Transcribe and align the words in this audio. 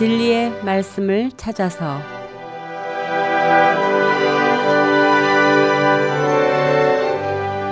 진리의 0.00 0.64
말씀을 0.64 1.30
찾아서 1.36 2.00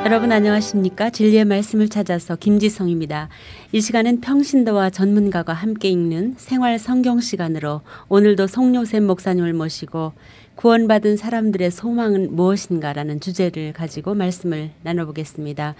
여러분 0.04 0.30
안녕하십니까? 0.30 1.08
진리의 1.08 1.46
말씀을 1.46 1.88
찾아서 1.88 2.36
김지성입니다. 2.36 3.30
이 3.72 3.80
시간은 3.80 4.20
평신도와 4.20 4.90
전문가가 4.90 5.54
함께 5.54 5.88
읽는 5.88 6.34
생활 6.36 6.78
성경 6.78 7.18
시간으로 7.18 7.80
오늘도 8.10 8.46
송요셉 8.46 9.04
목사님을 9.04 9.54
모시고 9.54 10.12
구원받은 10.56 11.16
사람들의 11.16 11.70
소망은 11.70 12.36
무엇인가라는 12.36 13.20
주제를 13.20 13.72
가지고 13.72 14.12
말씀을 14.12 14.72
나눠보겠습니다. 14.82 15.76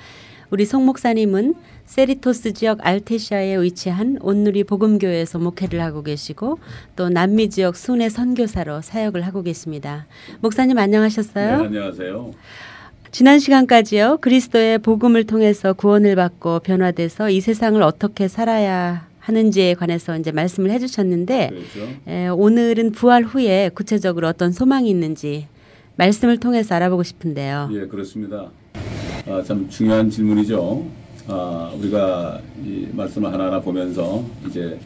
우리 0.50 0.64
송 0.64 0.86
목사님은 0.86 1.54
세리토스 1.84 2.54
지역 2.54 2.78
알테시아에 2.80 3.60
위치한 3.60 4.18
온누리 4.22 4.64
복음교회에서 4.64 5.38
목회를 5.38 5.82
하고 5.82 6.02
계시고 6.02 6.58
또 6.96 7.10
남미 7.10 7.50
지역 7.50 7.76
순회 7.76 8.08
선교사로 8.08 8.80
사역을 8.80 9.22
하고 9.22 9.42
계십니다. 9.42 10.06
목사님 10.40 10.78
안녕하셨어요? 10.78 11.58
네, 11.58 11.66
안녕하세요. 11.66 12.30
지난 13.10 13.38
시간까지요. 13.38 14.18
그리스도의 14.20 14.78
복음을 14.78 15.24
통해서 15.24 15.74
구원을 15.74 16.16
받고 16.16 16.60
변화돼서 16.60 17.28
이 17.28 17.40
세상을 17.40 17.80
어떻게 17.82 18.26
살아야 18.28 19.06
하는지에 19.20 19.74
관해서 19.74 20.16
이제 20.16 20.32
말씀을 20.32 20.70
해주셨는데 20.70 21.50
그렇죠. 21.50 21.92
에, 22.06 22.28
오늘은 22.28 22.92
부활 22.92 23.24
후에 23.24 23.70
구체적으로 23.74 24.28
어떤 24.28 24.52
소망이 24.52 24.88
있는지 24.88 25.46
말씀을 25.96 26.38
통해서 26.38 26.74
알아보고 26.74 27.02
싶은데요. 27.02 27.68
예, 27.72 27.86
그렇습니다. 27.86 28.50
아, 29.28 29.42
참 29.42 29.68
중요한 29.68 30.08
질문이죠. 30.08 30.86
아, 31.26 31.70
우리가 31.78 32.40
이 32.64 32.88
말씀을 32.92 33.30
하나하나 33.30 33.60
보면서 33.60 34.24
이제 34.46 34.78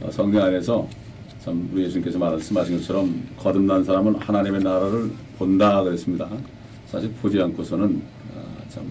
어, 0.00 0.10
성경 0.10 0.44
안에서 0.44 0.88
참 1.44 1.68
우리 1.70 1.84
예수님께서 1.84 2.18
말씀하신 2.18 2.78
것처럼 2.78 3.22
거듭난 3.36 3.84
사람은 3.84 4.14
하나님의 4.14 4.62
나라를 4.62 5.10
본다 5.36 5.82
그랬습니다. 5.82 6.26
사실 6.86 7.10
보지 7.20 7.38
않고서는 7.42 8.00
아, 8.34 8.70
참 8.70 8.82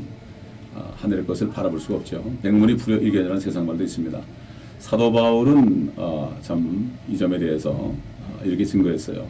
아, 0.76 0.92
하늘의 0.98 1.26
것을 1.26 1.50
바라볼 1.50 1.80
수가 1.80 1.96
없죠. 1.96 2.24
백문이 2.44 2.76
불여일견이라는 2.76 3.40
세상 3.40 3.66
말도 3.66 3.84
있습니다. 3.84 4.22
사도 4.78 5.12
바울은 5.12 5.94
어, 5.96 6.38
참이 6.44 7.18
점에 7.18 7.40
대해서 7.40 7.72
어, 7.72 8.40
이렇게 8.44 8.64
증거했어요. 8.64 9.26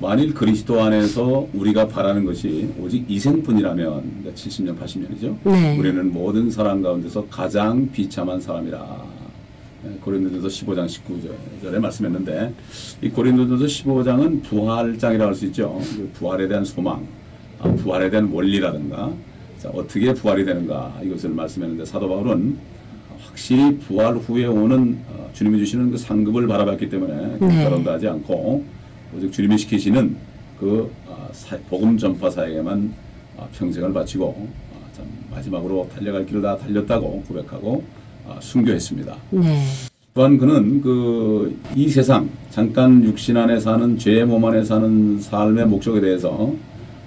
만일 0.00 0.32
그리스도 0.32 0.80
안에서 0.80 1.48
우리가 1.52 1.88
바라는 1.88 2.24
것이 2.24 2.72
오직 2.80 3.04
이생뿐이라면 3.10 3.84
그러니까 4.20 4.30
70년 4.32 4.78
80년이죠. 4.78 5.36
네. 5.44 5.76
우리는 5.76 6.12
모든 6.12 6.50
사람 6.50 6.82
가운데서 6.82 7.26
가장 7.28 7.90
비참한 7.90 8.40
사람이라. 8.40 9.18
예, 9.86 9.98
고린도전서 10.00 10.48
15장 10.48 10.86
19절에 10.86 11.78
말씀했는데 11.78 12.52
이 13.02 13.08
고린도전서 13.08 13.64
15장은 13.64 14.42
부활장이라고 14.44 15.28
할 15.28 15.34
수 15.34 15.46
있죠. 15.46 15.80
그 15.96 16.10
부활에 16.14 16.46
대한 16.48 16.64
소망, 16.64 17.04
아, 17.60 17.68
부활에 17.68 18.08
대한 18.10 18.28
원리라든가 18.32 19.12
자, 19.58 19.68
어떻게 19.70 20.12
부활이 20.14 20.44
되는가 20.44 21.00
이것을 21.02 21.30
말씀했는데 21.30 21.84
사도 21.84 22.08
바울은 22.08 22.56
확실히 23.20 23.76
부활 23.78 24.14
후에 24.16 24.46
오는 24.46 24.98
어, 25.08 25.28
주님이 25.32 25.58
주시는 25.58 25.90
그 25.90 25.96
상급을 25.98 26.46
바라봤기 26.46 26.88
때문에 26.88 27.38
네. 27.40 27.64
그런다 27.64 27.94
하지 27.94 28.06
않고 28.08 28.64
오직 29.16 29.32
주님이 29.32 29.58
시키시는 29.58 30.16
그 30.58 30.90
아, 31.08 31.28
사- 31.32 31.56
복음 31.68 31.96
전파 31.96 32.30
사에게만 32.30 32.92
아, 33.38 33.46
평생을 33.56 33.92
바치고 33.92 34.48
아, 34.74 34.96
참 34.96 35.04
마지막으로 35.30 35.88
달려갈 35.94 36.26
길을 36.26 36.42
다 36.42 36.56
달렸다고 36.56 37.22
고백하고 37.28 37.84
아, 38.28 38.36
순교했습니다. 38.40 39.16
네. 39.30 39.62
또한 40.14 40.36
그는 40.36 40.80
그 40.80 41.56
이 41.76 41.88
세상 41.88 42.28
잠깐 42.50 43.04
육신 43.04 43.36
안에 43.36 43.60
사는 43.60 43.96
죄의 43.98 44.24
몸 44.26 44.44
안에 44.44 44.64
사는 44.64 45.20
삶의 45.20 45.66
목적에 45.66 46.00
대해서 46.00 46.52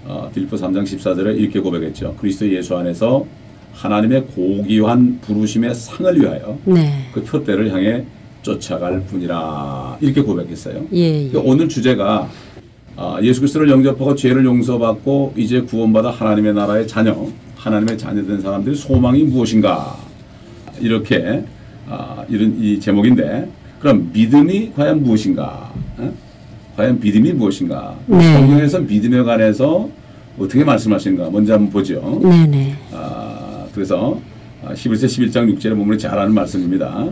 어, 0.05 0.29
빌립보 0.33 0.55
3장 0.55 0.83
14절에 0.83 1.37
이렇게 1.37 1.59
고백했죠. 1.59 2.15
그리스도 2.19 2.49
예수 2.53 2.75
안에서 2.77 3.25
하나님의 3.73 4.25
고귀한 4.27 5.19
부르심의 5.21 5.75
상을 5.75 6.19
위하여 6.21 6.57
네. 6.65 6.89
그 7.13 7.21
표대를 7.23 7.71
향해 7.73 8.05
쫓아갈 8.41 9.01
뿐이라 9.05 9.97
이렇게 10.01 10.21
고백했어요. 10.21 10.85
예, 10.93 10.97
예. 10.97 11.27
그러니까 11.29 11.41
오늘 11.51 11.69
주제가 11.69 12.29
아, 12.97 13.17
예수 13.21 13.39
그리스도를 13.41 13.69
영접하고 13.69 14.15
죄를 14.15 14.45
용서받고 14.45 15.33
이제 15.37 15.61
구원받아 15.61 16.11
하나님의 16.11 16.53
나라의 16.53 16.87
자녀, 16.87 17.15
하나님의 17.55 17.97
자녀된 17.97 18.41
사람들의 18.41 18.75
소망이 18.75 19.23
무엇인가 19.23 19.97
이렇게 20.79 21.43
아, 21.89 22.23
이런 22.29 22.57
이 22.61 22.79
제목인데 22.79 23.49
그럼 23.79 24.09
믿음이 24.13 24.73
과연 24.75 25.03
무엇인가? 25.03 25.71
어? 25.97 26.13
과연 26.75 26.99
믿음이 26.99 27.33
무엇인가? 27.33 27.97
네. 28.05 28.21
성경에서 28.33 28.79
믿음에 28.79 29.23
관해서 29.23 29.89
어떻게 30.37 30.63
말씀하시는가 30.63 31.29
먼저 31.29 31.53
한번 31.53 31.71
보죠. 31.71 32.19
네네. 32.21 32.75
아, 32.91 33.65
그래서 33.73 34.19
아, 34.63 34.73
11세 34.73 35.05
11장 35.05 35.57
6절에 35.57 35.75
보면 35.75 35.97
잘 35.97 36.17
아는 36.17 36.33
말씀입니다. 36.33 37.09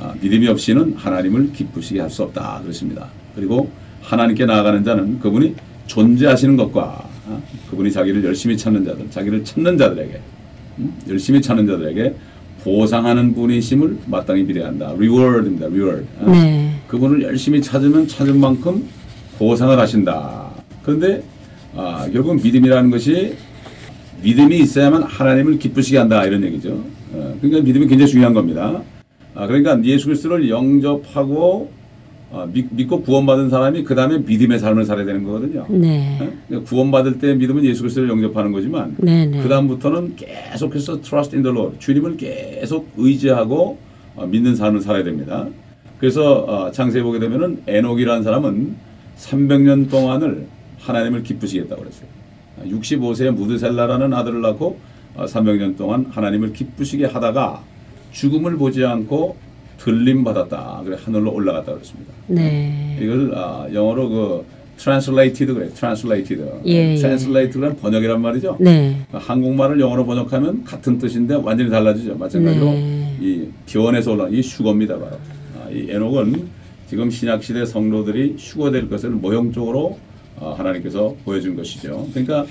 아, 0.00 0.14
믿음이 0.20 0.48
없이는 0.48 0.94
하나님을 0.96 1.52
기쁘시게 1.52 2.00
할 2.00 2.10
수 2.10 2.22
없다 2.22 2.60
그렇습니다. 2.62 3.06
그리고 3.34 3.70
하나님께 4.02 4.46
나아가는 4.46 4.82
자는 4.82 5.20
그분이 5.20 5.54
존재하시는 5.86 6.56
것과 6.56 7.08
아, 7.28 7.40
그분이 7.70 7.92
자기를 7.92 8.24
열심히 8.24 8.56
찾는 8.56 8.84
자들, 8.84 9.10
자기를 9.10 9.44
찾는 9.44 9.76
자들에게 9.78 10.20
음, 10.78 10.94
열심히 11.08 11.40
찾는 11.42 11.66
자들에게 11.66 12.14
보상하는 12.64 13.34
분이심을 13.34 13.98
마땅히 14.06 14.42
reward입니다. 14.42 15.66
reward. 15.66 16.06
아, 16.20 16.30
네. 16.30 16.74
그분을 16.88 17.22
열심히 17.22 17.60
찾으면 17.62 18.08
찾은 18.08 18.38
만큼 18.40 18.88
보상을 19.38 19.78
하신다. 19.78 20.50
그런데 20.82 21.22
아, 21.76 22.08
결국 22.12 22.42
믿음이라는 22.42 22.90
것이 22.90 23.34
믿음이 24.22 24.58
있어야만 24.58 25.04
하나님을 25.04 25.58
기쁘시게 25.58 25.96
한다 25.98 26.24
이런 26.24 26.42
얘기죠. 26.44 26.84
어, 27.12 27.36
그러니까 27.40 27.62
믿음이 27.62 27.86
굉장히 27.86 28.10
중요한 28.10 28.34
겁니다. 28.34 28.82
아, 29.34 29.46
그러니까 29.46 29.82
예수 29.84 30.06
그리스도를 30.06 30.48
영접하고 30.48 31.70
아, 32.32 32.46
믿, 32.52 32.68
믿고 32.70 33.02
구원받은 33.02 33.50
사람이 33.50 33.82
그 33.82 33.94
다음에 33.94 34.18
믿음의 34.18 34.60
삶을 34.60 34.84
살아야 34.84 35.04
되는 35.04 35.24
거거든요. 35.24 35.66
네. 35.68 36.16
어? 36.20 36.30
그러니까 36.46 36.68
구원받을 36.68 37.18
때 37.18 37.34
믿음은 37.34 37.64
예수 37.64 37.82
그리스도를 37.82 38.08
영접하는 38.08 38.52
거지만 38.52 38.94
네 38.98 39.26
네. 39.26 39.42
그 39.42 39.48
다음부터는 39.48 40.14
계속해서 40.16 41.00
trust 41.00 41.34
in 41.34 41.42
the 41.42 41.56
Lord, 41.56 41.78
주님을 41.80 42.16
계속 42.16 42.88
의지하고 42.96 43.78
어, 44.14 44.26
믿는 44.26 44.54
삶을 44.54 44.80
살아야 44.80 45.02
됩니다. 45.02 45.48
그래서 45.98 46.44
어, 46.44 46.70
창세에 46.70 47.02
보게 47.02 47.18
되면은 47.18 47.62
에녹이라는 47.66 48.22
사람은 48.22 48.76
300년 49.18 49.90
동안을 49.90 50.46
하나님을 50.78 51.24
기쁘시겠다고 51.24 51.82
그랬어요. 51.82 52.08
65세에 52.64 53.30
무드셀라라는 53.32 54.14
아들을 54.14 54.40
낳고 54.40 54.78
어, 55.16 55.24
300년 55.24 55.76
동안 55.76 56.06
하나님을 56.10 56.52
기쁘시게 56.52 57.06
하다가 57.06 57.64
죽음을 58.12 58.56
보지 58.56 58.84
않고 58.84 59.36
들림 59.78 60.24
받았다. 60.24 60.82
그래 60.84 60.96
하늘로 61.02 61.32
올라갔다 61.32 61.72
그랬습니다. 61.72 62.12
네. 62.26 62.98
이걸 63.00 63.32
아, 63.34 63.66
영어로 63.72 64.08
그 64.08 64.44
translated 64.76 65.52
그래. 65.54 65.68
translated. 65.74 66.44
예, 66.66 66.92
예. 66.92 66.96
translated란 66.96 67.76
번역이란 67.76 68.20
말이죠. 68.20 68.56
네. 68.60 68.96
한국말을 69.12 69.80
영어로 69.80 70.04
번역하면 70.06 70.64
같은 70.64 70.98
뜻인데 70.98 71.34
완전히 71.34 71.70
달라지죠. 71.70 72.16
마찬가지로 72.16 72.64
네. 72.64 73.16
이 73.20 73.48
변에서 73.66 74.12
올라온 74.12 74.32
이 74.32 74.40
휴거입니다. 74.40 74.98
바로 74.98 75.16
아, 75.62 75.70
이 75.70 75.86
에녹은 75.90 76.48
지금 76.88 77.10
신약 77.10 77.42
시대 77.42 77.64
성도들이 77.64 78.36
휴거될 78.38 78.88
것을 78.88 79.10
모형적으로 79.10 79.98
아, 80.40 80.54
하나님께서 80.56 81.14
보여준 81.24 81.56
것이죠. 81.56 82.06
그러니까 82.12 82.46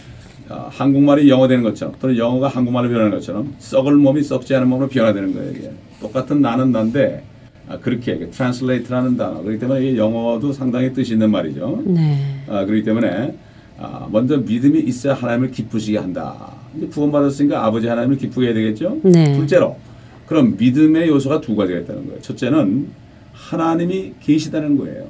아, 0.49 0.67
한국말이 0.71 1.29
영어 1.29 1.47
되는 1.47 1.63
것처럼 1.63 1.93
또는 2.01 2.17
영어가 2.17 2.47
한국말로 2.47 2.89
변하는 2.89 3.11
것처럼 3.11 3.53
썩을 3.59 3.93
몸이 3.93 4.23
썩지 4.23 4.55
않은 4.55 4.67
몸으로 4.67 4.89
변화되는 4.89 5.33
거예요. 5.33 5.51
이게 5.51 5.71
똑같은 6.01 6.41
나는 6.41 6.71
난데 6.71 7.23
아, 7.67 7.77
그렇게 7.77 8.17
translate라는 8.31 9.15
단어 9.15 9.43
그렇기 9.43 9.59
때문에 9.59 9.85
이게 9.85 9.97
영어도 9.97 10.51
상당히 10.51 10.91
뜻이 10.91 11.13
있는 11.13 11.29
말이죠. 11.29 11.83
네. 11.85 12.43
아, 12.47 12.65
그렇기 12.65 12.83
때문에 12.83 13.35
아, 13.77 14.07
먼저 14.11 14.37
믿음이 14.37 14.79
있어야 14.79 15.13
하나님을 15.13 15.51
기쁘시게 15.51 15.99
한다. 15.99 16.51
이제 16.75 16.87
구원받았으니까 16.87 17.63
아버지 17.63 17.87
하나님을 17.87 18.17
기쁘게 18.17 18.47
해야 18.47 18.53
되겠죠. 18.55 18.97
네. 19.03 19.35
둘째로 19.37 19.77
그럼 20.25 20.55
믿음의 20.57 21.07
요소가 21.09 21.41
두 21.41 21.55
가지가 21.55 21.79
있다는 21.79 22.07
거예요. 22.07 22.21
첫째는 22.21 22.87
하나님이 23.33 24.13
계시다는 24.19 24.77
거예요. 24.77 25.05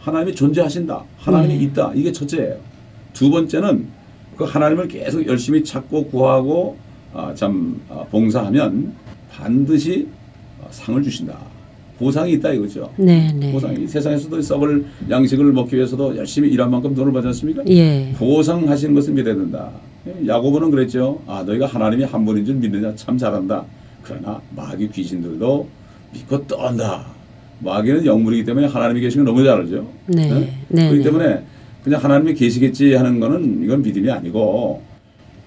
하나님이 0.00 0.34
존재하신다. 0.34 1.04
하나님이 1.18 1.58
네. 1.58 1.64
있다. 1.64 1.92
이게 1.94 2.10
첫째예요. 2.10 2.56
두 3.12 3.30
번째는 3.30 3.86
그 4.36 4.44
하나님을 4.44 4.88
계속 4.88 5.26
열심히 5.26 5.62
찾고 5.62 6.06
구하고 6.06 6.76
아, 7.14 7.34
참 7.34 7.80
아, 7.88 8.04
봉사하면 8.10 8.92
반드시 9.30 10.08
아, 10.62 10.66
상을 10.70 11.02
주신다. 11.02 11.36
보상이 11.98 12.32
있다 12.32 12.52
이거죠. 12.52 12.90
네 12.96 13.32
네. 13.32 13.52
보상이 13.52 13.86
세상에서도 13.86 14.40
썩을 14.42 14.84
양식을 15.08 15.52
먹기 15.52 15.76
위해서도 15.76 16.16
열심히 16.16 16.48
일한 16.48 16.70
만큼 16.70 16.94
돈을 16.94 17.12
받지 17.12 17.28
않습니까? 17.28 17.62
예. 17.68 18.12
보상하시는 18.16 18.94
것을 18.94 19.12
믿어야 19.14 19.34
된다. 19.34 19.70
야고보는 20.26 20.70
그랬죠. 20.70 21.20
아 21.26 21.44
너희가 21.46 21.66
하나님이 21.66 22.04
한 22.04 22.24
분인 22.24 22.44
줄 22.44 22.56
믿느냐 22.56 22.92
참 22.96 23.16
잘한다. 23.16 23.64
그러나 24.02 24.40
마귀 24.56 24.90
귀신들도 24.90 25.68
믿고 26.12 26.46
떤다. 26.46 27.06
마귀는 27.60 28.04
영물이기 28.04 28.44
때문에 28.44 28.66
하나님이 28.66 29.00
계신 29.00 29.24
걸 29.24 29.32
너무 29.32 29.44
잘 29.44 29.60
알죠. 29.60 29.86
네. 30.06 30.28
네? 30.28 30.52
네. 30.68 30.88
그렇기 30.88 30.98
네. 30.98 31.04
때문에 31.04 31.42
그냥 31.84 32.02
하나님이 32.02 32.34
계시겠지 32.34 32.94
하는 32.94 33.18
거는 33.18 33.62
이건 33.64 33.82
믿음이 33.82 34.10
아니고 34.10 34.82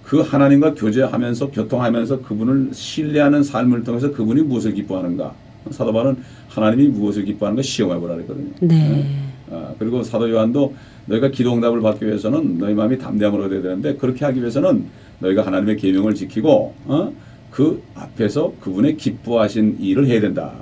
그 0.03 0.21
하나님과 0.21 0.75
교제하면서 0.75 1.51
교통하면서 1.51 2.21
그분을 2.21 2.69
신뢰하는 2.73 3.43
삶을 3.43 3.83
통해서 3.83 4.11
그분이 4.11 4.41
무엇을 4.43 4.73
기뻐하는가 4.73 5.33
사도 5.71 5.91
바울은 5.91 6.17
하나님이 6.49 6.89
무엇을 6.89 7.25
기뻐하는가 7.25 7.63
시험해 7.63 7.99
보라 7.99 8.15
그랬거든요. 8.15 8.51
네. 8.59 9.05
아, 9.49 9.73
그리고 9.79 10.03
사도 10.03 10.29
요한도 10.29 10.75
너희가 11.07 11.29
기도 11.29 11.53
응답을 11.53 11.81
받기 11.81 12.05
위해서는 12.05 12.57
너희 12.57 12.73
마음이 12.73 12.97
담대함을 12.97 13.41
얻어야 13.41 13.61
되는데 13.61 13.95
그렇게 13.95 14.25
하기 14.25 14.39
위해서는 14.41 14.85
너희가 15.19 15.45
하나님의 15.45 15.77
계명을 15.77 16.13
지키고 16.13 16.73
어? 16.85 17.13
그 17.49 17.81
앞에서 17.95 18.53
그분의 18.59 18.97
기뻐하신 18.97 19.77
일을 19.79 20.07
해야 20.07 20.19
된다. 20.19 20.53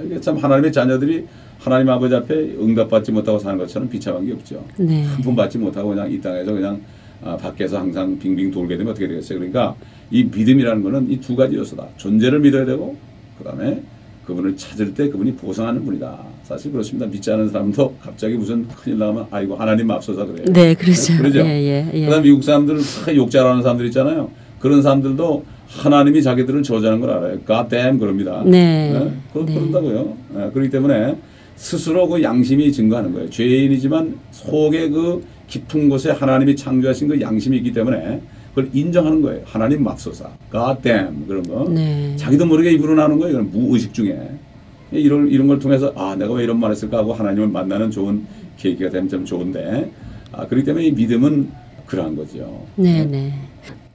이게 0.00 0.20
참 0.20 0.36
하나님의 0.36 0.72
자녀들이 0.72 1.26
하나님 1.58 1.88
아버지 1.90 2.14
앞에 2.14 2.34
응답받지 2.60 3.12
못하고 3.12 3.38
사는 3.38 3.58
것처럼 3.58 3.88
비참한 3.88 4.24
게 4.26 4.32
없죠. 4.32 4.64
네. 4.78 5.04
한푼 5.04 5.34
받지 5.34 5.58
못하고 5.58 5.90
그냥 5.90 6.10
이 6.10 6.20
땅에서 6.20 6.52
그냥 6.52 6.80
아, 7.22 7.36
밖에서 7.36 7.78
항상 7.78 8.16
빙빙 8.18 8.50
돌게 8.52 8.76
되면 8.76 8.92
어떻게 8.92 9.08
되겠어요? 9.08 9.38
그러니까 9.40 9.74
이 10.10 10.24
믿음이라는 10.24 10.82
거는 10.82 11.10
이 11.10 11.18
두 11.20 11.34
가지 11.34 11.56
요소다. 11.56 11.86
존재를 11.96 12.38
믿어야 12.40 12.64
되고 12.64 12.96
그다음에 13.38 13.82
그분을 14.24 14.56
찾을 14.56 14.94
때 14.94 15.08
그분이 15.08 15.34
보상하는 15.34 15.84
분이다. 15.84 16.18
사실 16.44 16.70
그렇습니다. 16.70 17.06
믿지 17.06 17.30
않은 17.32 17.48
사람도 17.48 17.96
갑자기 18.00 18.34
무슨 18.36 18.68
큰일 18.68 18.98
나면 18.98 19.26
아이고 19.30 19.56
하나님 19.56 19.90
앞서서 19.90 20.26
그래요. 20.26 20.44
네, 20.52 20.74
그렇죠. 20.74 21.16
그러죠. 21.16 21.40
예, 21.40 21.44
예, 21.44 21.90
예. 21.94 22.04
그다음 22.04 22.22
미국 22.22 22.44
사람들 22.44 22.78
다욕 23.06 23.30
잘하는 23.30 23.62
사람들 23.62 23.86
있잖아요. 23.86 24.30
그런 24.60 24.80
사람들도 24.82 25.44
하나님이 25.68 26.22
자기들을 26.22 26.62
저주하는 26.62 27.00
걸 27.00 27.10
알아요. 27.10 27.38
God 27.46 27.68
damn 27.74 27.98
그럽니다. 27.98 28.42
네. 28.46 29.10
그, 29.32 29.44
네. 29.44 29.54
그런다고요. 29.54 30.16
네, 30.34 30.50
그렇기 30.52 30.70
때문에 30.70 31.16
스스로 31.58 32.08
그 32.08 32.22
양심이 32.22 32.72
증거하는 32.72 33.12
거예요. 33.12 33.28
죄인이지만 33.30 34.16
속에 34.30 34.88
그 34.88 35.24
깊은 35.48 35.88
곳에 35.88 36.12
하나님이 36.12 36.54
창조하신 36.54 37.08
그 37.08 37.20
양심이 37.20 37.56
있기 37.58 37.72
때문에 37.72 38.22
그걸 38.54 38.70
인정하는 38.72 39.20
거예요. 39.20 39.42
하나님 39.44 39.82
맙소사. 39.82 40.30
God 40.52 40.82
damn 40.82 41.26
그런 41.26 41.42
거. 41.42 41.68
네. 41.68 42.14
자기도 42.16 42.46
모르게 42.46 42.70
입으로 42.72 42.94
나오는 42.94 43.18
거예요. 43.18 43.34
이건 43.34 43.50
무의식 43.50 43.92
중에. 43.92 44.30
이런, 44.92 45.28
이런 45.28 45.48
걸 45.48 45.58
통해서 45.58 45.92
아, 45.96 46.14
내가 46.16 46.32
왜 46.32 46.44
이런 46.44 46.58
말 46.60 46.70
했을까 46.70 46.98
하고 46.98 47.12
하나님을 47.12 47.48
만나는 47.48 47.90
좋은 47.90 48.24
계기가 48.56 48.88
되면 48.88 49.08
참 49.08 49.24
좋은데 49.24 49.90
아, 50.32 50.46
그렇기 50.46 50.64
때문에 50.64 50.86
이 50.86 50.92
믿음은 50.92 51.50
그러한 51.86 52.14
거죠. 52.14 52.66
네, 52.76 53.04
네. 53.04 53.34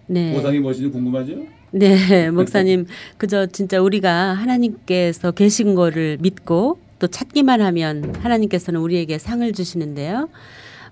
네. 0.07 0.33
보상이 0.33 0.59
무엇인지 0.59 0.91
궁금하죠? 0.91 1.33
네, 1.71 2.29
목사님, 2.29 2.85
그저 3.17 3.47
진짜 3.47 3.81
우리가 3.81 4.33
하나님께서 4.33 5.31
계신 5.31 5.73
거를 5.75 6.17
믿고 6.19 6.77
또 6.99 7.07
찾기만 7.07 7.61
하면 7.61 8.13
하나님께서는 8.21 8.79
우리에게 8.79 9.17
상을 9.17 9.51
주시는데요. 9.51 10.29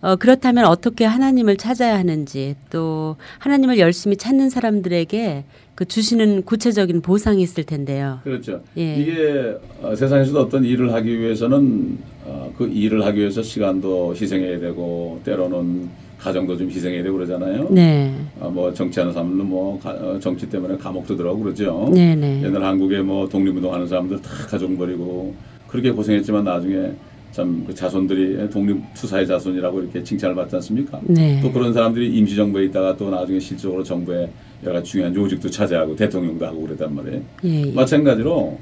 어, 0.01 0.15
그렇다면 0.15 0.65
어떻게 0.65 1.05
하나님을 1.05 1.57
찾아야 1.57 1.97
하는지 1.99 2.55
또 2.71 3.17
하나님을 3.37 3.77
열심히 3.77 4.17
찾는 4.17 4.49
사람들에게 4.49 5.43
그 5.75 5.85
주시는 5.85 6.43
구체적인 6.43 7.01
보상이 7.01 7.43
있을 7.43 7.63
텐데요. 7.65 8.19
그렇죠. 8.23 8.61
예. 8.77 8.95
이게 8.95 9.55
어, 9.81 9.95
세상에서도 9.95 10.39
어떤 10.39 10.65
일을 10.65 10.91
하기 10.93 11.19
위해서는 11.19 11.99
어, 12.25 12.51
그 12.57 12.67
일을 12.67 13.05
하기 13.05 13.19
위해서 13.19 13.43
시간도 13.43 14.15
희생해야 14.15 14.59
되고 14.59 15.19
때로는 15.23 15.89
가정도 16.17 16.55
좀 16.57 16.69
희생해야 16.69 17.03
되고 17.03 17.15
그러잖아요. 17.17 17.69
네. 17.69 18.15
어, 18.39 18.49
뭐 18.49 18.73
정치하는 18.73 19.13
사람들은 19.13 19.45
뭐 19.47 19.79
가- 19.79 19.91
어, 19.91 20.19
정치 20.19 20.49
때문에 20.49 20.77
감옥도 20.77 21.15
들어가고 21.15 21.43
그러죠. 21.43 21.89
네, 21.93 22.15
네. 22.15 22.41
옛날 22.43 22.63
한국에 22.63 22.99
뭐 23.01 23.29
독립운동하는 23.29 23.87
사람들 23.87 24.19
다 24.21 24.29
가족 24.47 24.75
버리고 24.77 25.33
그렇게 25.71 25.91
고생했지만 25.91 26.43
나중에 26.43 26.91
참 27.31 27.63
그 27.65 27.73
자손들이 27.73 28.49
독립 28.49 28.77
투사의 28.93 29.25
자손이라고 29.25 29.81
이렇게 29.81 30.03
칭찬을 30.03 30.35
받지 30.35 30.55
않습니까? 30.57 30.99
네. 31.03 31.39
또 31.41 31.49
그런 31.51 31.71
사람들이 31.71 32.13
임시정부에 32.17 32.65
있다가 32.65 32.97
또 32.97 33.09
나중에 33.09 33.39
실적으로 33.39 33.83
정부에 33.83 34.29
여러 34.63 34.73
가지 34.73 34.91
중요한 34.91 35.15
요직도 35.15 35.49
차지하고 35.49 35.95
대통령도 35.95 36.45
하고 36.45 36.61
그랬단 36.63 36.93
말이에요. 36.93 37.21
예, 37.45 37.67
예. 37.67 37.71
마찬가지로 37.71 38.59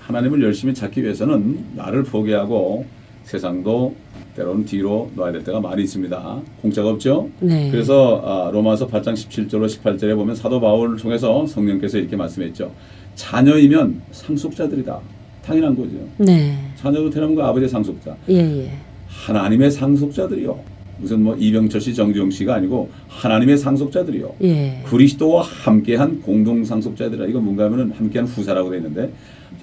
하나님을 0.00 0.42
열심히 0.42 0.74
찾기 0.74 1.02
위해서는 1.04 1.64
나를 1.76 2.02
포기하고 2.02 2.84
세상도 3.22 3.94
때로는 4.34 4.64
뒤로 4.64 5.10
놔야 5.14 5.32
될 5.32 5.44
때가 5.44 5.60
많이 5.60 5.82
있습니다. 5.84 6.40
공짜가 6.60 6.88
없죠. 6.90 7.28
네. 7.40 7.70
그래서 7.70 8.20
아, 8.24 8.50
로마서 8.50 8.88
8장 8.88 9.14
17절로 9.14 9.66
18절에 9.66 10.16
보면 10.16 10.34
사도 10.34 10.60
바울을 10.60 10.96
통해서 10.96 11.46
성령께서 11.46 11.98
이렇게 11.98 12.16
말씀했죠. 12.16 12.72
자녀이면 13.14 14.02
상속자들이다. 14.10 15.17
당연한 15.48 15.74
거죠. 15.74 15.92
네. 16.18 16.54
자녀로 16.76 17.08
태어난 17.08 17.34
거 17.34 17.42
아버지의 17.42 17.70
상속자. 17.70 18.14
예, 18.28 18.34
예. 18.34 18.70
하나님의 19.08 19.70
상속자들이요. 19.70 20.78
무슨 20.98 21.22
뭐 21.22 21.34
이병철 21.36 21.80
씨, 21.80 21.94
정지용 21.94 22.30
씨가 22.30 22.56
아니고 22.56 22.90
하나님의 23.08 23.56
상속자들이요. 23.56 24.34
예. 24.42 24.82
그리스도와 24.86 25.42
함께한 25.42 26.20
공동 26.20 26.62
상속자들이라 26.62 27.26
이거 27.28 27.40
뭔가 27.40 27.64
하면은 27.64 27.92
함께한 27.92 28.28
후사라고 28.28 28.70
돼 28.70 28.76
있는데 28.76 29.10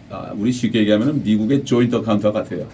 아, 0.09 0.33
우리 0.35 0.51
쉽게 0.51 0.79
얘기하면은 0.79 1.21
미국의 1.23 1.63
joint 1.63 1.95
account와 1.97 2.31
같아요. 2.31 2.65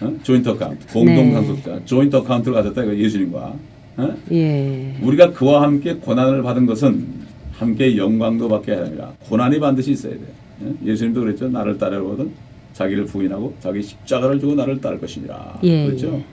어? 0.00 0.12
joint 0.22 0.48
account, 0.48 0.86
공동 0.88 1.28
네. 1.28 1.32
상속자, 1.34 1.84
joint 1.84 2.16
account를 2.16 2.54
가졌다 2.54 2.82
이거 2.84 2.96
예수님과 2.96 3.54
어? 3.98 4.16
예. 4.32 4.96
우리가 5.00 5.32
그와 5.32 5.62
함께 5.62 5.94
고난을 5.94 6.42
받은 6.42 6.66
것은 6.66 7.06
함께 7.52 7.96
영광도 7.96 8.48
받게 8.48 8.72
하느라 8.74 9.12
고난이 9.28 9.60
반드시 9.60 9.92
있어야 9.92 10.14
돼. 10.14 10.20
요 10.20 10.74
예수님도 10.84 11.20
그랬죠. 11.20 11.48
나를 11.48 11.78
따르거든 11.78 12.47
자기를 12.78 13.06
부인하고 13.06 13.54
자기 13.58 13.82
십자가를 13.82 14.38
지고 14.38 14.54
나를 14.54 14.80
따를 14.80 15.00
것이니라. 15.00 15.58
예, 15.64 15.86
그렇죠. 15.86 16.14
예. 16.14 16.24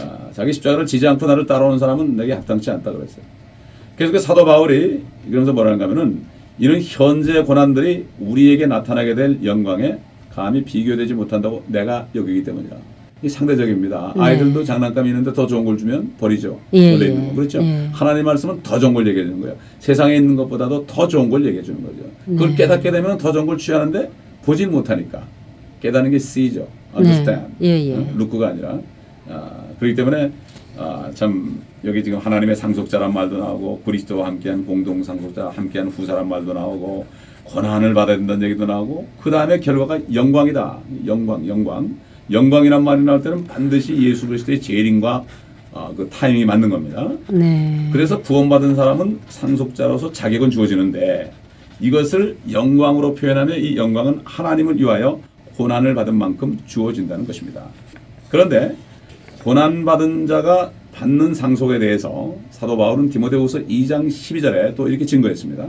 아, 0.00 0.30
자기 0.32 0.52
십자가를 0.52 0.86
지지 0.86 1.08
않고 1.08 1.26
나를 1.26 1.44
따라오는 1.44 1.78
사람은 1.78 2.16
내게 2.16 2.32
합당치 2.32 2.70
않다 2.70 2.92
그랬어요. 2.92 3.24
그래서 3.96 4.12
그 4.12 4.18
사도 4.20 4.44
바울이 4.44 5.02
이러면서 5.28 5.52
뭐라는가 5.52 5.84
하면은 5.86 6.22
이런 6.58 6.80
현재 6.80 7.42
고난들이 7.42 8.06
우리에게 8.20 8.66
나타나게 8.66 9.16
될 9.16 9.44
영광에 9.44 9.98
감히 10.30 10.62
비교되지 10.62 11.14
못한다고 11.14 11.64
내가 11.66 12.06
여기기 12.14 12.44
때문이라. 12.44 12.76
이 13.24 13.28
상대적입니다. 13.28 14.14
네. 14.16 14.22
아이들도 14.22 14.64
장난감이 14.64 15.08
있는데 15.08 15.32
더 15.32 15.46
좋은 15.46 15.64
걸 15.64 15.76
주면 15.76 16.12
버리죠. 16.18 16.58
예, 16.74 16.92
원래 16.92 17.06
예. 17.06 17.08
있는 17.08 17.28
거. 17.28 17.34
그렇죠. 17.34 17.60
예. 17.60 17.88
하나님 17.92 18.24
말씀은 18.24 18.62
더 18.62 18.78
좋은 18.78 18.94
걸 18.94 19.06
얘기해 19.08 19.24
주는 19.24 19.40
거예요. 19.40 19.56
세상에 19.80 20.16
있는 20.16 20.36
것보다도 20.36 20.86
더 20.86 21.08
좋은 21.08 21.28
걸 21.28 21.44
얘기해 21.46 21.62
주는 21.62 21.82
거죠. 21.82 22.08
그걸 22.24 22.50
네. 22.50 22.56
깨닫게 22.56 22.90
되면 22.90 23.18
더 23.18 23.32
좋은 23.32 23.46
걸 23.46 23.58
취하는데 23.58 24.10
보질 24.44 24.68
못하니까 24.68 25.22
깨닫는 25.82 26.12
게 26.12 26.18
C죠. 26.18 26.68
understand. 26.96 27.54
네. 27.58 27.68
예, 27.68 27.90
예. 27.90 27.94
어? 27.96 28.06
루크가 28.16 28.48
아니라. 28.48 28.78
아, 29.28 29.50
그렇기 29.78 29.96
때문에 29.96 30.30
아, 30.78 31.10
참 31.14 31.60
여기 31.84 32.02
지금 32.04 32.18
하나님의 32.18 32.54
상속자란 32.54 33.12
말도 33.12 33.38
나오고 33.38 33.82
그리스도와 33.84 34.28
함께한 34.28 34.64
공동 34.64 35.02
상속자, 35.02 35.50
함께한 35.54 35.88
후사란 35.88 36.28
말도 36.28 36.54
나오고 36.54 37.06
고난을 37.44 37.94
받아야 37.94 38.16
된다는 38.16 38.48
얘기도 38.48 38.64
나오고 38.66 39.08
그 39.20 39.30
다음에 39.30 39.58
결과가 39.58 39.98
영광이다. 40.14 40.78
영광, 41.06 41.46
영광. 41.48 41.96
영광이란 42.30 42.84
말이 42.84 43.02
나올 43.02 43.20
때는 43.20 43.44
반드시 43.44 44.00
예수 44.00 44.28
그리스도의 44.28 44.60
재림과 44.60 45.24
아, 45.74 45.90
그 45.96 46.08
타이밍이 46.08 46.44
맞는 46.44 46.70
겁니다. 46.70 47.10
네. 47.28 47.88
그래서 47.92 48.20
구원받은 48.20 48.76
사람은 48.76 49.20
상속자로서 49.28 50.12
자격은 50.12 50.50
주어지는데 50.50 51.32
이것을 51.80 52.36
영광으로 52.50 53.14
표현하면 53.14 53.58
이 53.58 53.76
영광은 53.76 54.20
하나님을 54.24 54.78
위하여 54.78 55.18
고난을 55.56 55.94
받은 55.94 56.14
만큼 56.14 56.58
주어진다는 56.66 57.26
것입니다. 57.26 57.66
그런데 58.28 58.76
고난 59.42 59.84
받은 59.84 60.26
자가 60.26 60.70
받는 60.92 61.34
상속에 61.34 61.78
대해서 61.78 62.36
사도 62.50 62.76
바울은 62.76 63.10
디모데후서 63.10 63.60
2장 63.60 64.08
12절에 64.08 64.76
또 64.76 64.88
이렇게 64.88 65.04
증거했습니다. 65.04 65.66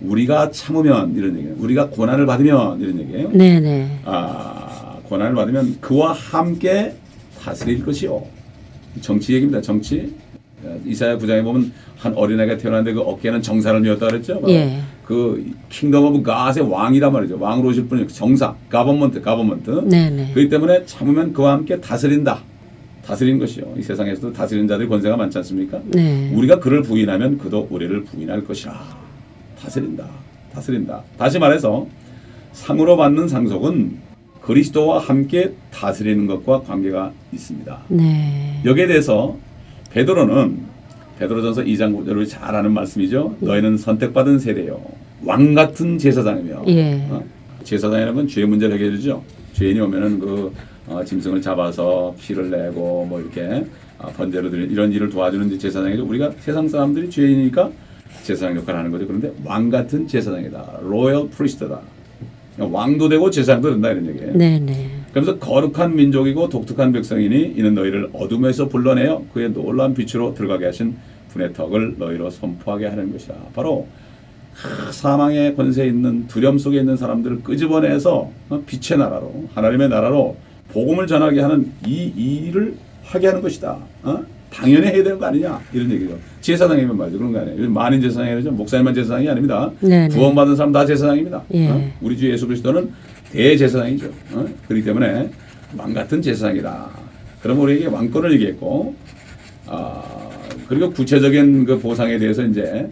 우리가 0.00 0.50
참으면 0.52 1.14
이런 1.16 1.36
얘기예요. 1.36 1.56
우리가 1.58 1.88
고난을 1.90 2.24
받으면 2.26 2.80
이런 2.80 3.00
얘기예요. 3.00 3.30
네, 3.32 3.58
네. 3.60 4.00
아, 4.04 4.98
고난을 5.04 5.34
받으면 5.34 5.80
그와 5.80 6.12
함께 6.12 6.94
다스릴 7.40 7.84
것이요. 7.84 8.24
정치 9.00 9.34
얘기입니다. 9.34 9.60
정치. 9.60 10.14
이사야 10.84 11.18
9장에 11.18 11.42
보면 11.44 11.72
한 11.96 12.14
어린아이가 12.14 12.56
태어났는데 12.56 12.94
그 12.94 13.00
어깨는 13.00 13.42
정사를 13.42 13.80
메었다 13.80 14.06
그랬죠. 14.08 14.40
예. 14.48 14.80
그 15.04 15.52
Kingdom 15.68 16.04
of 16.06 16.22
God의 16.22 16.68
왕이란 16.68 17.12
말이죠. 17.12 17.38
왕으로 17.38 17.68
오실 17.68 17.86
분이 17.86 18.08
정사, 18.08 18.54
government, 18.68 19.20
government. 19.22 19.70
네, 19.86 20.10
네. 20.10 20.30
그렇기 20.32 20.48
때문에 20.48 20.84
참으면 20.84 21.32
그와 21.32 21.52
함께 21.52 21.80
다스린다. 21.80 22.40
다스리는 23.04 23.38
것이요. 23.38 23.74
이 23.78 23.82
세상에서도 23.82 24.32
다스리는 24.34 24.68
자들이 24.68 24.86
권세가 24.86 25.16
많지 25.16 25.38
않습니까? 25.38 25.80
네. 25.86 26.30
우리가 26.34 26.58
그를 26.58 26.82
부인하면 26.82 27.38
그도 27.38 27.66
우리를 27.70 28.04
부인할 28.04 28.44
것이라. 28.44 28.78
다스린다. 29.58 30.04
다스린다. 30.52 31.02
다시 31.16 31.38
말해서 31.38 31.86
상으로 32.52 32.96
받는 32.96 33.28
상속은 33.28 33.96
그리스도와 34.42 34.98
함께 34.98 35.52
다스리는 35.70 36.26
것과 36.26 36.62
관계가 36.62 37.12
있습니다. 37.32 37.80
네. 37.88 38.60
여기에 38.64 38.86
대해서 38.88 39.36
베드로는 39.90 40.58
베드로전서 41.18 41.62
2장 41.62 41.96
9절을 41.96 42.28
잘 42.28 42.54
아는 42.54 42.72
말씀이죠. 42.72 43.36
너희는 43.40 43.76
선택받은 43.76 44.38
세대요. 44.38 44.80
왕 45.24 45.54
같은 45.54 45.98
제사장이며 45.98 46.64
예. 46.68 47.06
어? 47.10 47.22
제사장이라는 47.64 48.14
건죄 48.14 48.44
문제를 48.44 48.76
해결해주죠. 48.76 49.22
죄인이 49.54 49.80
오면은 49.80 50.20
그 50.20 50.52
어, 50.86 51.04
짐승을 51.04 51.42
잡아서 51.42 52.14
피를 52.20 52.50
내고 52.50 53.04
뭐 53.06 53.20
이렇게 53.20 53.66
아, 53.98 54.06
번제로 54.08 54.48
드리는 54.48 54.70
이런 54.70 54.92
일을 54.92 55.10
도와주는 55.10 55.58
제사장이죠. 55.58 56.04
우리가 56.06 56.30
세상 56.38 56.68
사람들이 56.68 57.10
죄인이니까 57.10 57.70
제사장 58.22 58.56
역할을 58.56 58.78
하는 58.78 58.90
거죠. 58.92 59.06
그런데 59.06 59.32
왕 59.44 59.68
같은 59.70 60.06
제사장이다. 60.06 60.80
로열 60.82 61.28
프리스트다. 61.30 61.80
왕도 62.58 63.08
되고 63.08 63.30
제사장도 63.30 63.70
된다 63.70 63.90
이런 63.90 64.06
얘기예요. 64.06 64.32
네, 64.34 64.58
네. 64.58 64.88
그래서 65.20 65.38
거룩한 65.38 65.96
민족이고 65.96 66.48
독특한 66.48 66.92
백성이니 66.92 67.54
이는 67.56 67.74
너희를 67.74 68.10
어둠에서 68.12 68.68
불러내어 68.68 69.24
그의 69.34 69.52
놀라운 69.52 69.92
빛으로 69.92 70.32
들어가게 70.34 70.66
하신 70.66 70.96
분의 71.32 71.52
덕을 71.54 71.96
너희로 71.98 72.30
선포하게 72.30 72.86
하는 72.86 73.12
것이다. 73.12 73.34
바로 73.52 73.88
사망의 74.92 75.56
권세에 75.56 75.86
있는 75.88 76.26
두려움 76.28 76.58
속에 76.58 76.78
있는 76.78 76.96
사람들을 76.96 77.42
끄집어내서 77.42 78.30
어, 78.48 78.62
빛의 78.66 78.98
나라로 78.98 79.48
하나님의 79.54 79.88
나라로 79.88 80.36
복음을 80.72 81.06
전하게 81.06 81.40
하는 81.40 81.72
이 81.84 82.12
일을 82.46 82.74
하게 83.02 83.26
하는 83.28 83.42
것이다. 83.42 83.76
어? 84.04 84.22
당연히 84.52 84.86
해야 84.86 85.02
되는 85.02 85.18
거 85.18 85.26
아니냐 85.26 85.60
이런 85.72 85.90
얘기죠. 85.90 86.16
제사장이면 86.40 86.96
말이죠. 86.96 87.18
그런 87.18 87.32
거 87.32 87.40
아니에요. 87.40 87.68
만인 87.70 88.00
제사장이죠. 88.00 88.52
목사님만 88.52 88.94
제사장이 88.94 89.28
아닙니다. 89.28 89.70
네네. 89.80 90.14
구원받은 90.14 90.56
사람 90.56 90.72
다 90.72 90.86
제사장입니다. 90.86 91.42
예. 91.54 91.68
어? 91.68 91.90
우리 92.00 92.16
주 92.16 92.30
예수 92.30 92.46
그리스도는 92.46 92.90
대제사장이죠. 93.32 94.06
어? 94.32 94.46
그렇기 94.66 94.84
때문에 94.84 95.30
왕 95.76 95.92
같은 95.92 96.22
제사장이다. 96.22 96.90
그럼 97.42 97.60
우리에게 97.60 97.86
왕권을 97.86 98.32
얘기했고, 98.32 98.94
아 99.66 100.02
그리고 100.68 100.90
구체적인 100.90 101.64
그 101.64 101.78
보상에 101.78 102.18
대해서 102.18 102.44
이제 102.44 102.90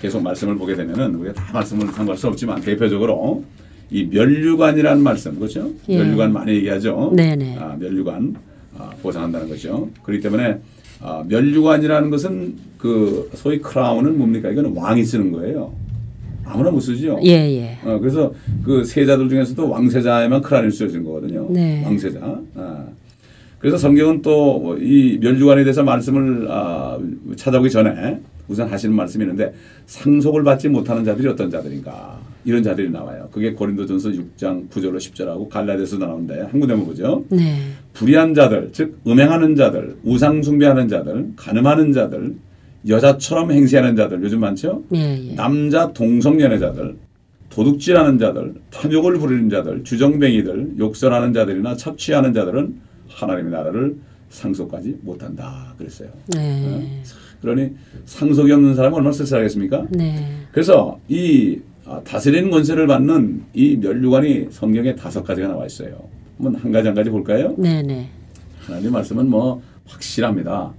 계속 0.00 0.22
말씀을 0.22 0.56
보게 0.56 0.74
되면은 0.74 1.14
우리가 1.16 1.34
다 1.34 1.52
말씀을 1.52 1.86
상고할 1.88 2.16
수 2.16 2.26
없지만 2.28 2.60
대표적으로 2.60 3.44
이 3.90 4.04
멸류관이라는 4.06 5.02
말씀 5.02 5.36
그렇죠? 5.38 5.70
예. 5.88 5.98
멸류관 5.98 6.32
많이 6.32 6.52
얘기하죠. 6.56 7.12
네네. 7.14 7.56
아, 7.58 7.76
멸류관 7.78 8.34
아, 8.78 8.90
보상한다는 9.02 9.48
거죠. 9.48 9.88
그렇기 10.02 10.22
때문에 10.22 10.58
아, 11.00 11.22
멸류관이라는 11.28 12.10
것은 12.10 12.54
그 12.78 13.30
소위 13.34 13.60
크라운은 13.60 14.18
뭡니까? 14.18 14.50
이거는 14.50 14.74
왕이 14.74 15.04
쓰는 15.04 15.32
거예요. 15.32 15.74
아무나 16.44 16.70
못 16.70 16.80
쓰죠. 16.80 17.18
예, 17.24 17.30
예. 17.30 17.78
어, 17.84 17.98
그래서 17.98 18.32
그 18.64 18.84
세자들 18.84 19.28
중에서도 19.28 19.68
왕세자에만 19.68 20.42
크라운이 20.42 20.70
쓰여진 20.70 21.04
거거든요. 21.04 21.46
네. 21.50 21.82
왕세자. 21.84 22.20
아. 22.54 22.84
그래서 23.58 23.78
성경은 23.78 24.20
또 24.22 24.76
이 24.78 25.18
멸류관에 25.20 25.64
대해서 25.64 25.82
말씀을 25.82 26.46
아, 26.50 26.98
찾아보기 27.36 27.70
전에 27.70 28.18
우선 28.46 28.68
하시는 28.68 28.94
말씀이 28.94 29.24
있는데 29.24 29.54
상속을 29.86 30.44
받지 30.44 30.68
못하는 30.68 31.02
자들이 31.02 31.26
어떤 31.28 31.50
자들인가 31.50 32.18
이런 32.44 32.62
자들이 32.62 32.90
나와요. 32.90 33.28
그게 33.32 33.52
고린도전서 33.54 34.10
6장 34.10 34.68
9절로 34.68 34.96
10절하고 34.98 35.48
갈라디아서 35.48 35.96
나오는데 35.96 36.42
한 36.42 36.60
군데만 36.60 36.84
보죠. 36.84 37.24
네. 37.30 37.56
불의한 37.94 38.34
자들, 38.34 38.68
즉 38.72 38.98
음행하는 39.06 39.56
자들, 39.56 39.96
우상 40.04 40.42
숭배하는 40.42 40.88
자들, 40.88 41.28
가늠하는 41.36 41.92
자들, 41.94 42.34
여자처럼 42.88 43.50
행세하는 43.50 43.96
자들 43.96 44.22
요즘 44.22 44.40
많죠. 44.40 44.82
예, 44.94 45.30
예. 45.30 45.34
남자 45.34 45.92
동성연애자들, 45.92 46.96
도둑질하는 47.50 48.18
자들, 48.18 48.54
탐욕을 48.70 49.18
부리는 49.18 49.48
자들, 49.48 49.84
주정뱅이들, 49.84 50.74
욕설하는 50.78 51.32
자들이나 51.32 51.76
착취하는 51.76 52.34
자들은 52.34 52.74
하나님의 53.08 53.52
나라를 53.52 53.96
상속하지 54.28 54.98
못한다 55.02 55.74
그랬어요. 55.78 56.08
네. 56.34 57.02
그러니 57.40 57.70
상속이 58.06 58.50
없는 58.50 58.74
사람은 58.74 58.96
얼마나 58.98 59.12
쓸쓸하겠습니까? 59.12 59.86
네. 59.90 60.26
그래서 60.50 60.98
이 61.08 61.60
아, 61.86 62.00
다스리는 62.02 62.50
권세를 62.50 62.86
받는 62.86 63.44
이 63.52 63.76
멸류관이 63.76 64.48
성경에 64.50 64.94
다섯 64.94 65.22
가지가 65.22 65.48
나와 65.48 65.66
있어요. 65.66 66.08
한번 66.38 66.60
한 66.60 66.72
가지 66.72 66.88
한 66.88 66.94
가지 66.94 67.10
볼까요? 67.10 67.54
네, 67.58 67.82
네. 67.82 68.08
하나님 68.60 68.92
말씀은 68.92 69.28
뭐 69.28 69.62
확실합니다. 69.86 70.72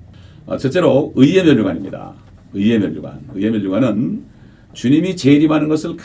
아, 0.48 0.58
첫째로 0.58 1.14
의의 1.16 1.44
멸류관입니다. 1.44 2.14
의의 2.54 2.80
멸류관. 2.80 3.20
의의 3.34 3.52
멸류관은 3.52 4.24
주님이 4.74 5.16
재림하는 5.16 5.68
것을 5.68 5.96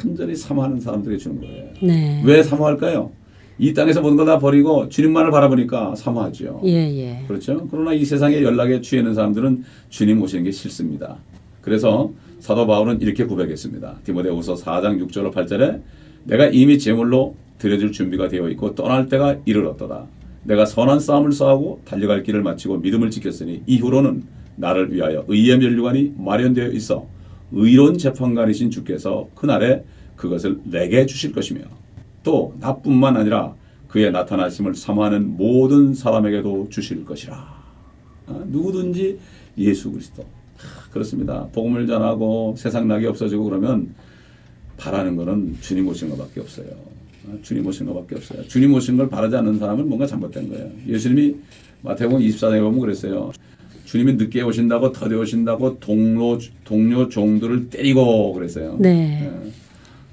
간절히 0.00 0.34
사모하는 0.34 0.80
사람들에게 0.80 1.18
주는 1.18 1.40
거예요. 1.40 1.64
네. 1.82 2.22
왜 2.24 2.42
사모할까요? 2.42 3.10
이 3.58 3.72
땅에서 3.72 4.00
모든 4.00 4.16
걸 4.16 4.26
다 4.26 4.38
버리고 4.38 4.88
주님만을 4.88 5.30
바라보니까 5.30 5.94
사모하죠. 5.94 6.62
예, 6.64 6.70
예. 6.70 7.24
그렇죠. 7.28 7.68
그러나 7.70 7.92
이 7.92 8.04
세상의 8.04 8.42
연락에 8.42 8.80
취해 8.80 9.00
있는 9.00 9.14
사람들은 9.14 9.62
주님 9.90 10.20
오시는 10.22 10.44
게 10.44 10.50
싫습니다. 10.50 11.18
그래서 11.60 12.10
사도 12.40 12.66
바울은 12.66 13.00
이렇게 13.00 13.24
고백했습니다. 13.24 14.00
디모데후서 14.04 14.54
4장 14.54 15.06
6절로 15.06 15.32
8절에 15.32 15.80
내가 16.24 16.46
이미 16.46 16.78
제물로 16.78 17.36
드려질 17.58 17.92
준비가 17.92 18.28
되어 18.28 18.48
있고 18.50 18.74
떠날 18.74 19.06
때가 19.08 19.36
이르렀도다. 19.44 20.06
내가 20.44 20.66
선한 20.66 21.00
싸움을 21.00 21.32
싸우고 21.32 21.82
달려갈 21.84 22.22
길을 22.22 22.42
마치고 22.42 22.78
믿음을 22.78 23.10
지켰으니 23.10 23.62
이후로는 23.66 24.24
나를 24.56 24.92
위하여 24.92 25.24
의의 25.26 25.58
멸류관이 25.58 26.14
마련되어 26.16 26.68
있어 26.72 27.06
의로운 27.52 27.98
재판관이신 27.98 28.70
주께서 28.70 29.28
그날에 29.34 29.84
그것을 30.16 30.60
내게 30.64 31.06
주실 31.06 31.32
것이며 31.32 31.62
또 32.22 32.54
나뿐만 32.60 33.16
아니라 33.16 33.54
그의 33.88 34.10
나타나심을 34.10 34.74
사모하는 34.74 35.36
모든 35.36 35.94
사람에게도 35.94 36.68
주실 36.68 37.04
것이라. 37.04 37.36
아, 38.26 38.44
누구든지 38.46 39.18
예수 39.58 39.92
그리스도. 39.92 40.22
아, 40.22 40.90
그렇습니다. 40.90 41.46
복음을 41.52 41.86
전하고 41.86 42.54
세상 42.58 42.88
낙이 42.88 43.06
없어지고 43.06 43.44
그러면 43.44 43.94
바라는 44.78 45.14
거는 45.14 45.58
주님 45.60 45.86
오신 45.86 46.10
것밖에 46.10 46.40
없어요. 46.40 46.66
아, 47.28 47.36
주님 47.42 47.66
오신 47.66 47.86
것밖에 47.86 48.16
없어요. 48.16 48.42
주님 48.48 48.74
오신 48.74 48.96
걸 48.96 49.08
바라지 49.08 49.36
않는 49.36 49.58
사람은 49.58 49.88
뭔가 49.88 50.06
잘못된 50.06 50.48
거예요. 50.48 50.70
예수님이 50.86 51.36
마태복음 51.82 52.20
24장에 52.20 52.60
보면 52.60 52.80
그랬어요. 52.80 53.32
주님이 53.84 54.14
늦게 54.14 54.42
오신다고 54.42 54.92
더디 54.92 55.14
오신다고 55.14 55.78
동료 55.78 56.38
동료 56.64 57.08
종들을 57.08 57.70
때리고 57.70 58.32
그랬어요. 58.32 58.76
네. 58.80 59.22
예. 59.24 59.50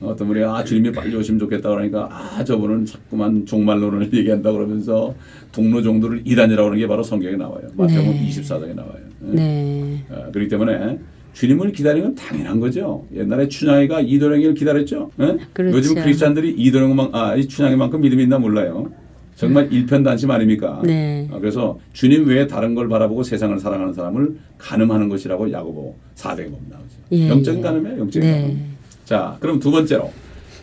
어떤 0.01 0.27
분이 0.27 0.43
아 0.43 0.63
주님이 0.63 0.91
빨리 0.91 1.15
오시면 1.15 1.39
좋겠다 1.39 1.69
그러니까 1.69 2.09
아 2.11 2.43
저분은 2.43 2.85
자꾸만 2.85 3.45
종말론을 3.45 4.11
얘기한다 4.13 4.51
그러면서 4.51 5.13
동료 5.51 5.81
종들을 5.81 6.23
이단이라고 6.25 6.67
하는 6.69 6.79
게 6.79 6.87
바로 6.87 7.03
성경에 7.03 7.35
나와요. 7.35 7.67
마태복음 7.75 8.11
네. 8.11 8.29
24장에 8.29 8.75
나와요. 8.75 8.99
예. 9.27 9.35
네. 9.35 10.05
아, 10.09 10.31
그렇기 10.31 10.47
때문에 10.49 10.99
주님을 11.33 11.71
기다리는 11.71 12.07
건 12.07 12.15
당연한 12.15 12.59
거죠. 12.59 13.05
옛날에 13.15 13.47
춘향이가 13.47 14.01
이도령이를 14.01 14.53
기다렸죠. 14.53 15.11
예? 15.21 15.37
그렇죠. 15.53 15.77
요즘 15.77 15.95
크리스찬들이 15.95 16.51
이도령만 16.51 17.09
아이 17.13 17.47
춘향이만큼 17.47 18.01
믿음이 18.01 18.23
있나 18.23 18.37
몰라요. 18.37 18.91
정말 19.35 19.71
일편단심 19.71 20.29
아닙니까? 20.29 20.81
네. 20.83 21.27
아, 21.31 21.39
그래서 21.39 21.79
주님 21.93 22.27
외에 22.27 22.45
다른 22.45 22.75
걸 22.75 22.87
바라보고 22.87 23.23
세상을 23.23 23.57
사랑하는 23.59 23.93
사람을 23.93 24.37
가늠하는 24.57 25.09
것이라고 25.09 25.51
야고보 25.51 25.95
4장에 26.15 26.43
보면 26.43 26.59
나오죠. 26.69 26.85
예, 27.13 27.29
영적인 27.29 27.59
예. 27.59 27.63
가늠이에요. 27.63 27.99
영적인 27.99 28.29
네. 28.29 28.41
가늠. 28.41 28.59
자, 29.05 29.37
그럼 29.39 29.59
두 29.59 29.71
번째로 29.71 30.11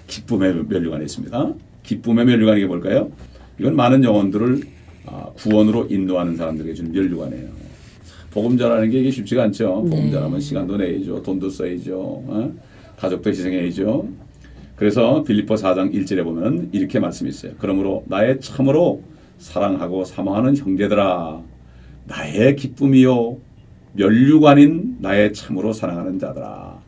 기쁨의 0.06 0.64
멸류관이 0.68 1.04
있습니다. 1.06 1.54
기쁨의 1.82 2.26
멸류관이 2.26 2.64
뭘까요? 2.66 3.10
이건 3.58 3.74
많은 3.74 4.04
영혼들을 4.04 4.60
아, 5.06 5.26
구원으로 5.34 5.86
인도하는 5.90 6.36
사람들에게 6.36 6.74
주는 6.74 6.92
멸류관이에요. 6.92 7.57
전하는 8.58 8.90
게 8.90 9.00
이게 9.00 9.10
쉽지가 9.10 9.44
않죠. 9.44 9.84
네. 9.88 10.10
전하면 10.10 10.40
시간도 10.40 10.76
내야죠, 10.76 11.22
돈도 11.22 11.50
써야죠, 11.50 11.98
어? 11.98 12.52
가족도 12.96 13.30
희생해야죠. 13.30 14.08
그래서 14.76 15.22
빌립보 15.24 15.54
4장 15.54 15.92
1절에 15.92 16.22
보면 16.22 16.70
이렇게 16.72 17.00
말씀이 17.00 17.30
있어요. 17.30 17.52
그러므로 17.58 18.04
나의 18.06 18.40
참으로 18.40 19.02
사랑하고 19.38 20.04
사모하는 20.04 20.56
형제들아 20.56 21.40
나의 22.06 22.56
기쁨이요 22.56 23.38
멸류관인 23.92 24.98
나의 25.00 25.32
참으로 25.32 25.72
사랑하는 25.72 26.18
자들아 26.18 26.78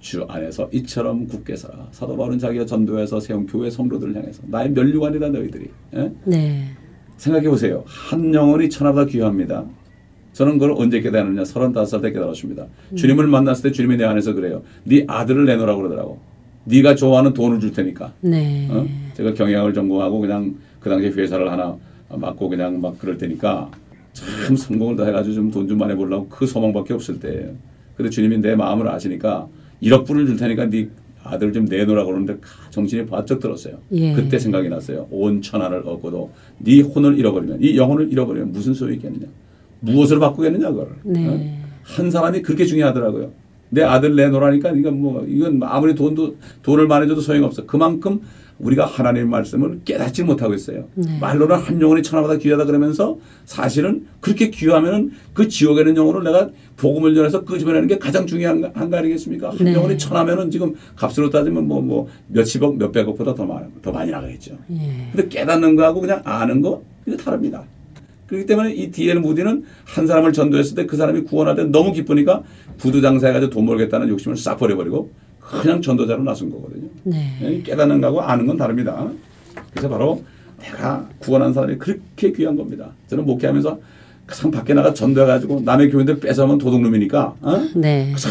주 0.00 0.24
안에서 0.28 0.68
이처럼 0.72 1.26
굳게 1.26 1.56
살아 1.56 1.88
사도 1.90 2.16
바울은 2.16 2.38
자기가 2.38 2.66
전도해서 2.66 3.20
세운 3.20 3.46
교회 3.46 3.68
성도들을 3.68 4.14
향해서 4.14 4.42
나의 4.46 4.70
멸류관이다 4.70 5.28
너희들이 5.28 5.70
예? 5.96 6.12
네. 6.24 6.64
생각해 7.16 7.48
보세요 7.48 7.82
한 7.86 8.32
영혼이 8.32 8.70
천하보다 8.70 9.06
귀합니다 9.06 9.64
저는 10.38 10.52
그걸 10.58 10.74
언제 10.78 11.00
깨달았느냐 11.00 11.42
35살 11.42 12.00
때 12.00 12.12
깨달았습니다 12.12 12.64
주님을 12.94 13.26
만났을 13.26 13.70
때 13.70 13.72
주님이 13.74 13.96
내 13.96 14.04
안에서 14.04 14.34
그래요 14.34 14.62
네 14.84 15.04
아들을 15.08 15.44
내놓으라고 15.46 15.78
그러더라고 15.82 16.20
네가 16.64 16.94
좋아하는 16.94 17.34
돈을 17.34 17.58
줄 17.58 17.72
테니까 17.72 18.12
네. 18.20 18.68
어? 18.70 18.86
제가 19.14 19.34
경영을 19.34 19.74
전공하고 19.74 20.20
그냥 20.20 20.54
그 20.78 20.88
당시에 20.88 21.10
회사를 21.10 21.50
하나 21.50 21.76
맡고 22.08 22.48
그냥 22.50 22.80
막 22.80 22.96
그럴 23.00 23.18
때니까 23.18 23.68
참 24.12 24.54
성공을 24.56 24.94
다 24.94 25.04
해가지고 25.06 25.34
좀 25.34 25.50
돈 25.50 25.66
좀 25.66 25.76
많이 25.78 25.96
벌려고 25.96 26.28
그 26.28 26.46
소망밖에 26.46 26.94
없을 26.94 27.18
때예요. 27.18 27.50
근데 27.96 28.08
주님이 28.10 28.38
내 28.38 28.54
마음을 28.54 28.88
아시니까 28.88 29.48
1억 29.82 30.06
불을 30.06 30.26
줄 30.26 30.36
테니까 30.36 30.66
네 30.70 30.88
아들 31.24 31.52
좀 31.52 31.64
내놓으라고 31.64 32.06
그러는데 32.10 32.34
가- 32.34 32.70
정신이 32.70 33.06
바짝 33.06 33.40
들었어요. 33.40 33.78
예. 33.92 34.12
그때 34.14 34.38
생각이 34.38 34.68
났어요. 34.68 35.08
온 35.10 35.42
천하를 35.42 35.78
얻고도 35.84 36.30
네 36.58 36.80
혼을 36.80 37.18
잃어버리면 37.18 37.58
이 37.60 37.76
영혼을 37.76 38.12
잃어버리면 38.12 38.52
무슨 38.52 38.72
소용이 38.72 38.96
있겠느냐. 38.98 39.26
무엇을 39.80 40.18
바꾸겠느냐 40.18 40.70
그걸. 40.70 40.88
네. 41.04 41.26
어? 41.28 41.68
한 41.82 42.10
사람이 42.10 42.42
그렇게 42.42 42.64
중요하더라고요. 42.64 43.30
내 43.70 43.82
아들 43.82 44.16
내놓으라니까 44.16 44.70
이건 44.70 45.00
뭐 45.00 45.24
이건 45.28 45.60
아무리 45.62 45.94
돈도 45.94 46.36
돈을 46.62 46.86
많이 46.86 47.06
줘도 47.06 47.20
소용없어. 47.20 47.66
그만큼 47.66 48.20
우리가 48.58 48.86
하나님의 48.86 49.28
말씀을 49.28 49.82
깨닫지 49.84 50.24
못하고 50.24 50.52
있어요. 50.52 50.88
네. 50.96 51.16
말로는 51.20 51.54
한 51.56 51.80
영혼이 51.80 52.02
천하보다 52.02 52.38
귀하다 52.38 52.64
그러면서 52.64 53.16
사실은 53.44 54.06
그렇게 54.20 54.50
귀하면은 54.50 55.12
그 55.32 55.46
지옥에 55.48 55.82
있는 55.82 55.96
영혼을 55.96 56.24
내가 56.24 56.50
복음을 56.76 57.14
전해서 57.14 57.44
끄집어내는 57.44 57.86
게 57.86 57.98
가장 57.98 58.26
중요한 58.26 58.60
거- 58.60 58.70
한거 58.74 58.96
아니겠습니까? 58.96 59.50
한 59.50 59.58
네. 59.58 59.74
영혼이 59.74 59.96
천하면은 59.96 60.50
지금 60.50 60.74
값으로 60.96 61.30
따지면 61.30 61.68
뭐 61.68 61.80
뭐 61.80 62.08
몇십억 62.28 62.76
몇백억보다 62.78 63.34
더 63.34 63.44
많이 63.44 63.66
더 63.80 63.92
많이 63.92 64.10
나가겠죠. 64.10 64.56
예. 64.72 65.08
근데 65.12 65.28
깨닫는 65.28 65.76
거하고 65.76 66.00
그냥 66.00 66.20
아는 66.24 66.60
거 66.60 66.82
이거 67.06 67.16
다릅니다. 67.16 67.62
그렇기 68.28 68.46
때문에 68.46 68.72
이 68.74 68.90
D.L. 68.90 69.20
무디는 69.20 69.64
한 69.84 70.06
사람을 70.06 70.32
전도했을 70.32 70.74
때 70.76 70.86
그 70.86 70.96
사람이 70.96 71.22
구원할 71.22 71.56
때 71.56 71.64
너무 71.64 71.92
기쁘니까 71.92 72.42
부두 72.76 73.00
장사해가지고 73.00 73.50
돈 73.50 73.66
벌겠다는 73.66 74.08
욕심을 74.10 74.36
싹 74.36 74.56
버려버리고 74.58 75.10
그냥 75.40 75.80
전도자로 75.80 76.22
나선 76.22 76.50
거거든요. 76.50 76.88
네. 77.04 77.32
예, 77.42 77.62
깨닫는 77.62 78.00
거하고 78.00 78.20
아는 78.20 78.46
건 78.46 78.56
다릅니다. 78.56 79.08
그래서 79.70 79.88
바로 79.88 80.22
내가 80.60 81.08
구원한 81.18 81.52
사람이 81.52 81.76
그렇게 81.78 82.32
귀한 82.32 82.54
겁니다. 82.56 82.90
저는 83.08 83.24
목회하면서 83.24 83.80
상 84.30 84.50
밖에 84.50 84.74
나가 84.74 84.92
전도해가지고 84.92 85.62
남의 85.64 85.90
교인들 85.90 86.20
뺏어오면 86.20 86.58
도둑놈이니까 86.58 87.34
어? 87.40 87.62
네. 87.74 88.12
참 88.18 88.30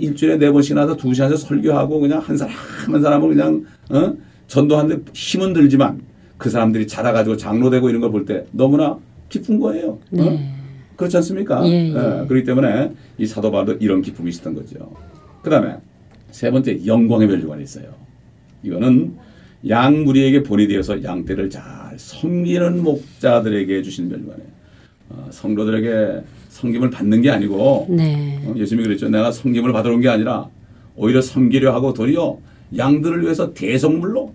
일주일에 0.00 0.38
네 0.38 0.50
번씩 0.50 0.74
나서 0.74 0.96
두 0.96 1.12
시간씩 1.12 1.46
설교하고 1.46 2.00
그냥 2.00 2.20
한 2.20 2.38
사람 2.38 2.54
한 2.90 3.02
사람을 3.02 3.28
그냥 3.28 3.64
어? 3.90 4.14
전도하는데 4.46 5.10
힘은 5.12 5.52
들지만 5.52 6.00
그 6.38 6.48
사람들이 6.48 6.86
자라가지고 6.86 7.36
장로되고 7.36 7.90
이런 7.90 8.00
걸 8.00 8.10
볼 8.12 8.24
때 8.24 8.46
너무나 8.52 8.96
기쁜 9.28 9.58
거예요. 9.58 9.90
어? 9.90 9.98
네. 10.10 10.52
그렇지 10.96 11.16
않습니까? 11.18 11.66
예, 11.68 11.88
예. 11.88 11.92
그렇기 12.26 12.44
때문에 12.44 12.92
이 13.18 13.26
사도 13.26 13.50
바울도 13.50 13.74
이런 13.80 14.00
기쁨이 14.02 14.30
있었던 14.30 14.54
거죠. 14.54 14.90
그 15.42 15.50
다음에 15.50 15.76
세 16.30 16.50
번째 16.50 16.84
영광의 16.86 17.28
멸류관이 17.28 17.62
있어요. 17.62 17.84
이거는 18.62 19.14
양 19.68 20.04
무리에게 20.04 20.42
본이 20.42 20.66
되어서 20.68 21.02
양 21.02 21.24
떼를 21.24 21.50
잘 21.50 21.64
섬기는 21.98 22.82
목자들에게 22.82 23.82
주신 23.82 24.08
멸류관이에요. 24.08 24.48
어, 25.10 25.28
성도들에게 25.30 26.22
섬김을 26.48 26.90
받는 26.90 27.20
게 27.22 27.30
아니고 27.30 27.86
네. 27.90 28.40
어, 28.44 28.54
예수님이 28.56 28.86
그랬죠. 28.86 29.08
내가 29.08 29.30
섬김을 29.30 29.72
받으러 29.72 29.94
온 29.94 30.00
게 30.00 30.08
아니라 30.08 30.48
오히려 30.96 31.20
섬기려 31.20 31.74
하고 31.74 31.92
도리어 31.92 32.38
양들을 32.76 33.22
위해서 33.22 33.52
대성물로 33.52 34.32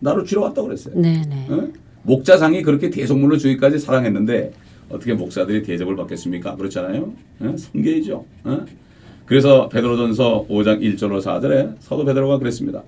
나를 0.00 0.24
주러 0.24 0.42
왔다고 0.42 0.68
그랬어요. 0.68 0.94
네. 0.96 1.22
네. 1.28 1.46
어? 1.50 1.68
목자상이 2.02 2.62
그렇게 2.62 2.90
대성물로 2.90 3.36
주기까지 3.38 3.78
사랑했는데 3.78 4.52
어떻게 4.88 5.14
목사들이 5.14 5.62
대접을 5.62 5.96
받겠습니까? 5.96 6.56
그렇잖아요. 6.56 7.12
어? 7.40 7.54
섬겨야죠. 7.56 8.24
어? 8.44 8.64
그래서 9.26 9.68
베드로전서 9.68 10.46
5장 10.48 10.80
1절로 10.80 11.22
4절에 11.22 11.76
사도 11.80 12.04
베드로가 12.04 12.38
그랬습니다. 12.38 12.82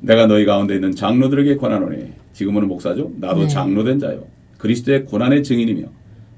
내가 0.00 0.26
너희 0.26 0.44
가운데 0.44 0.74
있는 0.74 0.94
장로들에게 0.94 1.56
권하노니 1.56 2.12
지금은 2.32 2.66
목사죠. 2.68 3.12
나도 3.16 3.42
네. 3.42 3.48
장로된 3.48 3.98
자요. 3.98 4.24
그리스도의 4.58 5.04
고난의 5.04 5.44
증인이며 5.44 5.86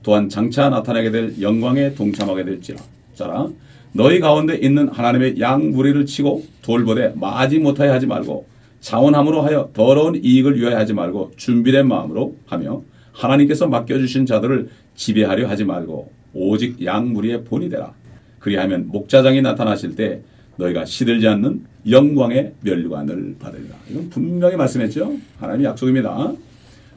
또한 0.02 0.28
장차 0.28 0.68
나타나게 0.68 1.10
될 1.10 1.40
영광에 1.40 1.94
동참하게 1.94 2.44
될지라. 2.44 2.80
자라 3.14 3.48
너희 3.92 4.20
가운데 4.20 4.56
있는 4.56 4.88
하나님의 4.88 5.40
양 5.40 5.70
무리를 5.70 6.06
치고 6.06 6.44
돌보되 6.62 7.14
마지 7.16 7.58
못하여 7.58 7.92
하지 7.92 8.06
말고 8.06 8.46
자원함으로 8.80 9.42
하여 9.42 9.70
더러운 9.72 10.16
이익을 10.16 10.58
위하여 10.58 10.76
하지 10.76 10.92
말고 10.92 11.32
준비된 11.36 11.86
마음으로 11.86 12.36
하며 12.46 12.82
하나님께서 13.12 13.68
맡겨주신 13.68 14.26
자들을 14.26 14.68
지배하려 14.94 15.48
하지 15.48 15.64
말고 15.64 16.10
오직 16.32 16.84
양 16.84 17.12
무리의 17.12 17.44
본이 17.44 17.68
되라. 17.68 17.92
그리하면 18.38 18.88
목자장이 18.88 19.42
나타나실 19.42 19.96
때 19.96 20.22
너희가 20.56 20.84
시들지 20.84 21.28
않는 21.28 21.64
영광의 21.88 22.54
멸류관을 22.62 23.36
받으리라. 23.38 23.74
이건 23.90 24.10
분명히 24.10 24.56
말씀했죠. 24.56 25.16
하나님의 25.38 25.66
약속입니다. 25.66 26.32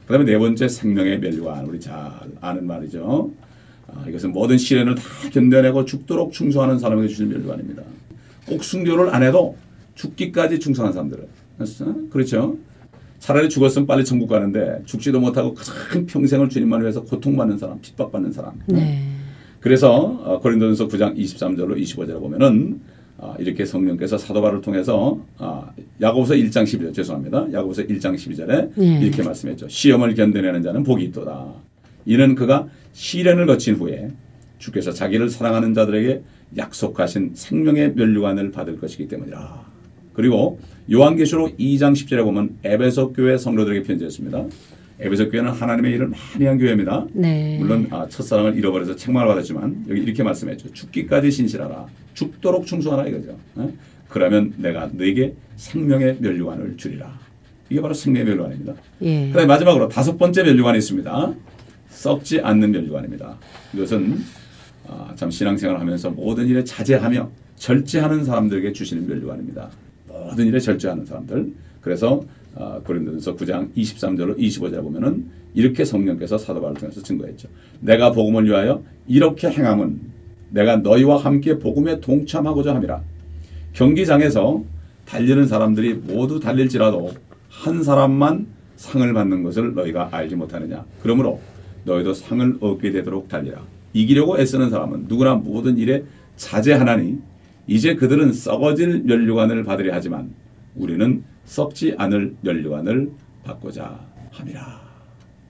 그 0.06 0.12
다음에 0.12 0.24
네 0.24 0.38
번째 0.38 0.68
생명의 0.68 1.18
멸류관 1.18 1.66
우리 1.66 1.80
잘 1.80 2.10
아는 2.40 2.66
말이죠. 2.66 3.30
아, 3.88 4.04
이것은 4.08 4.32
모든 4.32 4.58
시련을 4.58 4.94
다 4.94 5.02
견뎌내고 5.32 5.84
죽도록 5.84 6.32
충성하는 6.32 6.78
사람에게 6.78 7.08
주신 7.08 7.28
멸류관입니다. 7.28 7.82
꼭 8.46 8.62
순교를 8.62 9.14
안 9.14 9.22
해도 9.22 9.56
죽기까지 9.94 10.58
충성한 10.60 10.92
사람들은 10.92 11.24
그렇죠. 12.10 12.56
차라리 13.18 13.48
죽었으면 13.48 13.86
빨리 13.86 14.04
천국 14.04 14.28
가는데 14.28 14.82
죽지도 14.84 15.18
못하고 15.20 15.54
가장 15.54 16.04
평생을 16.06 16.48
주님만 16.48 16.82
위해서 16.82 17.02
고통받는 17.02 17.56
사람, 17.56 17.80
핍박받는 17.80 18.32
사람. 18.32 18.60
네. 18.66 19.02
그래서 19.60 19.90
어, 19.90 20.40
고린도전서 20.40 20.88
9장 20.88 21.16
23절로 21.16 21.80
25절에 21.80 22.20
보면은 22.20 22.80
아, 23.16 23.34
이렇게 23.38 23.64
성령께서 23.64 24.18
사도 24.18 24.42
바울을 24.42 24.60
통해서 24.60 25.18
아, 25.38 25.70
야고보서 26.02 26.34
1장 26.34 26.64
12절 26.64 26.92
죄송합니다. 26.92 27.46
야고보서 27.52 27.84
1장 27.84 28.14
12절에 28.14 28.70
예. 28.82 29.00
이렇게 29.00 29.22
말씀했죠. 29.22 29.68
시험을 29.68 30.14
견뎌내는 30.14 30.62
자는 30.62 30.82
복이 30.82 31.04
있도다. 31.04 31.46
이는 32.04 32.34
그가 32.34 32.68
시련을 32.92 33.46
거친 33.46 33.76
후에 33.76 34.10
주께서 34.58 34.92
자기를 34.92 35.30
사랑하는 35.30 35.72
자들에게 35.72 36.22
약속하신 36.58 37.32
생명의 37.34 37.94
멸류관을 37.94 38.50
받을 38.50 38.78
것이기 38.78 39.08
때문이라. 39.08 39.63
그리고 40.14 40.58
요한계시록 40.90 41.58
2장 41.58 41.92
10절에 41.92 42.24
보면 42.24 42.56
에베소 42.64 43.12
교회 43.12 43.36
성도들에게 43.36 43.82
편지했습니다. 43.82 44.46
에베소 45.00 45.30
교회는 45.30 45.50
하나님의 45.50 45.92
일을 45.92 46.08
많이 46.08 46.46
한 46.46 46.56
교회입니다. 46.56 47.06
네. 47.12 47.58
물론 47.60 47.88
아, 47.90 48.06
첫사랑을 48.08 48.56
잃어버려서 48.56 48.96
책망을 48.96 49.28
받았지만 49.28 49.86
여기 49.88 50.00
이렇게 50.00 50.22
말씀했죠. 50.22 50.72
죽기까지 50.72 51.30
신실하라. 51.30 51.86
죽도록 52.14 52.64
충성하라 52.66 53.08
이거죠. 53.08 53.36
어? 53.56 53.72
그러면 54.08 54.54
내가 54.56 54.88
너에게 54.92 55.34
생명의 55.56 56.18
멸류관을 56.20 56.76
주리라. 56.76 57.18
이게 57.68 57.80
바로 57.80 57.92
생명의 57.92 58.28
멸류관입니다. 58.28 58.74
예. 59.02 59.26
그다음에 59.28 59.46
마지막으로 59.46 59.88
다섯 59.88 60.16
번째 60.16 60.44
멸류관이 60.44 60.78
있습니다. 60.78 61.34
썩지 61.88 62.40
않는 62.40 62.70
멸류관입니다. 62.70 63.36
이것은 63.74 64.18
아, 64.86 65.12
참 65.16 65.30
신앙생활을 65.30 65.80
하면서 65.80 66.10
모든 66.10 66.46
일에 66.46 66.62
자제하며 66.62 67.30
절제하는 67.56 68.24
사람들에게 68.24 68.72
주시는 68.72 69.08
멸류관입니다. 69.08 69.70
모든 70.22 70.46
일에 70.46 70.58
절제하는 70.58 71.04
사람들. 71.04 71.52
그래서 71.80 72.22
아, 72.56 72.78
고린도전서 72.84 73.36
9장 73.36 73.74
23절로 73.74 74.38
25절에 74.38 74.80
보면은 74.82 75.26
이렇게 75.54 75.84
성령께서 75.84 76.38
사도 76.38 76.60
바울을 76.60 76.78
통해서 76.78 77.02
증거했죠. 77.02 77.48
내가 77.80 78.12
복음을 78.12 78.44
위하여 78.46 78.82
이렇게 79.06 79.48
행함은 79.48 80.00
내가 80.50 80.76
너희와 80.76 81.18
함께 81.18 81.58
복음에 81.58 82.00
동참하고자 82.00 82.74
함이라. 82.76 83.02
경기장에서 83.72 84.64
달리는 85.04 85.46
사람들이 85.46 85.94
모두 85.94 86.38
달릴지라도 86.40 87.12
한 87.48 87.82
사람만 87.82 88.46
상을 88.76 89.12
받는 89.12 89.42
것을 89.42 89.74
너희가 89.74 90.08
알지 90.12 90.36
못하느냐. 90.36 90.84
그러므로 91.02 91.40
너희도 91.84 92.14
상을 92.14 92.56
얻게 92.60 92.90
되도록 92.92 93.28
달리라. 93.28 93.62
이기려고 93.92 94.38
애쓰는 94.38 94.70
사람은 94.70 95.06
누구나 95.08 95.34
모든 95.34 95.76
일에 95.78 96.04
자제하나니 96.36 97.18
이제 97.66 97.94
그들은 97.94 98.32
썩어질 98.32 99.02
멸류관을 99.04 99.64
받으려 99.64 99.94
하지만 99.94 100.32
우리는 100.74 101.22
썩지 101.44 101.94
않을 101.98 102.36
멸류관을 102.42 103.10
받고자 103.44 104.00
함이라. 104.30 104.84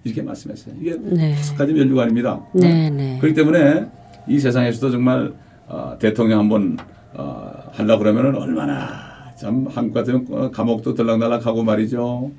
이렇게 0.04 0.22
말씀했어요. 0.22 0.74
이게 0.80 0.96
네. 1.00 1.34
다섯 1.34 1.56
가지 1.56 1.72
멸류관입니다. 1.72 2.40
네, 2.54 2.90
네. 2.90 3.18
그렇기 3.20 3.34
때문에 3.34 3.86
이 4.28 4.38
세상에서도 4.38 4.90
정말 4.90 5.32
어, 5.66 5.96
대통령 5.98 6.40
한번 6.40 6.76
어, 7.14 7.50
하려 7.72 7.98
그러면은 7.98 8.34
얼마나 8.34 9.03
참 9.44 9.66
한국 9.68 9.92
같으면 9.92 10.26
어, 10.30 10.50
감옥도 10.50 10.94
들락날락하고 10.94 11.64
말이죠. 11.64 12.30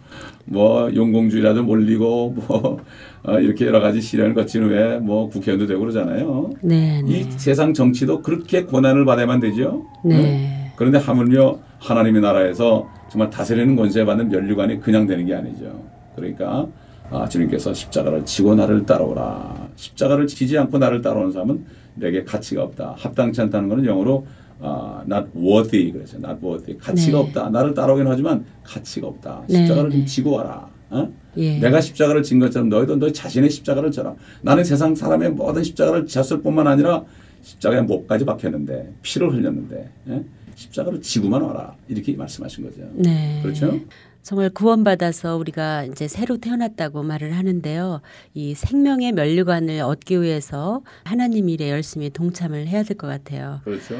뭐 0.45 0.89
용공주의라도 0.95 1.61
몰리고 1.61 2.31
뭐 2.31 2.79
어, 3.21 3.39
이렇게 3.39 3.67
여러 3.67 3.79
가지 3.79 4.01
시련을 4.01 4.33
거친 4.33 4.63
후에 4.63 4.97
뭐 4.97 5.29
국회의원도 5.29 5.67
되고 5.67 5.81
그러잖아요. 5.81 6.49
네, 6.61 7.03
이 7.05 7.23
네. 7.23 7.29
세상 7.37 7.75
정치도 7.75 8.23
그렇게 8.23 8.63
고난을 8.63 9.05
받아야만 9.05 9.39
되죠. 9.39 9.85
네. 10.03 10.71
그런데 10.75 10.97
하물며 10.97 11.59
하나님의 11.77 12.23
나라에서 12.23 12.89
정말 13.09 13.29
다스리는 13.29 13.75
권세 13.75 14.03
받는 14.03 14.29
면류관이 14.29 14.79
그냥 14.79 15.05
되는 15.05 15.27
게 15.27 15.35
아니죠. 15.35 15.79
그러니까 16.15 16.67
아, 17.11 17.29
주님께서 17.29 17.71
십자가를 17.71 18.25
지고 18.25 18.55
나를 18.55 18.83
따라오라. 18.83 19.69
십자가를 19.75 20.25
지지 20.25 20.57
않고 20.57 20.79
나를 20.79 21.03
따라오는 21.03 21.31
사람은 21.31 21.65
내게 21.93 22.23
가치가 22.23 22.63
없다. 22.63 22.95
합당치 22.97 23.41
않다는 23.41 23.69
것은 23.69 23.85
영어로 23.85 24.25
아, 24.61 25.03
not 25.05 25.29
worthy 25.35 25.91
그래서 25.91 26.17
not 26.17 26.39
worthy 26.45 26.77
가치가 26.77 27.17
네. 27.17 27.23
없다. 27.23 27.49
나를 27.49 27.73
따라오긴 27.73 28.07
하지만 28.07 28.45
가치가 28.63 29.07
없다. 29.07 29.43
네, 29.47 29.57
십자가를 29.59 29.89
네. 29.89 29.97
좀 29.97 30.05
지고 30.05 30.31
와라. 30.31 30.69
어? 30.89 31.09
예. 31.37 31.59
내가 31.59 31.81
십자가를 31.81 32.23
진 32.23 32.39
것처럼 32.39 32.69
너희도 32.69 32.95
너희 32.97 33.11
자신의 33.11 33.49
십자가를 33.49 33.91
져라. 33.91 34.15
나는 34.41 34.63
세상 34.63 34.95
사람의 34.95 35.31
모든 35.31 35.63
십자가를 35.63 36.05
졌을 36.07 36.41
뿐만 36.41 36.67
아니라 36.67 37.03
십자가에 37.41 37.81
목까지 37.81 38.23
박혔는데 38.25 38.93
피를 39.01 39.31
흘렸는데 39.33 39.89
예? 40.09 40.23
십자가를 40.55 41.01
지고만 41.01 41.41
와라 41.41 41.75
이렇게 41.89 42.15
말씀하신 42.15 42.63
거죠. 42.63 42.81
네. 42.93 43.39
그렇죠? 43.43 43.77
정말 44.23 44.49
구원받아서 44.49 45.35
우리가 45.37 45.83
이제 45.83 46.07
새로 46.07 46.37
태어났다고 46.37 47.03
말을 47.03 47.33
하는데요. 47.37 48.01
이 48.33 48.55
생명의 48.55 49.11
면류관을 49.11 49.81
얻기 49.81 50.19
위해서 50.21 50.81
하나님 51.03 51.47
일에 51.49 51.69
열심히 51.69 52.09
동참을 52.09 52.67
해야 52.67 52.81
될 52.81 52.97
것 52.97 53.05
같아요. 53.07 53.59
그렇죠. 53.63 53.95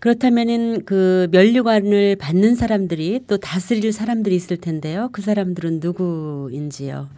그렇다면은 0.00 0.84
그 0.84 1.28
면류관을 1.32 2.16
받는 2.16 2.54
사람들이 2.54 3.20
또 3.26 3.36
다스릴 3.36 3.92
사람들이 3.92 4.34
있을 4.36 4.56
텐데요. 4.56 5.08
그 5.12 5.22
사람들은 5.22 5.80
누구인지요? 5.82 7.08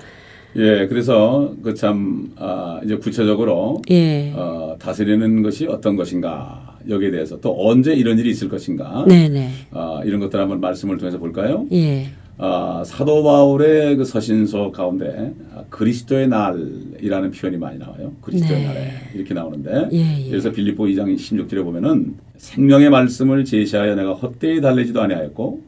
예, 0.56 0.86
그래서 0.88 1.54
그참 1.62 2.32
아, 2.36 2.80
이제 2.84 2.96
구체적으로 2.96 3.82
예. 3.90 4.32
어, 4.34 4.76
다스리는 4.80 5.42
것이 5.42 5.66
어떤 5.66 5.94
것인가 5.94 6.78
여기에 6.88 7.12
대해서 7.12 7.40
또 7.40 7.54
언제 7.68 7.94
이런 7.94 8.18
일이 8.18 8.30
있을 8.30 8.48
것인가 8.48 9.04
네네. 9.06 9.50
아, 9.70 10.00
이런 10.04 10.18
것들 10.18 10.40
한번 10.40 10.60
말씀을 10.60 10.98
통해서 10.98 11.18
볼까요? 11.18 11.66
예. 11.72 12.08
아, 12.42 12.82
사도 12.86 13.22
바울의 13.22 13.96
그 13.96 14.04
서신서 14.06 14.70
가운데 14.72 15.34
아, 15.54 15.62
그리스도의 15.68 16.26
날이라는 16.28 17.32
표현이 17.32 17.58
많이 17.58 17.78
나와요. 17.78 18.12
그리스도의 18.22 18.60
네. 18.60 18.66
날에 18.66 18.92
이렇게 19.14 19.34
나오는데 19.34 19.90
예, 19.92 20.24
예. 20.24 20.30
그래서 20.30 20.50
빌립보 20.50 20.84
2장 20.84 21.14
16절에 21.14 21.62
보면은 21.62 22.14
생명의 22.38 22.88
말씀을 22.88 23.44
제시하여 23.44 23.94
내가 23.94 24.14
헛되이 24.14 24.62
달래지도 24.62 25.02
아니하였고 25.02 25.60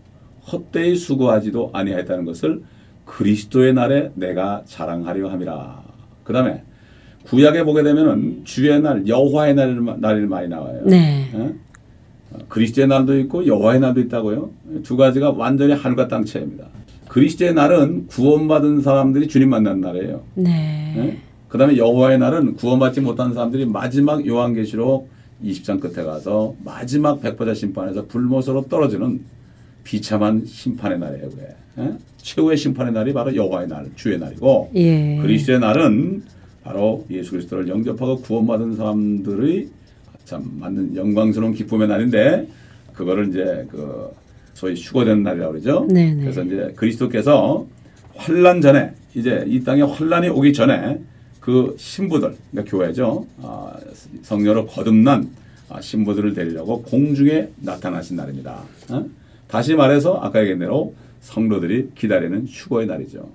헛되이 0.51 0.97
수고하지도 0.97 1.71
아니하였다는 1.75 2.25
것을 2.25 2.63
그리스도의 3.05 3.75
날에 3.75 4.11
내가 4.15 4.63
자랑하려 4.65 5.29
함이라. 5.29 5.83
그다음에 6.25 6.63
구약에 7.25 7.65
보게 7.65 7.83
되면은 7.83 8.45
주의 8.45 8.81
날, 8.81 9.07
여호와의 9.07 9.55
날, 9.55 9.79
날이 9.99 10.27
많이 10.27 10.49
나와요. 10.49 10.83
네. 10.87 11.29
예? 11.35 11.53
어, 12.53 12.55
그리스도의 12.55 12.87
날도 12.87 13.19
있고 13.21 13.47
여호와의 13.47 13.81
날도 13.81 14.01
있다고요. 14.01 14.51
두 14.83 14.97
가지가 14.97 15.31
완전히 15.31 15.73
하늘과 15.73 16.09
땅 16.09 16.25
차이입니다. 16.25 16.67
그리스도의 17.09 17.55
날은 17.55 18.07
구원받은 18.07 18.83
사람들이 18.83 19.29
주님 19.29 19.51
만난 19.51 19.81
날이에요. 19.81 20.23
네. 20.35 20.95
예? 20.97 21.19
그다음에 21.49 21.77
여호와의 21.77 22.19
날은 22.19 22.55
구원받지 22.55 23.01
못한 23.01 23.35
사람들이 23.35 23.67
마지막 23.67 24.27
요한계시록 24.27 25.11
20장 25.43 25.81
끝에 25.81 26.05
가서 26.05 26.55
마지막 26.65 27.21
백보자 27.21 27.55
심판에서 27.55 28.07
불못으로 28.07 28.69
떨어지는 28.69 29.21
비참한 29.85 30.45
심판의 30.47 30.99
날이에요. 30.99 31.31
그게. 31.31 31.43
예? 31.79 31.93
최후의 32.19 32.57
심판의 32.57 32.93
날이 32.93 33.13
바로 33.13 33.35
여호와의 33.35 33.69
날, 33.69 33.91
주의 33.97 34.19
날이고 34.19 34.71
예. 34.77 35.19
그리스도의 35.21 35.59
날은 35.59 36.23
바로 36.63 37.05
예수 37.11 37.33
그리스도를 37.33 37.69
영접하고 37.69 38.21
구원받은 38.21 38.77
사람들의 38.77 39.69
참 40.33 40.51
맞는 40.59 40.97
영광스러운 40.97 41.53
기쁨의 41.53 41.89
날인데 41.89 42.49
그거를 42.95 43.29
이제 43.29 43.67
그 43.71 44.11
소위 44.55 44.75
휴거된 44.75 45.23
날이라고 45.23 45.53
그러죠. 45.53 45.87
네네. 45.91 46.23
그래서 46.23 46.43
이제 46.43 46.73
그리스도께서 46.75 47.67
환란 48.15 48.63
전에 48.63 48.95
이제 49.15 49.45
이 49.47 49.63
땅에 49.63 49.83
환란이 49.83 50.31
오기 50.31 50.55
전에 50.55 51.01
그 51.39 51.75
신부들 51.79 52.35
그러니까 52.51 52.71
교회죠. 52.71 53.27
아, 53.43 53.75
성녀로 54.23 54.67
거듭난 54.67 55.29
아, 55.69 55.83
신부들을 55.83 56.33
데리려고 56.33 56.83
공중에 56.83 57.49
나타나신 57.57 58.17
날입니다. 58.17 58.63
어? 58.91 59.05
다시 59.49 59.75
말해서 59.75 60.15
아까 60.15 60.41
얘기한 60.41 60.61
대로 60.61 60.95
성도들이 61.21 61.91
기다리는 61.95 62.47
휴거의 62.47 62.87
날이죠. 62.87 63.29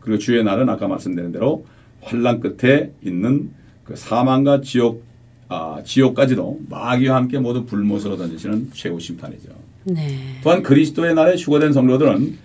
그리고 0.00 0.18
주의 0.18 0.44
날은 0.44 0.68
아까 0.68 0.86
말씀드린 0.86 1.32
대로 1.32 1.64
환란 2.02 2.40
끝에 2.40 2.92
있는 3.02 3.50
그 3.84 3.96
사망과 3.96 4.60
지옥 4.60 5.11
아, 5.52 5.82
지옥까지도 5.84 6.60
마귀와 6.70 7.16
함께 7.16 7.38
모두 7.38 7.66
불못으로 7.66 8.16
던지시는 8.16 8.70
최후 8.72 8.98
심판이죠. 8.98 9.50
네. 9.84 10.16
또한 10.42 10.62
그리스도의 10.62 11.14
날에 11.14 11.36
휴거된 11.36 11.74
성도들은 11.74 12.38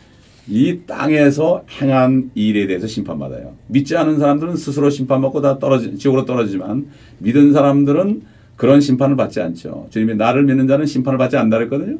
이 0.50 0.80
땅에서 0.86 1.64
행한 1.70 2.32
일에 2.36 2.68
대해서 2.68 2.86
심판받아요. 2.86 3.54
믿지 3.68 3.96
않은 3.96 4.20
사람들은 4.20 4.58
스스로 4.58 4.90
심판받고 4.90 5.42
다 5.42 5.58
떨어지, 5.58 5.98
지옥으로 5.98 6.26
떨어지지만 6.26 6.88
믿은 7.20 7.54
사람들은 7.54 8.24
그런 8.58 8.82
심판을 8.82 9.16
받지 9.16 9.40
않죠. 9.40 9.88
주님이 9.90 10.16
나를 10.16 10.44
믿는 10.44 10.68
자는 10.68 10.86
심판을 10.86 11.18
받지 11.18 11.38
않는다 11.38 11.58
그랬거든요. 11.60 11.98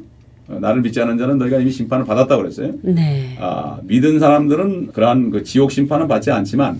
어, 0.50 0.60
나를 0.60 0.82
믿지 0.82 1.00
않는 1.02 1.18
자는 1.18 1.38
너희가 1.38 1.60
이미 1.60 1.72
심판을 1.72 2.06
받았다고 2.06 2.42
그랬어요. 2.42 2.74
네. 2.82 3.38
아, 3.40 3.80
믿은 3.84 4.20
사람들은 4.20 4.92
그러한 4.94 5.30
그 5.32 5.44
지옥 5.44 5.72
심판은 5.72 6.08
받지 6.08 6.32
않지만 6.32 6.80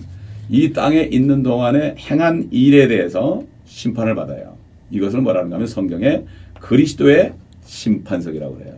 이 0.50 0.72
땅에 0.72 1.02
있는 1.02 1.42
동안에 1.42 1.96
행한 1.98 2.48
일에 2.50 2.88
대해서 2.88 3.44
심판을 3.68 4.14
받아요. 4.14 4.56
이것을 4.90 5.20
뭐라는가 5.20 5.56
하면 5.56 5.66
성경에 5.68 6.24
그리스도의 6.60 7.34
심판석이라고 7.64 8.56
그래요. 8.56 8.74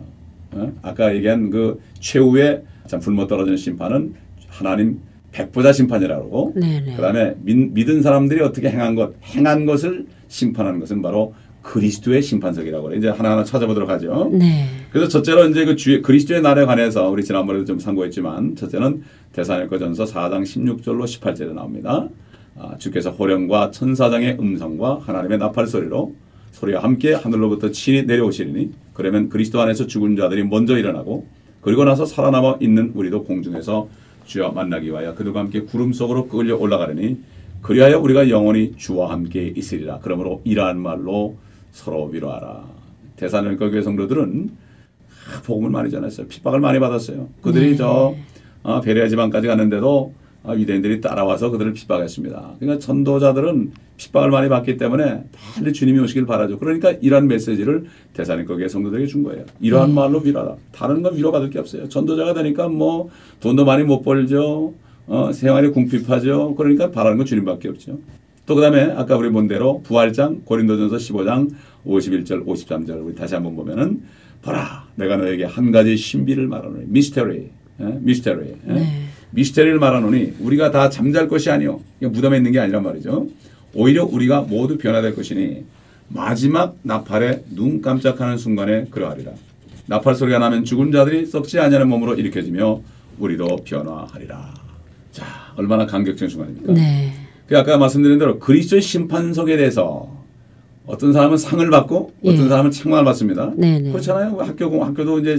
어? 0.53 0.73
아까 0.83 1.15
얘기한 1.15 1.51
그 1.51 1.81
최후의 2.01 2.63
참 2.87 3.01
불못 3.01 3.29
떨어지는 3.29 3.57
심판은 3.57 4.15
하나님 4.49 5.01
백보자 5.33 5.73
심판이라고 5.73 6.53
그러고 6.53 6.61
네네. 6.61 6.97
그다음에 6.97 7.35
믿, 7.43 7.55
믿은 7.73 8.03
사람들이 8.03 8.41
어떻게 8.41 8.69
행한 8.69 8.97
것, 8.97 9.15
행한 9.23 9.65
것을 9.65 10.07
심판하는 10.27 10.81
것은 10.81 11.03
바로 11.03 11.35
그리스도의 11.63 12.23
심판석이라고 12.23 12.85
그래요. 12.85 12.99
이제 12.99 13.09
하나하나 13.09 13.45
찾아보도록 13.45 13.89
하죠. 13.91 14.31
네. 14.33 14.67
그래서 14.91 15.09
첫째로 15.09 15.47
이제 15.49 15.65
그 15.65 15.77
주의 15.77 16.03
그리스도의 16.03 16.43
날에 16.43 16.65
관해서 16.65 17.09
우리 17.09 17.23
지난번에도 17.23 17.65
좀参고했지만 17.65 18.57
첫째는 18.57 19.03
대사님거전서 19.33 20.05
4장 20.05 20.43
16절로 20.43 21.05
18절에 21.05 21.53
나옵니다. 21.53 22.09
아, 22.59 22.77
주께서 22.79 23.11
호령과 23.11 23.71
천사장의 23.71 24.39
음성과 24.41 25.01
하나님의 25.05 25.39
나팔 25.39 25.67
소리로 25.67 26.15
소리와 26.53 26.83
함께 26.83 27.15
하늘로부터 27.15 27.71
친히 27.71 28.03
내려오시리니 28.03 28.73
그러면 28.93 29.29
그리스도 29.29 29.61
안에서 29.61 29.87
죽은 29.87 30.17
자들이 30.17 30.45
먼저 30.45 30.77
일어나고 30.77 31.27
그리고 31.61 31.85
나서 31.85 32.05
살아남아 32.05 32.57
있는 32.61 32.93
우리도 32.95 33.25
공중에서 33.25 33.89
주와 34.25 34.51
만나기 34.53 34.89
위하여 34.89 35.15
그들과 35.15 35.41
함께 35.41 35.61
구름 35.63 35.93
속으로 35.93 36.29
끌려 36.29 36.57
올라가려니 36.57 37.19
그리하여 37.63 37.99
우리가 37.99 38.31
영원히 38.31 38.73
주와 38.77 39.11
함께 39.11 39.53
있으리라. 39.55 39.99
그러므로 40.03 40.41
이러한 40.45 40.81
말로 40.81 41.37
서로 41.73 42.07
위로하라. 42.07 42.65
대사님과 43.17 43.71
교회 43.71 43.83
성도들은 43.83 44.51
아, 45.09 45.43
복음을 45.43 45.71
많이 45.71 45.91
전했어요. 45.91 46.27
핍박을 46.27 46.61
많이 46.61 46.79
받았어요. 46.79 47.29
그들이 47.43 47.73
네. 47.73 47.77
저 47.77 48.15
아, 48.63 48.81
베레아 48.81 49.09
지방까지 49.09 49.47
갔는데도 49.47 50.15
아, 50.17 50.20
유대인들이 50.49 51.01
따라와서 51.01 51.51
그들을 51.51 51.73
핍박했습니다. 51.73 52.55
그러니까 52.59 52.85
전도자들은 52.85 53.73
핍박을 53.99 54.31
많이 54.31 54.49
받기 54.49 54.79
때문에 54.79 55.25
빨리 55.55 55.73
주님이 55.73 55.99
오시길 56.01 56.27
바라죠. 56.27 56.59
그러니까 56.59 56.93
이러한 56.93 57.29
메시지를 57.29 57.85
대사님과 58.15 58.57
교회 58.57 58.69
성도들에게 58.69 59.07
준 59.07 59.23
거예요. 59.23 59.45
이러한 59.61 59.93
말로 59.93 60.21
위로하라. 60.21 60.57
다른 60.73 61.03
건 61.03 61.17
위로받을 61.17 61.51
게 61.51 61.59
없어요. 61.59 61.89
전도자가 61.89 62.33
되니까 62.35 62.69
뭐 62.69 63.11
돈도 63.41 63.65
많이 63.65 63.85
못 63.85 64.03
벌죠. 64.03 64.75
어, 65.07 65.33
생활이 65.33 65.71
궁핍하죠. 65.71 66.55
그러니까 66.55 66.91
바라는 66.91 67.19
건 67.19 67.27
주님밖에 67.27 67.69
없죠. 67.69 67.99
또 68.47 68.55
그다음에 68.55 68.83
아까 68.97 69.17
우리 69.17 69.31
본 69.31 69.47
대로 69.47 69.83
부활장 69.83 70.41
고린도전서 70.45 70.97
15장 70.97 71.51
51절 71.87 72.47
53절 72.47 73.05
우리 73.05 73.15
다시 73.15 73.35
한번 73.35 73.55
보면은 73.55 74.03
보라 74.43 74.89
내가 74.97 75.17
너에게 75.17 75.45
한 75.45 75.71
가지 75.71 75.97
신비를 75.97 76.47
말하노니 76.47 76.87
미스테리 76.89 77.51
예? 77.81 77.99
미스테리 78.01 78.55
예? 78.69 78.73
네. 78.73 79.10
미스테리를 79.33 79.79
말하노니 79.79 80.35
우리가 80.41 80.71
다 80.71 80.91
잠잘 80.91 81.29
것이 81.29 81.51
아니요 81.51 81.81
무덤에 82.01 82.37
있는 82.37 82.53
게 82.53 82.61
아니란 82.61 82.83
말이죠 82.83 83.29
오히려 83.75 84.05
우리가 84.05 84.43
모두 84.43 84.79
변화될 84.79 85.15
것이니 85.15 85.65
마지막 86.09 86.77
나팔에 86.83 87.45
눈 87.51 87.81
깜짝하는 87.81 88.37
순간에 88.39 88.87
그러하리라 88.91 89.33
나팔 89.87 90.15
소리가 90.15 90.39
나면 90.39 90.65
죽은 90.65 90.93
자들이 90.93 91.27
썩지 91.27 91.59
아니하는 91.61 91.89
몸으로 91.89 92.15
일으켜지며 92.15 92.81
우리도 93.19 93.59
변화하리라 93.65 94.55
자 95.13 95.25
얼마나 95.57 95.87
감격적인 95.87 96.29
순간입니까 96.29 96.73
네. 96.73 97.13
그 97.47 97.59
아까 97.59 97.77
말씀드린 97.79 98.19
대로 98.19 98.39
그리스도의 98.39 98.81
심판석에 98.81 99.57
대해서 99.57 100.21
어떤 100.87 101.13
사람은 101.13 101.37
상을 101.37 101.69
받고 101.69 102.13
어떤 102.23 102.45
예. 102.45 102.49
사람은 102.49 102.71
책망을 102.71 103.05
받습니다. 103.05 103.53
네네. 103.57 103.91
그렇잖아요. 103.91 104.39
학교 104.41 104.85
학교도 104.85 105.21
이제 105.21 105.37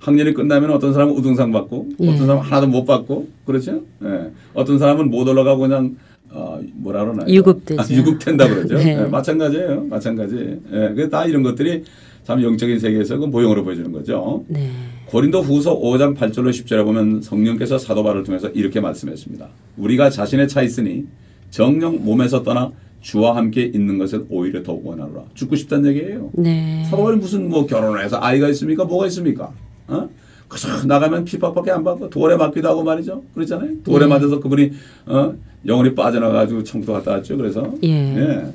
학년이 0.00 0.34
끝나면 0.34 0.70
어떤 0.72 0.92
사람은 0.92 1.14
우등상 1.14 1.52
받고 1.52 1.88
예. 2.00 2.08
어떤 2.08 2.26
사람은 2.26 2.42
하나도 2.42 2.66
못 2.66 2.84
받고 2.84 3.28
그렇죠. 3.44 3.82
예. 4.02 4.30
어떤 4.54 4.78
사람은 4.78 5.10
못 5.10 5.28
올라가고 5.28 5.60
그냥 5.60 5.96
어, 6.30 6.60
뭐라 6.74 7.04
그러나요? 7.04 7.32
유급되죠. 7.32 7.80
아, 7.80 7.84
유급된다 7.90 8.48
그러죠. 8.48 8.76
네. 8.78 8.98
예, 8.98 9.04
마찬가지예요. 9.06 9.84
마찬가지. 9.88 10.58
예. 10.72 10.94
그다 10.94 11.26
이런 11.26 11.42
것들이 11.42 11.84
참 12.24 12.42
영적인 12.42 12.78
세계에서 12.78 13.18
그 13.18 13.26
모형으로 13.26 13.64
보여주는 13.64 13.90
거죠. 13.92 14.44
네. 14.48 14.70
고린도 15.06 15.42
후서 15.42 15.78
5장 15.78 16.16
8절로 16.16 16.50
10절에 16.50 16.84
보면 16.84 17.20
성령께서 17.22 17.78
사도 17.78 18.02
바울을 18.02 18.22
통해서 18.22 18.48
이렇게 18.50 18.80
말씀했습니다. 18.80 19.48
우리가 19.76 20.10
자신의 20.10 20.48
차 20.48 20.62
있으니 20.62 21.04
정령 21.50 22.04
몸에서 22.04 22.42
떠나 22.42 22.70
주와 23.00 23.34
함께 23.34 23.62
있는 23.64 23.98
것을 23.98 24.26
오히려 24.28 24.62
더욱 24.62 24.86
원하노라. 24.86 25.24
죽고 25.34 25.56
싶다는 25.56 25.90
얘기예요. 25.90 26.30
네. 26.34 26.84
사도 26.84 26.98
바울이 26.98 27.16
무슨 27.16 27.48
뭐 27.48 27.66
결혼을 27.66 28.04
해서 28.04 28.18
아이가 28.20 28.48
있습니까? 28.50 28.84
뭐가 28.84 29.06
있습니까? 29.06 29.50
어? 29.90 30.08
그저 30.48 30.84
나가면 30.86 31.24
핍박밖에 31.24 31.70
안 31.70 31.84
받고 31.84 32.10
돌에 32.10 32.36
맞기도 32.36 32.68
하고 32.68 32.82
말이죠. 32.82 33.22
그렇잖아요. 33.34 33.82
돌에 33.84 34.04
예. 34.04 34.08
맞아서 34.08 34.40
그분이 34.40 34.72
어? 35.06 35.34
영혼이 35.66 35.94
빠져나가지고 35.94 36.64
청도 36.64 36.92
갔다 36.92 37.12
왔죠. 37.12 37.36
그래서 37.36 37.72
예. 37.84 38.46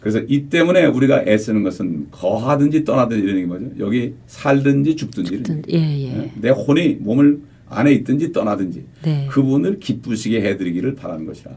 그래서 0.00 0.20
이 0.28 0.44
때문에 0.48 0.86
우리가 0.86 1.24
애쓰는 1.26 1.62
것은 1.62 2.06
거하든지 2.10 2.84
떠나든지 2.84 3.22
이런 3.22 3.36
게 3.36 3.44
뭐죠? 3.46 3.66
여기 3.80 4.14
살든지 4.28 4.96
죽든지 4.96 5.40
어떤- 5.40 5.62
예, 5.70 5.76
예. 5.78 6.06
예? 6.22 6.32
내 6.40 6.48
혼이 6.50 6.96
몸을 7.00 7.40
안에 7.68 7.92
있든지 7.92 8.32
떠나든지 8.32 8.84
네. 9.04 9.26
그분을 9.30 9.78
기쁘시게 9.78 10.40
해드리기를 10.40 10.94
바라는 10.94 11.26
것이라. 11.26 11.50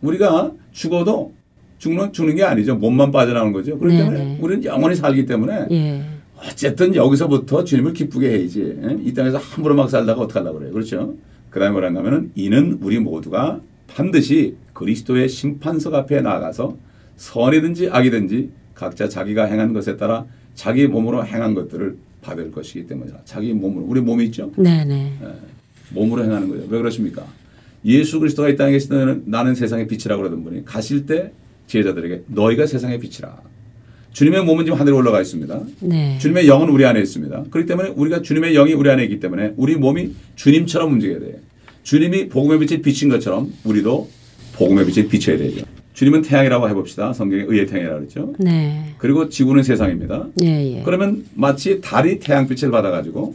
우리가 0.00 0.52
죽어도 0.72 1.32
죽는 1.78 2.12
죽는 2.12 2.36
게 2.36 2.44
아니죠. 2.44 2.76
몸만 2.76 3.12
빠져나오는 3.12 3.52
거죠. 3.52 3.78
그렇기 3.78 3.96
네, 3.96 4.02
때문에 4.04 4.24
네. 4.24 4.38
우리는 4.40 4.64
영원히 4.64 4.94
살기 4.96 5.26
때문에 5.26 5.66
예. 5.70 6.02
어쨌든 6.46 6.94
여기서부터 6.94 7.64
주님을 7.64 7.92
기쁘게 7.92 8.30
해야지. 8.30 8.78
예? 8.82 8.98
이 9.02 9.12
땅에서 9.12 9.38
함부로 9.38 9.74
막 9.74 9.90
살다가 9.90 10.22
어떡하려고 10.22 10.58
그래요. 10.58 10.72
그렇죠? 10.72 11.14
그 11.50 11.58
다음에 11.58 11.72
뭐라고 11.72 11.98
하면은 11.98 12.30
이는 12.34 12.78
우리 12.80 12.98
모두가 12.98 13.60
반드시 13.86 14.56
그리스도의 14.72 15.28
심판석 15.28 15.94
앞에 15.94 16.20
나가서 16.20 16.76
선이든지 17.16 17.90
악이든지 17.90 18.50
각자 18.74 19.08
자기가 19.08 19.44
행한 19.44 19.72
것에 19.72 19.96
따라 19.96 20.24
자기 20.54 20.86
몸으로 20.86 21.24
행한 21.24 21.54
것들을 21.54 21.96
받을 22.22 22.50
것이기 22.50 22.86
때문이다. 22.86 23.20
자기 23.24 23.52
몸으로. 23.52 23.84
우리 23.86 24.00
몸이 24.00 24.26
있죠? 24.26 24.52
네네. 24.56 25.18
몸으로 25.90 26.24
행하는 26.24 26.48
거예요. 26.48 26.64
왜 26.68 26.78
그러십니까? 26.78 27.26
예수 27.84 28.20
그리스도가 28.20 28.48
이 28.48 28.56
땅에 28.56 28.72
계실 28.72 28.90
때는 28.90 29.24
나는 29.26 29.54
세상의 29.54 29.86
빛이라고 29.86 30.22
그러던 30.22 30.44
분이 30.44 30.64
가실 30.64 31.06
때 31.06 31.32
제자들에게 31.66 32.24
너희가 32.28 32.66
세상의 32.66 33.00
빛이라. 33.00 33.36
주님의 34.12 34.44
몸은 34.44 34.64
지금 34.64 34.78
하늘에 34.78 34.94
올라가 34.94 35.20
있습니다. 35.20 35.60
네. 35.80 36.18
주님의 36.20 36.48
영은 36.48 36.68
우리 36.68 36.84
안에 36.84 37.00
있습니다. 37.00 37.44
그렇기 37.50 37.68
때문에 37.68 37.90
우리가 37.90 38.22
주님의 38.22 38.54
영이 38.54 38.72
우리 38.72 38.90
안에 38.90 39.04
있기 39.04 39.20
때문에 39.20 39.54
우리 39.56 39.76
몸이 39.76 40.14
주님처럼 40.36 40.92
움직여야 40.92 41.20
돼요. 41.20 41.34
주님이 41.82 42.28
복음의 42.28 42.58
빛에 42.58 42.80
비친 42.80 43.08
것처럼 43.08 43.52
우리도 43.64 44.08
복음의 44.54 44.86
빛에 44.86 45.06
비춰야 45.08 45.38
되죠. 45.38 45.64
주님은 45.94 46.22
태양이라고 46.22 46.68
해봅시다. 46.68 47.12
성경에 47.12 47.44
의의 47.46 47.66
태양이라고 47.66 47.98
그랬죠. 48.00 48.34
네. 48.38 48.94
그리고 48.98 49.28
지구는 49.28 49.62
세상입니다. 49.62 50.28
예, 50.42 50.78
예. 50.78 50.82
그러면 50.84 51.24
마치 51.34 51.80
달이 51.80 52.18
태양빛을 52.20 52.70
받아가지고 52.70 53.34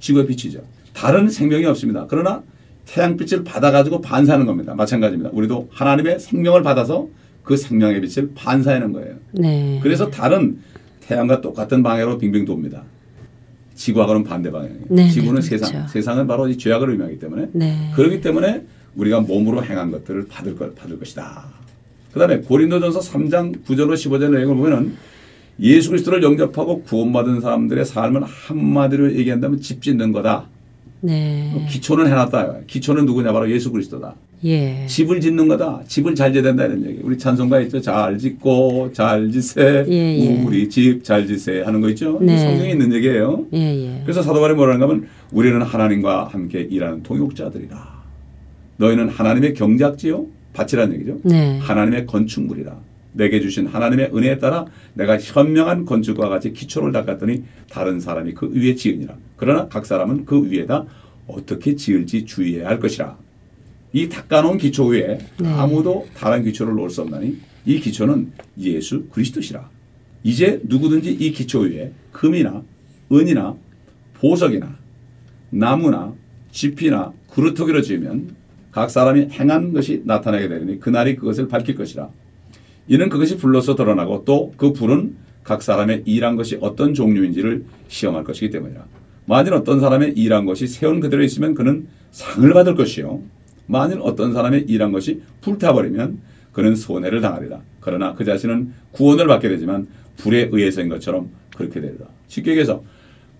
지구에 0.00 0.26
비치죠. 0.26 0.60
달은 0.92 1.28
생명이 1.30 1.64
없습니다. 1.66 2.06
그러나 2.08 2.42
태양빛을 2.86 3.44
받아가지고 3.44 4.00
반사하는 4.00 4.46
겁니다. 4.46 4.74
마찬가지입니다. 4.74 5.30
우리도 5.32 5.68
하나님의 5.70 6.18
생명을 6.20 6.62
받아서 6.62 7.08
그 7.42 7.56
생명의 7.56 8.00
빛을 8.00 8.30
반사하는 8.34 8.92
거예요. 8.92 9.14
네. 9.32 9.80
그래서 9.82 10.10
달은 10.10 10.58
태양과 11.00 11.40
똑같은 11.40 11.82
방향으로 11.82 12.18
빙빙 12.18 12.44
돕니다. 12.44 12.82
지구하고는 13.74 14.24
반대 14.24 14.50
방향이에요. 14.50 14.80
네, 14.90 15.08
지구는 15.08 15.40
네, 15.40 15.48
세상, 15.48 15.72
그렇죠. 15.72 15.88
세상은 15.88 16.26
바로 16.26 16.48
이 16.48 16.58
죄악을 16.58 16.90
의미하기 16.90 17.18
때문에 17.18 17.48
네. 17.52 17.90
그렇기 17.94 18.20
때문에 18.20 18.64
우리가 18.94 19.20
몸으로 19.20 19.64
행한 19.64 19.90
것들을 19.90 20.26
받을 20.28 20.54
것 20.54 20.74
받을 20.74 20.98
것이다. 20.98 21.44
그다음에 22.12 22.38
고린도전서 22.40 23.00
3장 23.00 23.64
9절로 23.64 23.94
15절 23.94 24.32
내용을 24.32 24.56
보면은 24.56 24.96
예수 25.60 25.90
그리스도를 25.90 26.22
영접하고 26.22 26.82
구원받은 26.82 27.40
사람들의 27.40 27.84
삶은 27.84 28.22
한마디로 28.22 29.14
얘기한다면 29.14 29.60
집 29.60 29.82
짓는 29.82 30.12
거다. 30.12 30.46
네. 31.00 31.66
기초는 31.70 32.06
해놨다. 32.06 32.60
기초는 32.66 33.06
누구냐 33.06 33.32
바로 33.32 33.50
예수 33.50 33.70
그리스도다. 33.70 34.14
예. 34.44 34.86
집을 34.86 35.20
짓는 35.20 35.48
거다. 35.48 35.82
집을 35.86 36.14
잘 36.14 36.32
지어야 36.32 36.42
된다 36.44 36.64
이런 36.64 36.84
얘기. 36.86 37.00
우리 37.02 37.18
찬송가 37.18 37.60
있죠. 37.60 37.80
잘 37.80 38.16
짓고 38.16 38.90
잘 38.92 39.30
지세 39.30 39.84
예, 39.88 39.92
예. 39.92 40.42
우리 40.42 40.68
집 40.68 41.02
잘 41.04 41.26
지세 41.26 41.60
하는 41.62 41.80
거 41.80 41.88
있죠. 41.90 42.18
네. 42.22 42.38
성경에 42.38 42.70
있는 42.70 42.92
얘기예요. 42.94 43.46
예, 43.52 43.58
예. 43.58 44.00
그래서 44.04 44.22
사도 44.22 44.40
바울이 44.40 44.54
뭐라는가 44.54 44.86
하면 44.88 45.08
우리는 45.30 45.60
하나님과 45.60 46.24
함께 46.28 46.60
일하는 46.70 47.02
동역자들이다. 47.02 48.00
너희는 48.78 49.08
하나님의 49.10 49.54
경작지요 49.54 50.26
밭이라는 50.54 50.94
얘기죠. 50.96 51.18
네. 51.24 51.58
하나님의 51.58 52.06
건축물이라. 52.06 52.76
내게 53.12 53.40
주신 53.40 53.66
하나님의 53.66 54.10
은혜에 54.14 54.38
따라 54.38 54.64
내가 54.94 55.18
현명한 55.18 55.84
건축과 55.84 56.28
같이 56.28 56.52
기초를 56.52 56.92
닦았더니 56.92 57.42
다른 57.68 58.00
사람이 58.00 58.32
그 58.34 58.50
위에 58.54 58.74
지으니라. 58.74 59.14
그러나 59.36 59.68
각 59.68 59.84
사람은 59.84 60.24
그 60.24 60.50
위에다 60.50 60.86
어떻게 61.26 61.76
지을지 61.76 62.24
주의해야 62.24 62.68
할 62.68 62.78
것이라. 62.80 63.16
이 63.92 64.08
닦아놓은 64.08 64.58
기초 64.58 64.86
위에 64.86 65.18
네. 65.38 65.48
아무도 65.48 66.06
다른 66.16 66.44
기초를 66.44 66.74
놓을 66.74 66.90
수 66.90 67.02
없나니 67.02 67.38
이 67.66 67.80
기초는 67.80 68.32
예수 68.58 69.04
그리스도시라. 69.06 69.68
이제 70.22 70.60
누구든지 70.64 71.12
이 71.12 71.32
기초 71.32 71.60
위에 71.60 71.92
금이나 72.12 72.62
은이나 73.12 73.56
보석이나 74.14 74.76
나무나 75.50 76.12
지피나 76.52 77.12
그루터기로 77.30 77.82
지으면 77.82 78.36
각 78.70 78.90
사람이 78.90 79.28
행한 79.32 79.72
것이 79.72 80.02
나타나게 80.04 80.48
되니 80.48 80.78
그날이 80.78 81.16
그것을 81.16 81.48
밝힐 81.48 81.74
것이라. 81.74 82.08
이는 82.88 83.08
그것이 83.08 83.36
불로서 83.36 83.74
드러나고 83.74 84.24
또 84.24 84.52
그 84.56 84.72
불은 84.72 85.16
각 85.42 85.62
사람의 85.62 86.02
일한 86.06 86.36
것이 86.36 86.58
어떤 86.60 86.94
종류인지를 86.94 87.64
시험할 87.88 88.24
것이기 88.24 88.50
때문이라. 88.50 88.84
만일 89.26 89.54
어떤 89.54 89.80
사람의 89.80 90.12
일한 90.16 90.44
것이 90.44 90.66
세운 90.66 91.00
그대로 91.00 91.22
있으면 91.24 91.54
그는 91.54 91.88
상을 92.12 92.52
받을 92.52 92.74
것이요. 92.74 93.20
만일 93.70 94.00
어떤 94.02 94.32
사람의 94.32 94.64
일한 94.68 94.90
것이 94.90 95.22
불타버리면 95.42 96.18
그는 96.52 96.74
손해를 96.74 97.20
당하리라. 97.20 97.60
그러나 97.80 98.14
그 98.14 98.24
자신은 98.24 98.72
구원을 98.90 99.28
받게 99.28 99.48
되지만 99.48 99.86
불에 100.16 100.48
의해서인 100.50 100.88
것처럼 100.88 101.30
그렇게 101.56 101.80
되리라. 101.80 102.06
쉽게 102.26 102.50
얘기해서 102.50 102.82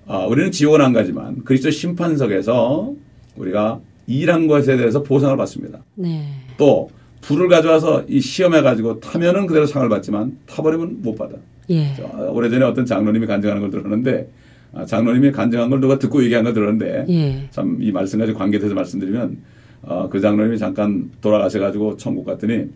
아, 0.06 0.18
우리는 0.26 0.50
지옥은 0.52 0.80
안 0.80 0.92
가지만 0.92 1.42
그리스도 1.44 1.70
심판석에서 1.70 2.94
우리가 3.36 3.80
일한 4.06 4.46
것에 4.46 4.76
대해서 4.76 5.02
보상을 5.02 5.36
받습니다. 5.36 5.80
네. 5.96 6.24
또 6.56 6.90
불을 7.22 7.48
가져와서 7.48 8.04
이 8.08 8.20
시험해 8.20 8.62
가지고 8.62 9.00
타면은 9.00 9.46
그대로 9.46 9.66
상을 9.66 9.88
받지만 9.88 10.38
타버리면 10.46 11.02
못 11.02 11.16
받아. 11.16 11.34
예. 11.70 11.92
저 11.96 12.04
오래전에 12.30 12.64
어떤 12.64 12.86
장로님이 12.86 13.26
간증하는 13.26 13.62
걸 13.62 13.70
들었는데 13.70 14.30
아, 14.72 14.86
장로님이 14.86 15.32
간증한 15.32 15.70
걸 15.70 15.80
누가 15.80 15.98
듣고 15.98 16.22
얘기한 16.22 16.44
걸 16.44 16.54
들었는데 16.54 17.06
예. 17.08 17.48
참이 17.50 17.90
말씀 17.90 18.20
가지고 18.20 18.38
관계돼서 18.38 18.74
말씀드리면 18.74 19.38
어, 19.82 20.08
그 20.10 20.20
장로님이 20.20 20.58
잠깐 20.58 21.10
돌아가셔가지고 21.20 21.96
천국 21.96 22.24
갔더니 22.26 22.66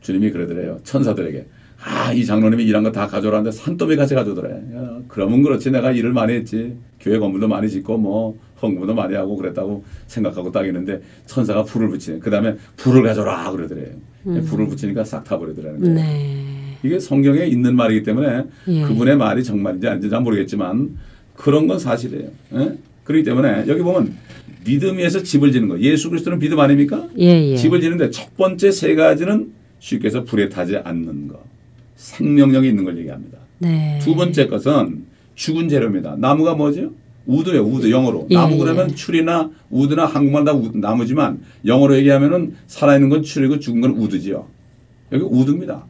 주님이 0.00 0.30
그러더래요. 0.30 0.78
천사들에게. 0.84 1.46
아 1.84 2.12
이 2.12 2.24
장로님이 2.24 2.64
일한 2.64 2.82
거 2.84 2.92
다 2.92 3.06
가져오라는데 3.08 3.50
산더미 3.50 3.96
같이 3.96 4.14
가져오더래. 4.14 4.50
야, 4.76 4.98
그러면 5.08 5.42
그렇지. 5.42 5.70
내가 5.70 5.90
일을 5.92 6.12
많이 6.12 6.32
했지. 6.34 6.76
교회 7.00 7.18
건물도 7.18 7.48
많이 7.48 7.68
짓고 7.68 7.96
뭐 7.98 8.38
헌금도 8.62 8.94
많이 8.94 9.14
하고 9.14 9.36
그랬다고 9.36 9.82
생각하고 10.06 10.52
딱 10.52 10.64
있는데 10.66 11.00
천사가 11.26 11.64
불을 11.64 11.88
붙이네. 11.88 12.18
그 12.20 12.30
다음에 12.30 12.54
불을 12.76 13.02
가져오라 13.02 13.50
그러더래요. 13.50 13.88
불을 14.46 14.68
붙이니까 14.68 15.02
싹 15.02 15.24
타버리더라는 15.24 15.80
거예요 15.80 15.94
네. 15.94 16.78
이게 16.84 16.98
성경에 17.00 17.44
있는 17.46 17.74
말이기 17.74 18.04
때문에 18.04 18.44
예. 18.68 18.82
그분의 18.82 19.16
말이 19.16 19.42
정말인지 19.42 19.88
아닌지 19.88 20.08
잘 20.10 20.20
모르겠지만 20.20 20.96
그런 21.34 21.66
건 21.66 21.78
사실이에요. 21.80 22.28
예? 22.54 22.78
그렇기 23.02 23.24
때문에 23.24 23.64
여기 23.66 23.82
보면 23.82 24.14
믿음 24.64 24.98
위에서 24.98 25.22
집을 25.22 25.52
지는 25.52 25.68
거. 25.68 25.78
예수 25.80 26.08
그리스도는 26.10 26.38
믿음 26.38 26.58
아닙니까? 26.60 27.08
예, 27.18 27.50
예. 27.52 27.56
집을 27.56 27.80
지는데 27.80 28.10
첫 28.10 28.36
번째 28.36 28.70
세 28.70 28.94
가지는 28.94 29.52
쉽게 29.78 30.06
해서 30.06 30.24
불에 30.24 30.48
타지 30.48 30.76
않는 30.76 31.28
거. 31.28 31.42
생명력이 31.96 32.68
있는 32.68 32.84
걸 32.84 32.98
얘기합니다. 32.98 33.38
네. 33.58 33.98
두 34.02 34.14
번째 34.14 34.46
것은 34.46 35.04
죽은 35.34 35.68
재료입니다. 35.68 36.16
나무가 36.18 36.54
뭐죠? 36.54 36.92
wood예요. 37.26 37.62
Wood 37.62 37.90
영어로. 37.90 38.26
예, 38.30 38.34
나무 38.34 38.54
예. 38.54 38.58
그러면 38.58 38.94
tree나 38.94 39.50
wood나 39.70 40.06
한국말 40.06 40.44
다 40.44 40.52
우- 40.52 40.72
나무지만 40.74 41.40
영어로 41.64 41.96
얘기하면은 41.98 42.54
살아있는 42.66 43.08
건 43.08 43.22
tree고 43.22 43.60
죽은 43.60 43.80
건 43.80 43.92
wood지요. 43.92 44.46
여기 45.12 45.22
wood입니다. 45.24 45.84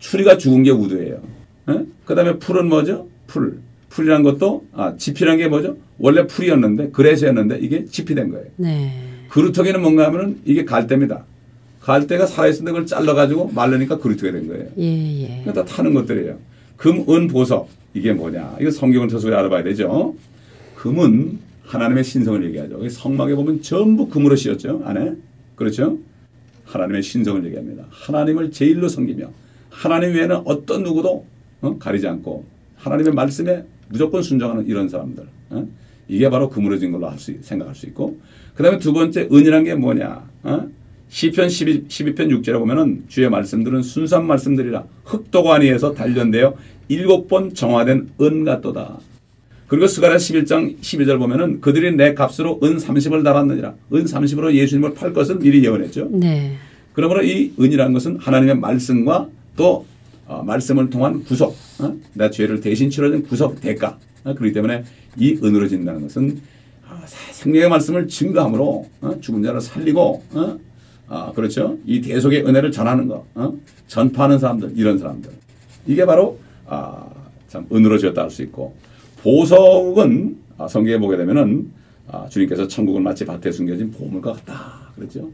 Tree가 0.00 0.36
죽은 0.36 0.64
게 0.64 0.70
wood예요. 0.70 1.22
예? 1.70 1.84
그다음에 2.04 2.38
풀은 2.38 2.68
뭐죠? 2.68 3.08
풀. 3.28 3.58
풀이란 3.90 4.22
것도 4.24 4.64
아 4.72 4.96
짚이란 4.96 5.36
게 5.36 5.46
뭐죠? 5.48 5.76
원래 6.02 6.26
풀이었는데 6.26 6.90
grass였는데 6.90 7.60
이게 7.60 7.84
짚이 7.84 8.14
된 8.16 8.28
거예요. 8.30 8.46
네. 8.56 8.92
그루터기는 9.28 9.80
뭔가 9.80 10.04
하면은 10.06 10.40
이게 10.44 10.64
갈대입니다. 10.64 11.24
갈대가 11.80 12.26
살아있었는데 12.26 12.72
그걸 12.72 12.86
잘라가지고 12.86 13.52
말르니까 13.54 13.98
그루터기가 13.98 14.32
된 14.32 14.48
거예요. 14.48 14.66
예, 14.78 15.44
예. 15.46 15.52
다 15.52 15.64
타는 15.64 15.94
것들이에요. 15.94 16.38
금, 16.76 17.04
은, 17.08 17.28
보석. 17.28 17.68
이게 17.94 18.12
뭐냐. 18.12 18.56
이거 18.60 18.70
성경을 18.70 19.08
터서 19.08 19.28
알아봐야 19.28 19.62
되죠. 19.62 20.16
금은 20.74 21.38
하나님의 21.62 22.02
신성을 22.02 22.44
얘기하죠. 22.46 22.88
성막에 22.88 23.36
보면 23.36 23.62
전부 23.62 24.08
금으로 24.08 24.34
씌었죠. 24.34 24.82
안에. 24.84 25.12
그렇죠? 25.54 25.98
하나님의 26.64 27.04
신성을 27.04 27.44
얘기합니다. 27.46 27.84
하나님을 27.90 28.50
제일로 28.50 28.88
섬기며 28.88 29.30
하나님 29.70 30.14
외에는 30.14 30.42
어떤 30.46 30.82
누구도 30.82 31.24
어? 31.60 31.78
가리지 31.78 32.08
않고 32.08 32.44
하나님의 32.76 33.14
말씀에 33.14 33.64
무조건 33.88 34.22
순종하는 34.22 34.66
이런 34.66 34.88
사람들. 34.88 35.24
어? 35.50 35.68
이게 36.08 36.28
바로 36.28 36.48
금으로 36.48 36.78
진 36.78 36.92
걸로 36.92 37.08
할 37.08 37.18
수, 37.18 37.34
생각할 37.40 37.74
수 37.74 37.86
있고. 37.86 38.18
그 38.54 38.62
다음에 38.62 38.78
두 38.78 38.92
번째, 38.92 39.28
은이란 39.32 39.64
게 39.64 39.74
뭐냐. 39.74 40.22
어? 40.42 40.68
시편 41.08 41.48
12, 41.48 41.84
12편 41.88 42.16
6절에 42.16 42.58
보면은 42.58 43.04
주의 43.08 43.28
말씀들은 43.28 43.82
순수한 43.82 44.26
말씀들이라 44.26 44.84
흑도관이에서 45.04 45.92
단련되어 45.92 46.54
일곱 46.88 47.28
번 47.28 47.54
정화된 47.54 48.10
은 48.20 48.44
같도다. 48.44 48.98
그리고 49.68 49.86
스가랴 49.86 50.16
11장 50.16 50.78
12절 50.80 51.18
보면은 51.18 51.60
그들이 51.60 51.96
내 51.96 52.14
값으로 52.14 52.60
은 52.62 52.76
30을 52.76 53.24
달았느니라. 53.24 53.74
은 53.94 54.04
30으로 54.04 54.52
예수님을 54.52 54.94
팔 54.94 55.12
것을 55.12 55.38
미리 55.38 55.64
예언했죠. 55.64 56.08
네. 56.12 56.56
그러므로 56.92 57.22
이 57.22 57.52
은이라는 57.58 57.92
것은 57.92 58.18
하나님의 58.18 58.58
말씀과 58.58 59.28
또 59.56 59.86
어, 60.26 60.42
말씀을 60.42 60.88
통한 60.88 61.22
구속, 61.24 61.56
어? 61.78 61.94
내 62.14 62.30
죄를 62.30 62.60
대신 62.60 62.90
치러진 62.90 63.22
구속 63.22 63.60
대가. 63.60 63.98
어? 64.24 64.34
그렇기 64.34 64.52
때문에 64.52 64.84
이 65.16 65.38
은으로 65.42 65.68
진다는 65.68 66.02
것은 66.02 66.40
아, 66.88 67.02
생명의 67.06 67.68
말씀을 67.68 68.08
증거함으로 68.08 68.88
어? 69.00 69.20
죽은 69.20 69.42
자를 69.42 69.60
살리고 69.60 70.22
어? 70.34 70.58
아, 71.08 71.32
그렇죠. 71.32 71.76
이 71.84 72.00
대속의 72.00 72.46
은혜를 72.46 72.72
전하는 72.72 73.06
거, 73.06 73.26
어? 73.34 73.52
전파하는 73.86 74.38
사람들, 74.38 74.72
이런 74.76 74.96
사람들. 74.98 75.30
이게 75.86 76.06
바로, 76.06 76.38
아, 76.66 77.04
참, 77.48 77.66
은으로 77.70 77.98
지었다 77.98 78.22
할 78.22 78.30
수 78.30 78.40
있고, 78.44 78.74
보석은, 79.22 80.38
아, 80.56 80.68
성경에 80.68 80.96
보게 80.98 81.18
되면은, 81.18 81.70
아, 82.08 82.26
주님께서 82.30 82.66
천국은 82.66 83.02
마치 83.02 83.26
밭에 83.26 83.50
숨겨진 83.52 83.90
보물과 83.90 84.32
같다. 84.32 84.92
그랬죠. 84.96 85.28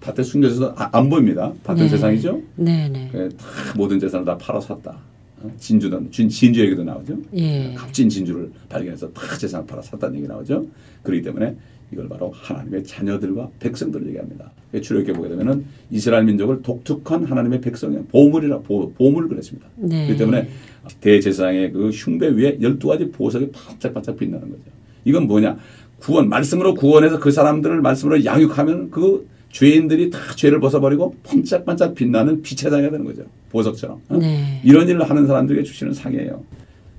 밭에 0.00 0.22
숨겨져서 0.22 0.74
아, 0.78 0.88
안 0.92 1.10
보입니다. 1.10 1.52
밭은 1.64 1.82
네. 1.82 1.88
세상이죠. 1.88 2.40
네, 2.56 2.88
네. 2.88 3.08
그다 3.12 3.44
모든 3.76 4.00
재산을 4.00 4.24
다 4.24 4.38
팔아 4.38 4.58
샀다. 4.60 4.96
어? 5.42 5.52
진주는 5.58 6.10
진, 6.10 6.28
진주 6.28 6.60
얘기도 6.60 6.84
나오죠. 6.84 7.16
예. 7.34 7.72
값진 7.74 8.08
진주를 8.08 8.50
발견해서 8.68 9.10
다 9.12 9.36
재산을 9.36 9.66
팔아 9.66 9.82
샀다는 9.82 10.16
얘기 10.16 10.28
나오죠. 10.28 10.66
그렇기 11.02 11.22
때문에 11.22 11.56
이걸 11.92 12.08
바로 12.08 12.30
하나님의 12.30 12.84
자녀들과 12.84 13.50
백성들을 13.58 14.06
얘기합니다. 14.08 14.52
출애굽에 14.80 15.12
보게 15.12 15.28
되면은 15.30 15.64
이스라엘 15.90 16.24
민족을 16.24 16.62
독특한 16.62 17.24
하나님의 17.24 17.60
백성의 17.60 18.04
보물이라 18.10 18.60
보, 18.60 18.92
보물 18.92 19.28
그랬습니다. 19.28 19.66
네. 19.76 20.06
그렇기 20.06 20.18
때문에 20.18 20.48
대제사장의 21.00 21.72
그 21.72 21.90
흉배 21.90 22.28
위에 22.28 22.58
열두 22.60 22.88
가지 22.88 23.10
보석이 23.10 23.50
반짝반짝 23.50 24.16
빛나는 24.16 24.50
거죠. 24.50 24.62
이건 25.04 25.26
뭐냐? 25.26 25.58
구원 25.98 26.28
말씀으로 26.28 26.74
구원해서 26.74 27.18
그 27.18 27.30
사람들을 27.30 27.80
말씀으로 27.80 28.24
양육하면 28.24 28.90
그 28.90 29.26
죄인들이 29.50 30.10
다 30.10 30.18
죄를 30.36 30.60
벗어버리고 30.60 31.14
반짝반짝 31.24 31.94
빛나는 31.94 32.42
빛의 32.42 32.70
장이 32.70 32.82
되는 32.90 33.04
거죠. 33.04 33.22
보석처럼. 33.50 34.00
어? 34.08 34.16
네. 34.16 34.60
이런 34.64 34.88
일을 34.88 35.08
하는 35.08 35.26
사람들에게 35.26 35.64
주시는 35.64 35.92
상이에요. 35.92 36.42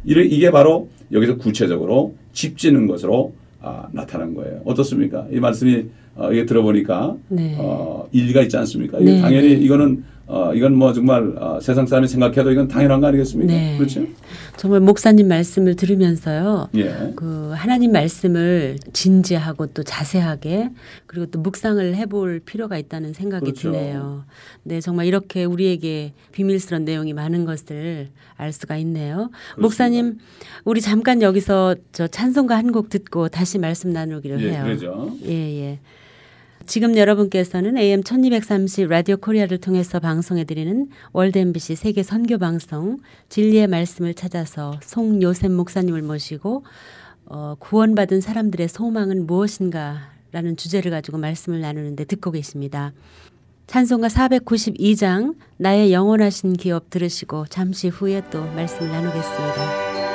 이래- 0.03 0.25
이게 0.25 0.51
바로 0.51 0.89
여기서 1.11 1.37
구체적으로 1.37 2.15
집 2.33 2.57
짓는 2.57 2.87
것으로 2.87 3.33
아, 3.61 3.87
나타난 3.91 4.33
거예요. 4.33 4.61
어떻습니까? 4.65 5.27
이 5.31 5.39
말씀이 5.39 5.85
어, 6.15 6.31
이게 6.31 6.45
들어보니까 6.45 7.15
네. 7.29 7.55
어, 7.59 8.07
일리가 8.11 8.41
있지 8.41 8.57
않습니까? 8.57 8.99
네, 8.99 9.21
당연히 9.21 9.49
네. 9.49 9.53
이거는 9.63 10.03
어, 10.33 10.53
이건 10.53 10.75
뭐 10.75 10.93
정말 10.93 11.35
어, 11.37 11.59
세상 11.61 11.85
사람이 11.85 12.07
생각해도 12.07 12.51
이건 12.51 12.67
당연한 12.69 13.01
거 13.01 13.07
아니겠습니까? 13.07 13.51
네. 13.51 13.75
그렇죠? 13.77 14.05
정말 14.55 14.79
목사님 14.79 15.27
말씀을 15.27 15.75
들으면서요. 15.75 16.69
예. 16.75 17.11
그 17.17 17.51
하나님 17.53 17.91
말씀을 17.91 18.77
진지하고 18.93 19.67
또 19.67 19.83
자세하게 19.83 20.69
그리고 21.05 21.25
또 21.25 21.39
묵상을 21.39 21.95
해볼 21.95 22.39
필요가 22.45 22.77
있다는 22.77 23.11
생각이 23.13 23.43
그렇죠. 23.45 23.71
드네요. 23.73 24.23
네, 24.63 24.79
정말 24.79 25.05
이렇게 25.05 25.43
우리에게 25.43 26.13
비밀스러운 26.31 26.85
내용이 26.85 27.11
많은 27.13 27.43
것을 27.45 28.07
알 28.37 28.53
수가 28.53 28.77
있네요. 28.77 29.31
목사님, 29.57 30.17
우리 30.63 30.79
잠깐 30.81 31.21
여기서 31.21 31.75
저 31.91 32.07
찬송가 32.07 32.55
한 32.57 32.71
곡 32.71 32.87
듣고 32.87 33.27
다시 33.27 33.57
말씀 33.59 33.89
나누기로 33.91 34.39
예, 34.43 34.51
해요. 34.51 34.63
그러죠. 34.63 35.11
예, 35.25 35.31
예. 35.33 35.79
지금 36.71 36.95
여러분께서는 36.95 37.75
AM 37.75 38.01
1230 38.01 38.87
라디오 38.87 39.17
코리아를 39.17 39.57
통해서 39.57 39.99
방송해 39.99 40.45
드리는 40.45 40.87
월드 41.11 41.37
MBC 41.37 41.75
세계 41.75 42.01
선교 42.01 42.37
방송 42.37 43.01
진리의 43.27 43.67
말씀을 43.67 44.13
찾아서 44.13 44.79
송요셉 44.81 45.51
목사님을 45.51 46.01
모시고 46.01 46.63
어, 47.25 47.55
구원받은 47.59 48.21
사람들의 48.21 48.69
소망은 48.69 49.27
무엇인가 49.27 50.13
라는 50.31 50.55
주제를 50.55 50.91
가지고 50.91 51.17
말씀을 51.17 51.59
나누는데 51.59 52.05
듣고 52.05 52.31
계십니다. 52.31 52.93
찬송가 53.67 54.07
492장 54.07 55.35
나의 55.57 55.91
영원하신 55.91 56.53
기업 56.53 56.89
들으시고 56.89 57.47
잠시 57.47 57.89
후에 57.89 58.23
또 58.31 58.45
말씀을 58.45 58.89
나누겠습니다. 58.89 60.10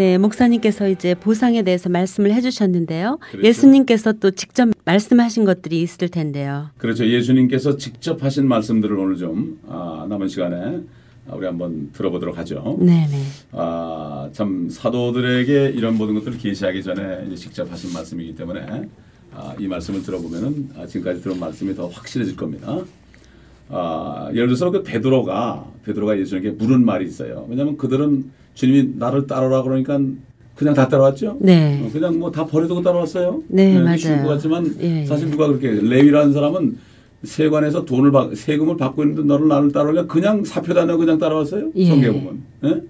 네, 0.00 0.16
목사님께서 0.16 0.88
이제 0.88 1.14
보상에 1.14 1.62
대해서 1.62 1.90
말씀을 1.90 2.32
해주셨는데요. 2.32 3.18
그렇죠. 3.32 3.46
예수님께서 3.46 4.14
또 4.14 4.30
직접 4.30 4.70
말씀하신 4.86 5.44
것들이 5.44 5.82
있을 5.82 6.08
텐데요. 6.08 6.70
그렇죠. 6.78 7.06
예수님께서 7.06 7.76
직접 7.76 8.24
하신 8.24 8.48
말씀들을 8.48 8.96
오늘 8.96 9.16
좀 9.18 9.60
아, 9.68 10.06
남은 10.08 10.28
시간에 10.28 10.80
아, 11.28 11.34
우리 11.34 11.44
한번 11.44 11.90
들어보도록 11.92 12.38
하죠. 12.38 12.78
네, 12.80 13.06
네. 13.10 13.18
아, 13.52 14.30
참 14.32 14.70
사도들에게 14.70 15.72
이런 15.76 15.98
모든 15.98 16.14
것들을 16.14 16.38
계시하기 16.38 16.82
전에 16.82 17.34
직접 17.34 17.70
하신 17.70 17.92
말씀이기 17.92 18.36
때문에 18.36 18.88
아, 19.34 19.54
이 19.58 19.68
말씀을 19.68 20.02
들어보면은 20.02 20.70
아, 20.78 20.86
지금까지 20.86 21.20
들은 21.20 21.38
말씀이 21.38 21.74
더 21.74 21.88
확실해질 21.88 22.36
겁니다. 22.36 22.78
아, 23.68 24.30
예를 24.32 24.46
들어서 24.46 24.70
그 24.70 24.82
베드로가 24.82 25.66
베드로가 25.84 26.18
예수님께 26.18 26.52
물은 26.52 26.86
말이 26.86 27.04
있어요. 27.04 27.44
왜냐하면 27.50 27.76
그들은 27.76 28.39
주님이 28.54 28.94
나를 28.96 29.26
따르라 29.26 29.62
그러니까 29.62 29.98
그냥 30.56 30.74
다 30.74 30.88
따라왔죠. 30.88 31.38
네. 31.40 31.82
어, 31.84 31.90
그냥 31.92 32.18
뭐 32.18 32.30
다 32.30 32.44
버려두고 32.46 32.82
따라왔어요. 32.82 33.42
네, 33.48 33.78
맞아요. 33.78 33.96
쉬운 33.96 34.22
것 34.22 34.28
같지만 34.30 34.74
예, 34.82 35.00
예. 35.02 35.06
사실 35.06 35.30
누가 35.30 35.46
그렇게 35.46 35.70
레위라는 35.70 36.32
사람은 36.32 36.76
세관에서 37.22 37.84
돈을 37.84 38.12
받, 38.12 38.34
세금을 38.36 38.76
받고 38.76 39.02
있는데 39.04 39.22
너를 39.24 39.48
나를 39.48 39.72
따라오냐 39.72 40.06
그냥 40.06 40.44
사표도 40.44 40.80
안 40.80 40.86
내고 40.88 40.98
그냥 40.98 41.18
따라왔어요. 41.18 41.70
예. 41.76 41.86
성경에 41.86 42.12
보면. 42.20 42.42
예? 42.64 42.82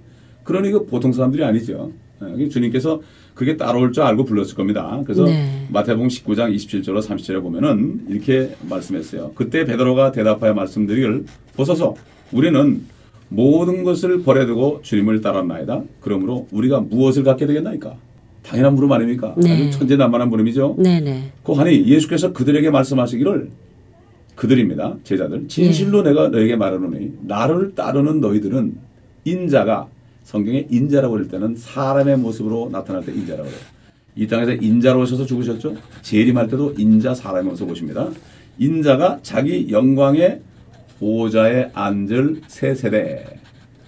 그러니 0.44 0.70
그 0.72 0.86
보통 0.86 1.12
사람들이 1.12 1.44
아니죠. 1.44 1.92
예, 2.38 2.48
주님께서 2.48 3.00
그게 3.34 3.56
따라올 3.56 3.92
줄 3.92 4.02
알고 4.02 4.24
불렀을 4.24 4.54
겁니다. 4.56 5.00
그래서 5.04 5.24
네. 5.24 5.66
마태복음 5.70 6.08
19장 6.08 6.54
27절로 6.54 7.00
30절에 7.02 7.40
보면은 7.40 8.02
이렇게 8.08 8.54
말씀했어요. 8.68 9.32
그때 9.34 9.64
베드로가 9.64 10.12
대답하여 10.12 10.52
말씀드리기를 10.54 11.24
보소서 11.56 11.94
우리는 12.32 12.82
모든 13.30 13.84
것을 13.84 14.22
버려두고 14.22 14.80
주님을 14.82 15.20
따랐나이다. 15.22 15.82
그러므로 16.00 16.46
우리가 16.50 16.80
무엇을 16.80 17.24
갖게 17.24 17.46
되겠나이까? 17.46 17.94
당연한 18.42 18.74
물음 18.74 18.90
아닙니까? 18.92 19.34
네. 19.38 19.68
아주 19.68 19.78
천재난만한 19.78 20.28
물음이죠. 20.28 20.76
네네. 20.78 21.32
그 21.44 21.52
하니 21.52 21.86
예수께서 21.86 22.32
그들에게 22.32 22.70
말씀하시기를 22.70 23.50
그들입니다. 24.34 24.96
제자들. 25.04 25.48
진실로 25.48 26.00
예. 26.00 26.04
내가 26.04 26.28
너에게 26.28 26.56
말하노니 26.56 27.12
나를 27.22 27.74
따르는 27.74 28.20
너희들은 28.20 28.74
인자가 29.24 29.88
성경에 30.24 30.66
인자라고 30.70 31.18
할 31.18 31.28
때는 31.28 31.56
사람의 31.56 32.18
모습으로 32.18 32.70
나타날 32.72 33.04
때 33.04 33.12
인자라고 33.12 33.48
해요. 33.48 33.56
이 34.16 34.26
땅에서 34.26 34.52
인자로 34.52 35.02
오셔서 35.02 35.26
죽으셨죠. 35.26 35.76
재림할 36.02 36.48
때도 36.48 36.74
인자 36.78 37.14
사람의 37.14 37.44
모습 37.44 37.68
보십니다. 37.68 38.08
인자가 38.58 39.20
자기 39.22 39.70
영광의 39.70 40.40
보좌에 41.00 41.70
앉을 41.72 42.42
새 42.46 42.74
세대. 42.74 43.24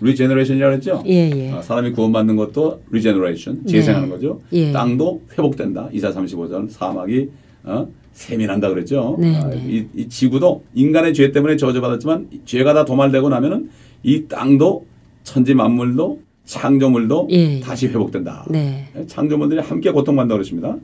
Regeneration이라고 0.00 0.74
했죠. 0.74 1.02
예, 1.06 1.30
예. 1.32 1.50
아, 1.52 1.62
사람이 1.62 1.92
구원받는 1.92 2.34
것도 2.34 2.80
regeneration, 2.90 3.66
재생하는 3.68 4.08
네. 4.08 4.14
거죠. 4.16 4.40
예. 4.52 4.72
땅도 4.72 5.22
회복된다. 5.32 5.88
이사 5.92 6.10
35절 6.12 6.70
사막이 6.70 7.28
어? 7.62 7.86
샘이 8.12 8.40
난다 8.40 8.68
그랬죠. 8.70 9.16
네, 9.20 9.36
아, 9.36 9.48
네. 9.48 9.62
이, 9.64 9.86
이 9.94 10.08
지구도 10.08 10.64
인간의 10.74 11.14
죄 11.14 11.30
때문에 11.30 11.56
저주받았지만 11.56 12.30
죄가 12.44 12.74
다 12.74 12.84
도말되고 12.84 13.28
나면은 13.28 13.70
이 14.02 14.24
땅도 14.26 14.84
천지 15.22 15.54
만물도 15.54 16.18
창조물도 16.46 17.28
예. 17.30 17.60
다시 17.60 17.86
회복된다. 17.86 18.44
네. 18.50 18.88
창조물들이 19.06 19.60
함께 19.60 19.92
고통받는다 19.92 20.34
그러십니다. 20.34 20.76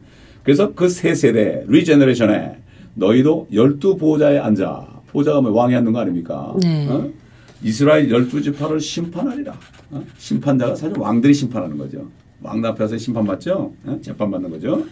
그래서 0.44 0.72
그 0.74 0.88
새 0.88 1.16
세대 1.16 1.64
regeneration에 1.66 2.52
너희도 2.94 3.48
열두 3.52 3.96
보좌에 3.96 4.38
앉아 4.38 4.87
보좌가 5.12 5.40
뭐 5.40 5.52
왕이 5.52 5.74
앉는 5.74 5.92
거 5.92 6.00
아닙니까? 6.00 6.54
네. 6.60 6.88
어? 6.88 7.10
이스라엘 7.62 8.10
열두 8.10 8.40
지파를 8.42 8.80
심판하리라. 8.80 9.52
어? 9.90 10.04
심판자가 10.16 10.74
사실 10.74 10.98
왕들이 10.98 11.34
심판하는 11.34 11.76
거죠. 11.76 12.06
왕 12.42 12.64
앞에서 12.64 12.96
심판받죠. 12.96 13.72
어? 13.84 13.98
재판받는 14.00 14.50
거죠. 14.50 14.84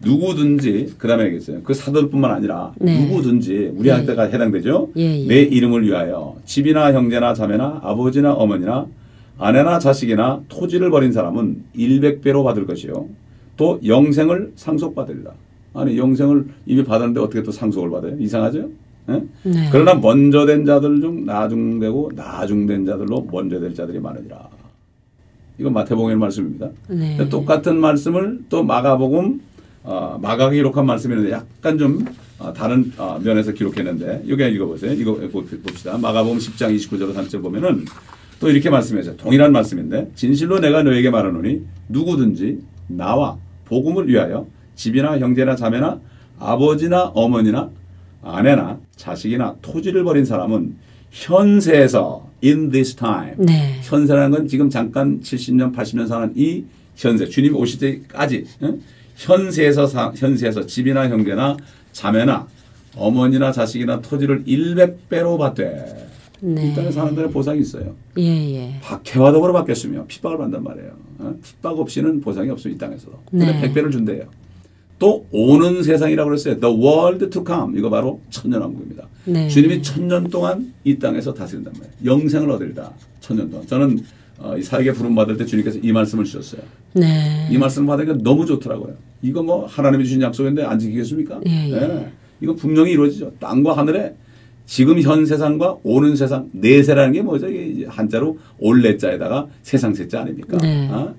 누구든지 0.00 0.94
그다음에 0.98 1.24
얘기했어요. 1.26 1.62
그 1.62 1.72
사도뿐만 1.72 2.30
아니라 2.30 2.72
네. 2.78 3.00
누구든지 3.00 3.72
우리한테가 3.76 4.24
해당되죠. 4.24 4.90
예, 4.96 5.20
예. 5.20 5.26
내 5.26 5.42
이름을 5.42 5.84
위하여 5.86 6.36
집이나 6.44 6.92
형제나 6.92 7.32
자매나 7.32 7.80
아버지나 7.82 8.34
어머니나 8.34 8.86
아내나 9.38 9.78
자식이나 9.78 10.42
토지를 10.48 10.90
버린 10.90 11.12
사람은 11.12 11.64
일백배로 11.74 12.44
받을 12.44 12.66
것이요. 12.66 13.08
또 13.56 13.80
영생을 13.84 14.52
상속받으리라. 14.56 15.32
아니 15.74 15.96
영생을 15.98 16.46
이미 16.66 16.84
받았는데 16.84 17.20
어떻게 17.20 17.42
또 17.42 17.50
상속을 17.50 17.90
받아요? 17.90 18.16
이상하죠? 18.18 18.68
예? 19.10 19.22
네. 19.42 19.68
그러나 19.70 19.94
먼저 19.94 20.46
된 20.46 20.64
자들 20.64 21.00
중 21.00 21.24
나중되고 21.26 22.12
나중된 22.14 22.86
자들로 22.86 23.28
먼저 23.30 23.60
될 23.60 23.74
자들이 23.74 24.00
많으리라. 24.00 24.48
이건 25.58 25.72
마태복음의 25.72 26.16
말씀입니다. 26.16 26.70
네. 26.88 27.28
똑같은 27.28 27.78
말씀을 27.78 28.40
또 28.48 28.64
마가복음 28.64 29.40
어, 29.84 30.18
마가가 30.20 30.50
기록한 30.52 30.86
말씀이는데 30.86 31.30
약간 31.30 31.78
좀 31.78 32.04
어, 32.38 32.52
다른 32.52 32.90
어, 32.98 33.20
면에서 33.22 33.52
기록했는데 33.52 34.24
여기 34.28 34.44
읽어보세요. 34.46 34.92
이거 34.94 35.14
보- 35.30 35.44
봅시다. 35.44 35.96
마가복음 35.98 36.38
10장 36.38 36.74
29절 36.76 37.14
30절 37.14 37.42
보면은 37.42 37.84
또 38.40 38.50
이렇게 38.50 38.68
말씀해서 38.70 39.14
동일한 39.16 39.52
말씀인데 39.52 40.10
진실로 40.14 40.58
내가 40.58 40.82
너에게 40.82 41.10
말하노니 41.10 41.62
누구든지 41.88 42.58
나와 42.88 43.36
복음을 43.66 44.08
위하여 44.08 44.46
집이나 44.74 45.18
형제나 45.18 45.54
자매나 45.54 46.00
아버지나 46.40 47.12
어머니나 47.14 47.70
아내나 48.22 48.80
자식이나 48.96 49.56
토지를 49.62 50.04
버린 50.04 50.24
사람은 50.24 50.76
현세에서 51.10 52.28
in 52.42 52.70
this 52.70 52.94
time 52.94 53.34
네. 53.38 53.78
현세라는 53.82 54.30
건 54.30 54.48
지금 54.48 54.68
잠깐 54.68 55.20
70년, 55.20 55.74
80년 55.74 56.08
사는 56.08 56.32
이 56.34 56.64
현세, 56.96 57.26
주님이 57.26 57.54
오실 57.56 57.78
때까지 57.80 58.44
응? 58.62 58.80
현세에서 59.16 59.86
사, 59.86 60.12
현세에서 60.14 60.66
집이나 60.66 61.08
형제나 61.08 61.56
자매나 61.92 62.48
어머니나 62.96 63.52
자식이나 63.52 64.00
토지를 64.00 64.44
100배로 64.44 65.38
받되 65.38 66.08
네. 66.40 66.68
이 66.68 66.74
땅에 66.74 66.90
사는 66.90 67.14
데는 67.14 67.30
보상이 67.30 67.60
있어요. 67.60 67.94
예, 68.18 68.54
예. 68.54 68.80
박해와 68.82 69.32
더불어 69.32 69.52
받겠으며 69.54 70.04
핍박을 70.06 70.36
받단 70.36 70.62
말이에요. 70.62 70.90
어? 71.20 71.34
핍박 71.42 71.78
없이는 71.78 72.20
보상이 72.20 72.50
없어요. 72.50 72.74
이 72.74 72.78
땅에서도. 72.78 73.18
근데 73.30 73.46
네. 73.46 73.72
100배를 73.72 73.90
준대요. 73.90 74.24
또 74.98 75.26
오는 75.30 75.82
세상이라고 75.82 76.30
그랬어요. 76.30 76.60
The 76.60 76.74
world 76.74 77.30
to 77.30 77.44
come. 77.46 77.78
이거 77.78 77.90
바로 77.90 78.20
천년왕국입니다. 78.30 79.06
네. 79.24 79.48
주님이 79.48 79.82
천년 79.82 80.28
동안 80.28 80.72
이 80.84 80.98
땅에서 80.98 81.34
다스린단 81.34 81.72
말이에요. 81.72 81.94
영생을 82.04 82.50
얻으리다. 82.50 82.92
천년 83.20 83.50
동안. 83.50 83.66
저는 83.66 83.98
어, 84.38 84.56
이 84.56 84.62
사역에 84.62 84.92
부름 84.92 85.14
받을 85.14 85.36
때 85.36 85.44
주님께서 85.44 85.78
이 85.82 85.92
말씀을 85.92 86.24
주셨어요. 86.24 86.62
네. 86.92 87.48
이 87.50 87.58
말씀을 87.58 87.86
받으니까 87.86 88.18
너무 88.22 88.46
좋더라고요. 88.46 88.94
이거 89.22 89.42
뭐 89.42 89.66
하나님이 89.66 90.04
주신 90.04 90.22
약속인데 90.22 90.64
안 90.64 90.78
지키겠습니까? 90.78 91.40
예, 91.46 91.70
예. 91.70 92.12
이거 92.40 92.54
분명히 92.54 92.92
이루어지죠. 92.92 93.32
땅과 93.40 93.76
하늘에 93.76 94.14
지금 94.66 95.00
현 95.00 95.26
세상과 95.26 95.78
오는 95.82 96.16
세상 96.16 96.48
내세라는 96.52 97.12
게 97.12 97.22
뭐죠? 97.22 97.48
이게 97.48 97.86
한자로 97.86 98.38
올레자에다가 98.58 99.48
세상 99.62 99.94
세자 99.94 100.22
아닙니까? 100.22 100.58
네. 100.58 100.88
아? 100.90 101.14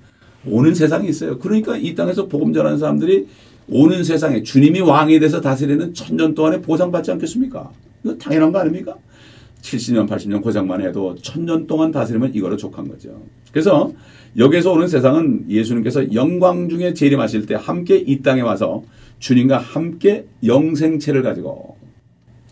오는 0.46 0.74
세상이 0.74 1.08
있어요. 1.08 1.38
그러니까 1.38 1.76
이 1.76 1.94
땅에서 1.94 2.26
복음 2.26 2.52
전하는 2.52 2.78
사람들이 2.78 3.26
오는 3.68 4.04
세상에 4.04 4.42
주님이 4.42 4.80
왕이 4.80 5.18
돼서 5.18 5.40
다스리는 5.40 5.92
천년 5.94 6.34
동안에 6.34 6.60
보상받지 6.60 7.10
않겠습니까? 7.12 7.70
이거 8.04 8.16
당연한 8.16 8.52
거 8.52 8.60
아닙니까? 8.60 8.96
70년, 9.62 10.08
80년 10.08 10.42
고장만 10.42 10.80
해도 10.82 11.16
천년 11.20 11.66
동안 11.66 11.90
다스리면 11.90 12.34
이거로 12.34 12.56
족한 12.56 12.86
거죠. 12.88 13.22
그래서 13.50 13.92
여기서 14.36 14.72
오는 14.72 14.86
세상은 14.86 15.46
예수님께서 15.48 16.12
영광 16.14 16.68
중에 16.68 16.94
재림하실 16.94 17.46
때 17.46 17.56
함께 17.58 17.96
이 17.96 18.22
땅에 18.22 18.42
와서 18.42 18.84
주님과 19.18 19.58
함께 19.58 20.26
영생체를 20.44 21.22
가지고 21.22 21.76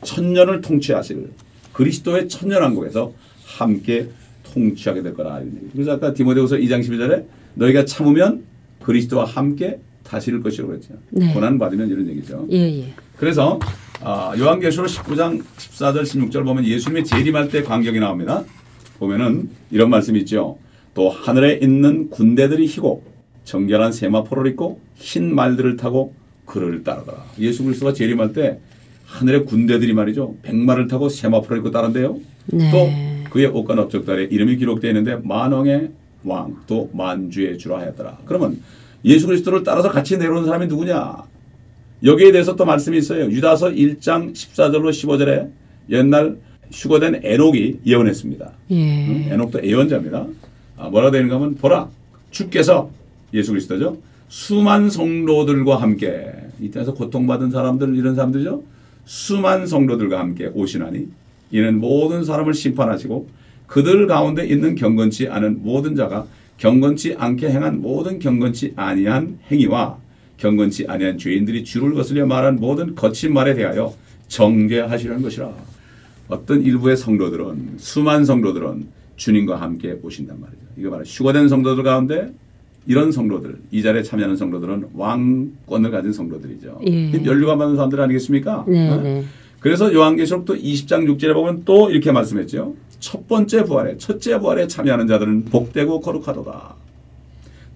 천년을 0.03 0.61
통치하실 0.63 1.31
그리스도의 1.73 2.29
천년왕국에서 2.29 3.13
함께 3.45 4.09
통치하게 4.45 5.03
될 5.03 5.15
거라. 5.15 5.41
그래서 5.73 5.93
아까 5.93 6.15
디모데후서 6.15 6.57
2장 6.57 6.81
12절에 6.81 7.27
너희가 7.55 7.85
참으면 7.85 8.45
그리스도와 8.83 9.25
함께 9.25 9.79
다스릴 10.05 10.43
것이라고 10.43 10.73
그랬죠. 10.73 10.95
네. 11.11 11.33
고난 11.33 11.59
받으면 11.59 11.89
이런 11.89 12.07
얘기죠. 12.09 12.47
예, 12.53 12.81
예. 12.81 12.93
그래서 13.17 13.59
아, 14.01 14.35
요한계시록 14.39 14.87
19장 14.87 15.43
14절 15.57 16.03
16절 16.03 16.45
보면 16.45 16.65
예수님이 16.65 17.05
재림할 17.05 17.49
때 17.49 17.63
광경이 17.63 17.99
나옵니다. 17.99 18.45
보면은 18.99 19.49
이런 19.71 19.91
말씀이 19.91 20.21
있죠. 20.21 20.59
또 20.95 21.09
하늘에 21.11 21.59
있는 21.61 22.11
군대들이 22.11 22.67
희고 22.67 23.03
정결한 23.45 23.93
세마포를 23.93 24.51
입고 24.53 24.81
흰 24.95 25.35
말들을 25.35 25.77
타고 25.77 26.15
그를 26.45 26.85
따르더라. 26.85 27.25
예수 27.41 27.65
그리스도가 27.65 27.93
재림할 27.93 28.33
때 28.33 28.59
하늘의 29.07 29.45
군대들이 29.47 29.93
말이죠. 29.95 30.37
백마를 30.43 30.89
타고 30.89 31.09
세마포를 31.09 31.59
입고 31.59 31.71
따른대요. 31.71 32.21
네. 32.47 32.71
또 32.71 33.31
그의 33.31 33.47
옷과 33.47 33.75
넓적달에 33.75 34.25
이름이 34.25 34.57
기록되어 34.57 34.91
있는데 34.91 35.17
만왕의 35.23 35.91
왕 36.25 36.57
또 36.67 36.91
만주의 36.93 37.59
주라 37.59 37.81
하였더라. 37.81 38.19
그러면 38.25 38.61
예수 39.05 39.27
그리스도를 39.27 39.63
따라서 39.63 39.91
같이 39.91 40.17
내려오는 40.17 40.45
사람이 40.45 40.67
누구냐? 40.67 41.25
여기에 42.03 42.33
대해서 42.33 42.57
또 42.57 42.65
말씀이 42.65 42.99
있어요. 42.99 43.25
유다서 43.27 43.71
1장 43.71 44.33
14절로 44.33 44.91
15절에 44.91 45.51
옛날 45.91 46.37
휴거된 46.73 47.21
에녹이 47.23 47.81
예언했습니다. 47.87 48.53
예. 48.71 49.07
응? 49.07 49.33
에녹도 49.33 49.65
예언자입니다. 49.65 50.27
아, 50.77 50.89
뭐라 50.89 51.11
되는가 51.11 51.37
하면 51.37 51.55
보라 51.55 51.89
주께서 52.31 52.91
예수 53.33 53.53
그리스도죠. 53.53 53.99
수만 54.29 54.91
성도들과 54.91 55.81
함께 55.81 56.33
이 56.61 56.71
땅에서 56.71 56.95
고통받은 56.95 57.51
사람들 57.51 57.97
이런 57.97 58.15
사람들이죠. 58.15 58.63
수만 59.05 59.67
성도들과 59.67 60.19
함께 60.19 60.51
오시나니 60.53 61.09
이는 61.51 61.79
모든 61.79 62.25
사람을 62.25 62.55
심판하시고 62.55 63.29
그들 63.67 64.07
가운데 64.07 64.47
있는 64.47 64.75
경건치 64.75 65.29
않은 65.29 65.63
모든 65.63 65.95
자가 65.95 66.27
경건치 66.59 67.17
않게 67.19 67.51
행한 67.51 67.81
모든 67.81 68.19
경건치 68.19 68.75
아니한 68.77 69.39
행위와 69.51 69.99
경건치 70.37 70.87
아니한 70.89 71.19
죄인들이 71.19 71.65
주를 71.65 71.95
거슬려 71.95 72.27
말한 72.27 72.57
모든 72.57 72.95
거친 72.95 73.33
말에 73.33 73.55
대하여 73.55 73.95
정죄하시려는 74.29 75.23
것이라. 75.23 75.53
어떤 76.29 76.63
일부의 76.63 76.97
성도들은 76.97 77.75
수만 77.77 78.25
성도들은 78.25 78.87
주님과 79.17 79.61
함께 79.61 79.97
오신단 80.03 80.41
말이죠. 80.41 80.61
이거 80.77 80.91
바로 80.91 81.05
휴거된 81.05 81.49
성도들 81.49 81.83
가운데 81.83 82.33
이런 82.87 83.13
성도들 83.13 83.57
이 83.71 83.83
자리에 83.83 84.03
참여하는 84.03 84.37
성도들은 84.37 84.89
왕권을 84.95 85.91
가진 85.91 86.13
성도들이죠. 86.13 86.81
예. 86.87 87.25
연류가 87.25 87.57
받는 87.57 87.77
사람들 87.77 88.01
아니겠습니까? 88.01 88.65
네, 88.69 88.91
어? 88.91 89.01
네. 89.01 89.25
그래서 89.61 89.93
요한계시록 89.93 90.45
또 90.45 90.55
20장 90.55 91.07
6절에 91.07 91.33
보면 91.33 91.63
또 91.65 91.91
이렇게 91.91 92.13
말씀했죠. 92.13 92.75
첫 93.01 93.27
번째 93.29 93.65
부활에 93.65 93.97
첫째 93.99 94.39
부활에 94.39 94.67
참여하는 94.67 95.07
자들은 95.07 95.47
복되고 95.47 96.01
거룩하도다. 96.01 96.75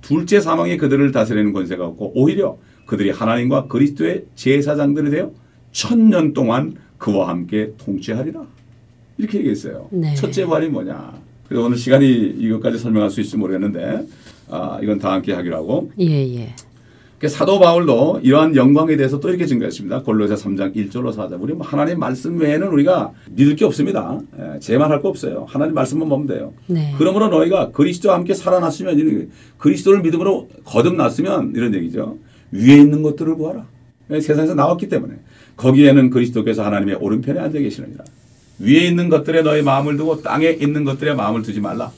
둘째 0.01 0.41
사망이 0.41 0.77
그들을 0.77 1.11
다스리는 1.13 1.53
권세가 1.53 1.87
없고 1.87 2.13
오히려 2.15 2.57
그들이 2.87 3.11
하나님과 3.11 3.67
그리스도의 3.67 4.25
제사장들이 4.35 5.11
되어 5.11 5.31
천년 5.73 6.33
동안 6.33 6.75
그와 6.97 7.29
함께 7.29 7.73
통치하리라. 7.77 8.43
이렇게 9.19 9.39
얘기했어요. 9.39 9.89
네. 9.91 10.15
첫째 10.15 10.47
부활이 10.47 10.69
뭐냐. 10.69 11.13
그래서 11.49 11.65
오늘 11.65 11.77
시간이 11.77 12.07
이것까지 12.39 12.79
설명할 12.79 13.11
수 13.11 13.21
있을지 13.21 13.37
모르겠는데 13.37 14.07
아, 14.51 14.79
이건 14.83 14.99
다 14.99 15.13
함께 15.13 15.33
하기로 15.33 15.57
하고 15.57 15.91
예, 15.99 16.07
예. 16.07 16.55
그 17.19 17.27
사도 17.27 17.59
바울도 17.59 18.21
이러한 18.23 18.55
영광에 18.55 18.97
대해서 18.97 19.19
또 19.19 19.29
이렇게 19.29 19.45
증거했습니다. 19.45 20.03
골로새 20.03 20.35
3장 20.35 20.77
1절로 20.77 21.13
4절. 21.13 21.43
우리 21.43 21.53
뭐 21.53 21.67
하나님 21.67 21.99
말씀 21.99 22.39
외에는 22.39 22.69
우리가 22.69 23.13
믿을 23.31 23.57
게 23.57 23.65
없습니다. 23.65 24.21
예, 24.39 24.61
제만 24.61 24.91
할거 24.93 25.09
없어요. 25.09 25.45
하나님 25.49 25.75
말씀만 25.75 26.09
보면 26.09 26.29
돼요. 26.29 26.53
네. 26.69 26.95
그러므로 26.97 27.29
너희가 27.29 27.73
그리스도와 27.73 28.15
함께 28.15 28.35
살아났으면 28.35 29.31
그리스도를 29.59 30.03
믿음으로 30.03 30.49
거듭났으면 30.65 31.55
이런 31.57 31.75
얘기죠. 31.75 32.19
위에 32.53 32.77
있는 32.77 33.03
것들을 33.03 33.35
구하라. 33.35 33.67
예, 34.13 34.21
세상에서 34.21 34.55
나왔기 34.55 34.89
때문에 34.89 35.15
거기에는 35.57 36.11
그리스도께서 36.11 36.65
하나님의 36.65 36.99
오른편에 37.01 37.41
앉아 37.41 37.59
계시느니라. 37.59 38.05
위에 38.61 38.87
있는 38.87 39.09
것들에 39.09 39.43
너희 39.43 39.63
마음을 39.63 39.97
두고 39.97 40.23
땅에 40.23 40.51
있는 40.51 40.85
것들에 40.85 41.15
마음을 41.15 41.43
두지 41.43 41.61
말라. 41.61 41.91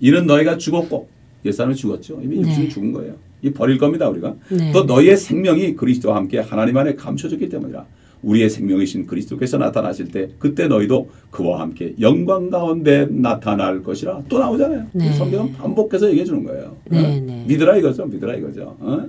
이는 0.00 0.24
너희가 0.24 0.56
죽었고 0.56 1.10
옛사람이 1.44 1.74
죽었죠. 1.74 2.20
이미 2.22 2.36
네. 2.36 2.48
육신이 2.48 2.70
죽은 2.70 2.92
거예요. 2.92 3.14
이 3.42 3.50
버릴 3.50 3.78
겁니다 3.78 4.08
우리가. 4.08 4.34
네. 4.50 4.72
또 4.72 4.84
너희의 4.84 5.16
생명이 5.16 5.74
그리스도와 5.74 6.16
함께 6.16 6.38
하나님 6.38 6.76
안에 6.76 6.94
감춰졌기 6.94 7.48
때문이라. 7.48 7.84
우리의 8.22 8.50
생명이신 8.50 9.06
그리스도께서 9.06 9.56
나타나실 9.56 10.08
때 10.08 10.28
그때 10.38 10.68
너희도 10.68 11.08
그와 11.30 11.60
함께 11.60 11.94
영광 12.00 12.50
가운데 12.50 13.06
나타날 13.10 13.82
것이라 13.82 14.22
또 14.28 14.38
나오잖아요. 14.38 14.86
네. 14.92 15.12
성경은 15.12 15.54
반복해서 15.54 16.08
얘기해 16.10 16.24
주는 16.24 16.44
거예요. 16.44 16.76
네, 16.90 16.98
어? 16.98 17.20
네. 17.20 17.44
믿으라 17.48 17.76
이거죠. 17.78 18.04
믿으라 18.06 18.34
이거죠. 18.36 18.76
어? 18.78 19.06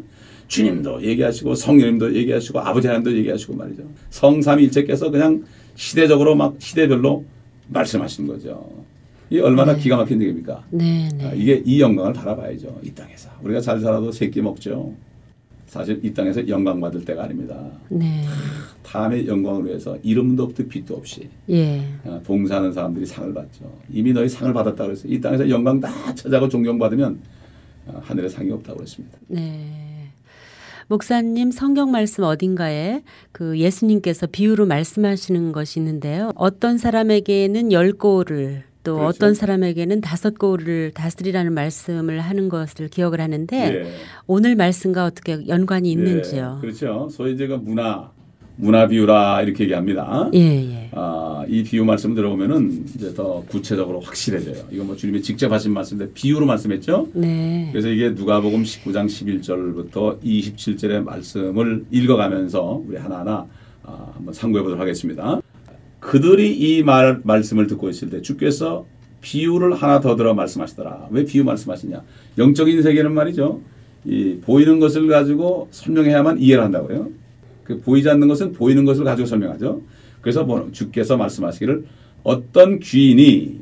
주님도 0.47 1.03
얘기하시고 1.03 1.55
성령님도 1.55 2.13
얘기하시고 2.15 2.59
아버지 2.59 2.87
하나님도 2.87 3.15
얘기하시고 3.17 3.55
말이죠. 3.55 3.83
성삼일체께서 4.09 5.09
그냥 5.09 5.43
시대적으로 5.75 6.35
막 6.35 6.55
시대별로 6.59 7.23
말씀하시는 7.69 8.27
거죠. 8.29 8.69
이 9.31 9.39
얼마나 9.39 9.73
기가 9.75 9.95
막힌 9.95 10.21
얘기입니까? 10.21 10.65
네, 10.71 11.07
아, 11.13 11.15
네. 11.15 11.33
이게 11.35 11.63
이 11.65 11.79
영광을 11.79 12.11
바라봐야죠. 12.11 12.81
이 12.83 12.91
땅에서. 12.91 13.29
우리가 13.41 13.61
잘 13.61 13.79
살아도 13.79 14.11
세끼 14.11 14.41
먹죠. 14.41 14.93
사실 15.67 16.01
이 16.03 16.13
땅에서 16.13 16.45
영광 16.49 16.81
받을 16.81 17.05
때가 17.05 17.23
아닙니다. 17.23 17.55
네. 17.87 18.25
다음의 18.83 19.25
영광을 19.25 19.65
위해서 19.65 19.97
이름도 20.03 20.43
없듯 20.43 20.67
빛도 20.67 20.95
없이 20.95 21.29
예. 21.49 21.81
아, 22.03 22.19
봉사하는 22.25 22.73
사람들이 22.73 23.05
상을 23.05 23.33
받죠. 23.33 23.71
이미 23.89 24.11
너희 24.11 24.27
상을 24.27 24.53
받았다 24.53 24.83
그랬어요. 24.83 25.13
이 25.13 25.21
땅에서 25.21 25.49
영광 25.49 25.79
다 25.79 26.13
찾아고 26.13 26.49
존경받으면 26.49 27.21
아, 27.87 28.01
하늘에 28.03 28.27
상이 28.27 28.51
없다고 28.51 28.79
그랬습니다. 28.79 29.17
네. 29.29 30.11
목사님 30.87 31.51
성경 31.51 31.89
말씀 31.89 32.25
어딘가에 32.25 33.01
그 33.31 33.57
예수님께서 33.57 34.27
비유로 34.27 34.65
말씀하시는 34.65 35.53
것이 35.53 35.79
있는데요. 35.79 36.33
어떤 36.35 36.77
사람에게는 36.77 37.71
열 37.71 37.93
고를 37.93 38.65
또 38.83 38.95
그렇죠. 38.95 39.07
어떤 39.07 39.33
사람에게는 39.33 40.01
다섯 40.01 40.37
고를 40.37 40.91
다스리라는 40.91 41.53
말씀을 41.53 42.19
하는 42.19 42.49
것을 42.49 42.87
기억을 42.87 43.21
하는데 43.21 43.57
예. 43.57 43.91
오늘 44.27 44.55
말씀과 44.55 45.05
어떻게 45.05 45.47
연관이 45.47 45.91
있는지요. 45.91 46.57
예, 46.57 46.61
그렇죠. 46.61 47.09
소위 47.11 47.37
제가 47.37 47.57
문화 47.57 48.11
문화 48.55 48.87
비유라 48.87 49.41
이렇게 49.41 49.63
얘기합니다. 49.63 50.29
예, 50.33 50.39
예. 50.39 50.89
아, 50.93 51.43
이 51.47 51.63
비유 51.63 51.83
말씀 51.83 52.13
들어보면은 52.13 52.85
이제 52.95 53.13
더 53.13 53.43
구체적으로 53.47 53.99
확실해져요. 54.01 54.65
이거 54.71 54.83
뭐 54.83 54.95
주님이 54.95 55.21
직접 55.21 55.51
하신 55.51 55.73
말씀인데 55.73 56.13
비유로 56.13 56.45
말씀했죠. 56.45 57.07
네. 57.13 57.69
그래서 57.71 57.89
이게 57.89 58.09
누가복음 58.11 58.63
19장 58.63 59.07
11절부터 59.07 60.21
27절의 60.21 61.03
말씀을 61.03 61.85
읽어가면서 61.89 62.83
우리 62.87 62.97
하나하나 62.97 63.47
아, 63.83 64.11
한번 64.13 64.33
참고해 64.33 64.61
보도록 64.61 64.79
하겠습니다. 64.79 65.40
그들이 66.01 66.51
이 66.51 66.83
말, 66.83 67.21
말씀을 67.23 67.67
듣고 67.67 67.89
있을 67.89 68.09
때 68.09 68.21
주께서 68.21 68.85
비유를 69.21 69.75
하나 69.75 70.01
더 70.01 70.15
들어 70.15 70.33
말씀하시더라. 70.33 71.07
왜 71.11 71.23
비유 71.23 71.43
말씀하시냐? 71.43 72.01
영적인 72.39 72.81
세계는 72.81 73.13
말이죠. 73.13 73.61
이 74.03 74.37
보이는 74.41 74.79
것을 74.79 75.07
가지고 75.07 75.69
설명해야만 75.71 76.39
이해를 76.39 76.63
한다고요. 76.63 77.09
그 77.63 77.79
보이지 77.79 78.09
않는 78.09 78.27
것은 78.27 78.51
보이는 78.51 78.83
것을 78.83 79.05
가지고 79.05 79.27
설명하죠. 79.27 79.81
그래서 80.21 80.43
뭐 80.43 80.69
주께서 80.71 81.17
말씀하시기를 81.17 81.85
어떤 82.23 82.79
귀인이 82.79 83.59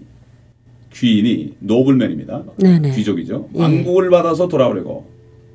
귀인이 0.93 1.55
노블맨입니다. 1.59 2.43
네네. 2.57 2.95
귀족이죠. 2.95 3.49
예. 3.53 3.59
왕국을 3.59 4.09
받아서 4.09 4.47
돌아오려고. 4.47 5.07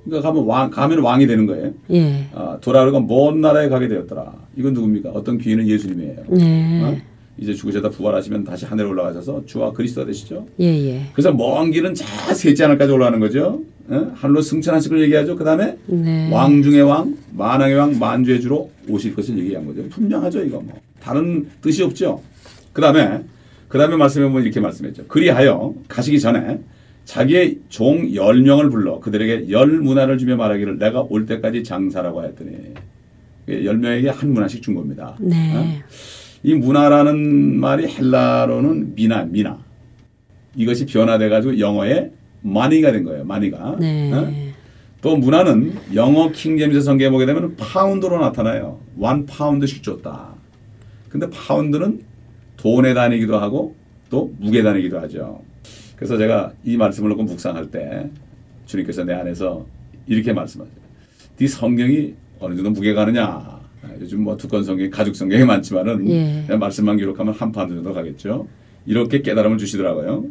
그러니까 0.04 0.28
가면 0.28 0.44
왕 0.44 0.70
가면 0.70 0.98
왕이 0.98 1.26
되는 1.26 1.46
거예요. 1.46 1.72
예. 1.92 2.26
아, 2.34 2.58
돌아오려고 2.60 3.00
먼 3.00 3.40
나라에 3.40 3.68
가게 3.68 3.88
되었더라. 3.88 4.32
이건 4.56 4.74
누굽니까? 4.74 5.10
어떤 5.10 5.38
귀인은 5.38 5.66
예수님이에요. 5.66 6.16
네. 6.28 6.82
어? 6.82 6.96
이제 7.38 7.52
죽으셨다 7.52 7.90
부활하시면 7.90 8.44
다시 8.44 8.64
하늘에 8.64 8.86
올라가셔서 8.86 9.44
주와 9.46 9.72
그리스도가 9.72 10.06
되시죠. 10.06 10.46
예, 10.60 10.66
예. 10.66 11.00
그래서 11.12 11.32
먼 11.32 11.70
길은 11.70 11.94
저 11.94 12.04
셋째 12.34 12.64
하늘까지 12.64 12.92
올라가는 12.92 13.18
거죠. 13.18 13.60
어? 13.88 14.12
하늘로 14.14 14.40
승천하실 14.40 14.90
걸 14.90 15.00
얘기하죠. 15.02 15.36
그 15.36 15.42
다음에 15.42 15.76
네. 15.86 16.30
왕 16.30 16.62
중의 16.62 16.82
왕, 16.82 17.16
만왕의 17.32 17.74
왕, 17.74 17.98
만주의 17.98 18.40
주로 18.40 18.70
오실 18.88 19.14
것을 19.16 19.36
얘기한 19.38 19.66
거죠. 19.66 19.88
분명하죠, 19.88 20.44
이거 20.44 20.60
뭐. 20.60 20.74
다른 21.00 21.48
뜻이 21.60 21.82
없죠. 21.82 22.20
그 22.72 22.80
다음에, 22.80 23.22
그 23.68 23.78
다음에 23.78 23.96
말씀해 23.96 24.26
보면 24.28 24.44
이렇게 24.44 24.60
말씀했죠. 24.60 25.04
그리하여 25.08 25.74
가시기 25.88 26.20
전에 26.20 26.60
자기의 27.04 27.58
종 27.68 28.14
열명을 28.14 28.70
불러 28.70 28.98
그들에게 29.00 29.50
열 29.50 29.66
므나를 29.66 30.18
주며 30.18 30.36
말하기를 30.36 30.78
내가 30.78 31.02
올 31.02 31.26
때까지 31.26 31.62
장사하라고 31.62 32.20
하였더니 32.20 32.74
열명에게 33.48 34.08
한 34.08 34.32
므나씩 34.32 34.62
준 34.62 34.74
겁니다. 34.74 35.16
네. 35.20 35.54
어? 35.54 35.66
이 36.42 36.54
므나라는 36.54 37.58
말이 37.58 37.86
헬라로는 37.86 38.94
미나, 38.94 39.24
미나. 39.24 39.58
이것이 40.56 40.86
변화돼 40.86 41.28
가지고 41.28 41.58
영어에 41.58 42.10
money가 42.42 42.92
된 42.92 43.04
거예요. 43.04 43.24
Money가. 43.24 43.76
네. 43.80 44.12
어? 44.12 44.32
또 45.02 45.16
므나는 45.16 45.74
영어 45.94 46.30
킹제임스 46.30 46.80
성경에 46.80 47.10
보게 47.10 47.26
되면 47.26 47.54
파운드로 47.56 48.18
나타나요. 48.20 48.80
one 48.96 49.26
pound씩 49.26 49.82
줬다. 49.82 50.34
근데 51.10 51.28
파운드는 51.30 52.00
돈의 52.56 52.94
단위이기도 52.94 53.36
하고 53.36 53.74
또 54.08 54.32
무게 54.38 54.62
단위이기도 54.62 54.98
하죠. 55.00 55.42
그래서 56.04 56.18
제가 56.18 56.52
이 56.64 56.76
말씀을 56.76 57.08
놓고 57.08 57.22
묵상할 57.22 57.70
때 57.70 58.10
주님께서 58.66 59.04
내 59.04 59.14
안에서 59.14 59.64
이렇게 60.06 60.34
말씀하세요. 60.34 60.76
네 61.38 61.46
성경이 61.46 62.12
어느 62.40 62.54
정도 62.56 62.72
무게가 62.72 63.06
가느냐. 63.06 63.24
아, 63.24 63.60
요즘 63.98 64.22
뭐 64.22 64.36
두꺼운 64.36 64.62
성경이 64.62 64.90
가죽 64.90 65.16
성경이 65.16 65.44
많지만은 65.46 66.06
예. 66.10 66.56
말씀만 66.56 66.98
기록하면 66.98 67.32
한 67.32 67.50
파운드 67.50 67.74
정도 67.74 67.94
가겠죠. 67.94 68.46
이렇게 68.84 69.22
깨달음을 69.22 69.56
주시더라고요. 69.56 70.26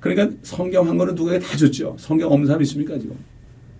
그러니까 0.00 0.36
성경 0.42 0.88
한 0.88 0.98
권은 0.98 1.14
누구에게 1.14 1.38
다 1.38 1.56
줬죠. 1.56 1.94
성경 2.00 2.32
없는 2.32 2.48
사람 2.48 2.60
있습니까 2.62 2.98
지금? 2.98 3.14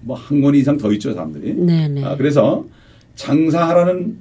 뭐 0.03 0.17
한 0.17 0.41
권 0.43 0.55
이상 0.55 0.77
더 0.79 0.93
있죠 0.93 1.13
사람들이. 1.13 1.55
네, 1.55 1.89
네. 1.89 2.05
아, 2.05 2.17
그래서 2.17 2.65
장사하라는 3.17 4.17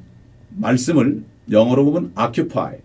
말씀을 0.57 1.21
영어로 1.51 1.85
보면 1.85 2.13
occupy, 2.19 2.77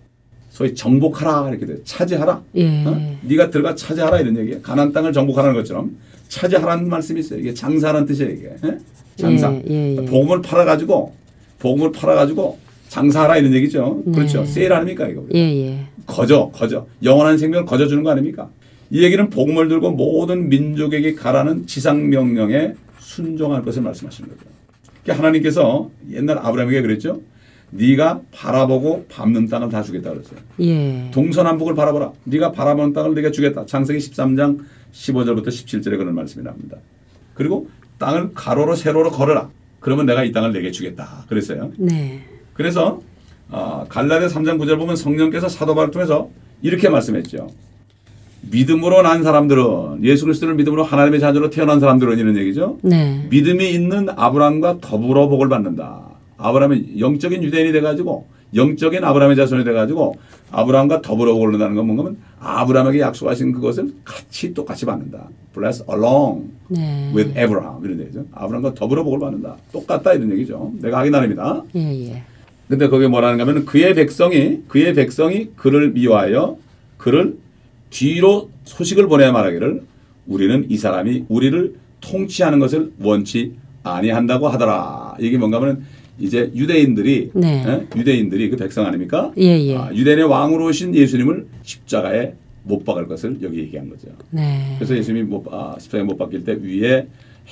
소위 0.57 0.75
정복하라 0.75 1.51
이렇게 1.51 1.67
돼요. 1.67 1.77
차지하라. 1.85 2.43
예. 2.55 2.85
어? 2.87 3.19
네가 3.21 3.51
들어가 3.51 3.75
차지하라 3.75 4.21
이런 4.21 4.39
얘기예요. 4.39 4.63
가난 4.63 4.91
땅을 4.91 5.13
정복하라는 5.13 5.55
것처럼 5.55 5.95
차지하라는 6.29 6.89
말씀이 6.89 7.21
있어요. 7.21 7.41
이게 7.41 7.53
장사라는 7.53 8.07
뜻이에요. 8.07 8.31
이게 8.33 8.57
예? 8.65 8.79
장사. 9.17 9.53
예, 9.53 9.63
예, 9.69 9.97
예. 9.99 10.05
복음을 10.07 10.41
팔아 10.41 10.65
가지고 10.65 11.15
복음을 11.59 11.93
팔아 11.93 12.15
가지고 12.15 12.59
장사하라 12.89 13.37
이런 13.37 13.53
얘기죠. 13.53 14.03
네. 14.07 14.13
그렇죠. 14.13 14.47
세일 14.47 14.73
아닙니까 14.73 15.07
이거? 15.07 15.27
예, 15.35 15.41
예. 15.41 15.79
거저 16.07 16.51
거저 16.55 16.87
영원한 17.05 17.37
생명을 17.37 17.67
거저 17.67 17.87
주는 17.87 18.03
거 18.03 18.13
아닙니까? 18.13 18.49
이 18.91 19.03
얘기는 19.03 19.29
복음을 19.29 19.69
들고 19.69 19.91
모든 19.91 20.49
민족에게 20.49 21.15
가라는 21.15 21.67
지상 21.67 22.09
명령에 22.09 22.73
순종할 22.99 23.63
것을 23.63 23.83
말씀하시는 23.83 24.31
거죠. 24.31 24.41
그러니까 25.03 25.23
하나님께서 25.23 25.91
옛날 26.13 26.39
아브라함에게 26.39 26.81
그랬죠. 26.81 27.21
네가 27.71 28.21
바라보고 28.33 29.07
밟는 29.09 29.49
땅을 29.49 29.71
다 29.71 29.83
주겠다 29.83 30.11
그랬어요. 30.11 30.39
예. 30.61 31.11
동서남북을 31.13 31.75
바라보라. 31.75 32.13
네가 32.25 32.53
바라보는 32.53 32.93
땅을 32.93 33.15
내가 33.15 33.31
주겠다. 33.31 33.67
창세기 33.67 33.99
13장 33.99 34.61
15절부터 34.93 35.49
17절에 35.49 35.99
그런 35.99 36.15
말씀이 36.15 36.45
나옵니다. 36.45 36.77
그리고 37.35 37.69
땅을 37.99 38.33
가로로 38.35 38.77
세로로 38.77 39.11
걸어라. 39.11 39.51
그러면 39.81 40.07
내가 40.07 40.25
이 40.25 40.33
땅을 40.33 40.53
내게 40.53 40.71
주겠다. 40.71 41.25
그랬어요. 41.29 41.73
네. 41.77 42.23
그래서 42.55 43.01
어, 43.49 43.85
갈라디아 43.89 44.29
3장 44.29 44.59
9절 44.59 44.79
보면 44.79 44.97
성령께서 44.97 45.49
사도 45.49 45.75
바울을 45.75 45.93
통해서 45.93 46.31
이렇게 46.63 46.89
말씀했죠. 46.89 47.49
믿음으로 48.51 49.03
난 49.03 49.23
사람들은 49.23 50.05
예수 50.05 50.25
그리스도를 50.25 50.55
믿음으로 50.55 50.85
하나님의 50.85 51.21
자녀로 51.21 51.51
태어난 51.51 51.81
사람들은 51.81 52.19
이런 52.19 52.37
얘기죠. 52.37 52.79
네. 52.83 53.27
믿음이 53.31 53.71
있는 53.71 54.09
아브라함과 54.09 54.79
더불어 54.81 55.29
복을 55.29 55.49
받는다. 55.49 56.16
아브라함은 56.39 56.99
영적인 56.99 57.43
유대인이 57.43 57.73
돼가지고 57.73 58.27
영적인 58.55 59.05
아브라함의 59.05 59.37
자손이 59.37 59.65
돼가지고 59.65 60.17
아브라함과 60.53 61.03
더불어 61.03 61.35
오른다는 61.35 61.75
건 61.75 61.87
뭔가면 61.87 62.17
아브라함에게 62.41 63.01
약속하신 63.01 63.53
그것을 63.53 63.93
같이 64.05 64.55
똑같이 64.55 64.87
받는다. 64.87 65.29
Bless 65.55 65.85
along 65.91 66.51
네. 66.69 67.11
with 67.15 67.39
Abraham 67.39 67.85
이런 67.85 68.01
얘기죠. 68.01 68.25
아브라함과 68.33 68.75
더불어 68.75 69.03
복을 69.03 69.19
받는다. 69.19 69.57
똑같다 69.73 70.13
이런 70.13 70.31
얘기죠. 70.33 70.73
내가 70.81 70.99
하기 71.01 71.11
나름이다. 71.11 71.65
예, 71.77 72.11
예. 72.11 72.23
근데 72.69 72.89
거기에 72.89 73.09
뭐라는가 73.09 73.47
하면 73.47 73.65
그의 73.65 73.95
백성이 73.95 74.63
그의 74.69 74.95
백성이 74.95 75.51
그를 75.57 75.93
미워하여 75.93 76.57
그를 76.99 77.37
뒤로 77.91 78.51
소식을 78.65 79.07
보내야 79.07 79.33
말하기를 79.33 79.83
우리는 80.27 80.67
이 80.69 80.77
사람이 80.77 81.27
우리를 81.29 81.75
통치하는 82.01 82.59
것을 82.59 82.93
원치 83.01 83.55
아니한다고 83.83 84.49
하더라. 84.49 85.15
이게 85.21 85.39
뭔가 85.39 85.61
하면 85.61 85.85
이제 86.19 86.51
유대인들이 86.55 87.31
네. 87.35 87.65
예? 87.67 87.99
유대인들이 87.99 88.51
그 88.51 88.57
백성 88.57 88.87
아닙니까? 88.87 89.33
예, 89.39 89.59
예. 89.61 89.77
아, 89.77 89.91
유대인의 89.93 90.25
왕으로 90.25 90.67
오신 90.67 90.95
예수님을 90.95 91.47
십자가에 91.63 92.35
못 92.63 92.85
박을 92.85 93.07
것을 93.07 93.39
여기 93.43 93.59
얘기한 93.59 93.89
거죠. 93.89 94.09
네. 94.31 94.75
그래서 94.77 94.97
예수님이 94.97 95.27
못, 95.29 95.45
아, 95.51 95.77
십자가에 95.79 96.05
못 96.05 96.17
박힐 96.17 96.45
때 96.45 96.57
위에 96.61 97.07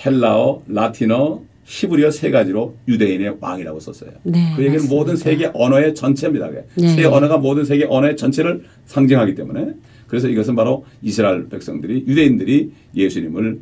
헬라어, 0.04 0.62
라틴어, 0.66 1.42
히브리어 1.66 2.10
세 2.10 2.30
가지로 2.30 2.74
유대인의 2.88 3.38
왕이라고 3.40 3.80
썼어요. 3.80 4.10
네, 4.24 4.52
그 4.54 4.62
얘기는 4.62 4.74
맞습니다. 4.74 4.94
모든 4.94 5.16
세계 5.16 5.50
언어의 5.54 5.94
전체입니다. 5.94 6.50
네. 6.74 6.88
세 6.88 7.04
언어가 7.04 7.38
모든 7.38 7.64
세계 7.64 7.86
언어의 7.88 8.16
전체를 8.16 8.64
상징하기 8.86 9.34
때문에 9.34 9.72
그래서 10.06 10.28
이것은 10.28 10.56
바로 10.56 10.84
이스라엘 11.02 11.48
백성들이 11.48 12.04
유대인들이 12.06 12.70
예수님을 12.94 13.60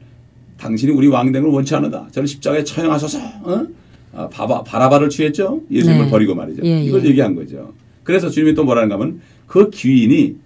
당신이 0.58 0.92
우리 0.92 1.06
왕됨을 1.08 1.48
원치 1.48 1.74
않는다. 1.74 2.08
저를 2.10 2.26
십자가에 2.26 2.64
처형하소서. 2.64 3.18
어? 3.44 3.66
아, 4.14 4.28
바바, 4.28 4.62
바라바를 4.64 5.08
취했죠. 5.08 5.62
예수님을 5.70 6.06
네. 6.06 6.10
버리고 6.10 6.34
말이죠. 6.34 6.62
예, 6.64 6.82
이걸 6.82 7.04
예. 7.04 7.08
얘기한 7.08 7.34
거죠. 7.34 7.72
그래서 8.04 8.28
주님이 8.28 8.54
또 8.54 8.64
뭐라는가 8.64 8.96
하면 8.96 9.20
그 9.46 9.70
귀인이 9.70 10.36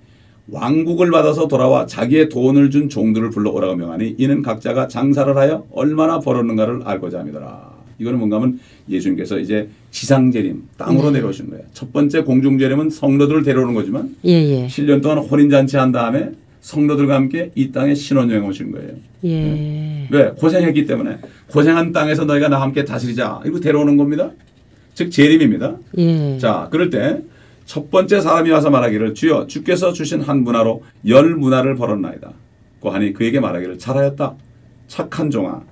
왕국을 0.48 1.10
받아서 1.10 1.48
돌아와 1.48 1.86
자기의 1.86 2.28
돈을 2.28 2.70
준 2.70 2.88
종들을 2.88 3.30
불러 3.30 3.50
오라고 3.50 3.74
명하니 3.74 4.14
이는 4.18 4.42
각자가 4.42 4.86
장사를 4.86 5.36
하여 5.36 5.66
얼마나 5.72 6.20
벌었는가를 6.20 6.82
알고자 6.84 7.20
함이더라. 7.20 7.74
이거는 7.98 8.18
뭔가 8.18 8.36
하면 8.36 8.60
예수님께서 8.88 9.38
이제 9.38 9.68
지상재림 9.90 10.62
땅으로 10.76 11.10
네. 11.10 11.18
내려오신 11.18 11.50
거예요. 11.50 11.64
첫 11.72 11.92
번째 11.92 12.22
공중재림은 12.22 12.90
성도들을 12.90 13.42
데려오는 13.42 13.74
거지만 13.74 14.14
예, 14.24 14.30
예. 14.30 14.66
7년 14.66 15.02
동안 15.02 15.18
혼인잔치 15.18 15.76
한 15.76 15.90
다음에 15.90 16.30
성도들과 16.70 17.14
함께 17.14 17.52
이 17.54 17.70
땅에 17.70 17.94
신혼여행 17.94 18.44
오신 18.44 18.72
거예요. 18.72 18.90
예. 19.24 20.08
왜? 20.10 20.30
고생했기 20.36 20.84
때문에 20.86 21.18
고생한 21.48 21.92
땅에서 21.92 22.24
너희가 22.24 22.48
나와 22.48 22.62
함께 22.64 22.84
다스리자. 22.84 23.40
이거 23.46 23.60
데려오는 23.60 23.96
겁니다. 23.96 24.32
즉 24.94 25.10
재림입니다. 25.10 25.76
예. 25.98 26.38
자, 26.38 26.68
그럴 26.70 26.90
때 26.90 27.20
첫 27.66 27.90
번째 27.90 28.20
사람이 28.20 28.48
와서 28.50 28.70
말하기를 28.70 29.14
주여 29.14 29.48
주께서 29.48 29.92
주신 29.92 30.20
한 30.20 30.44
문화로 30.44 30.84
열 31.08 31.34
문화를 31.34 31.74
벌었나이다. 31.74 32.32
고하니 32.78 33.12
그에게 33.12 33.40
말하기를 33.40 33.78
잘하였다. 33.78 34.34
착한 34.86 35.30
종아. 35.30 35.62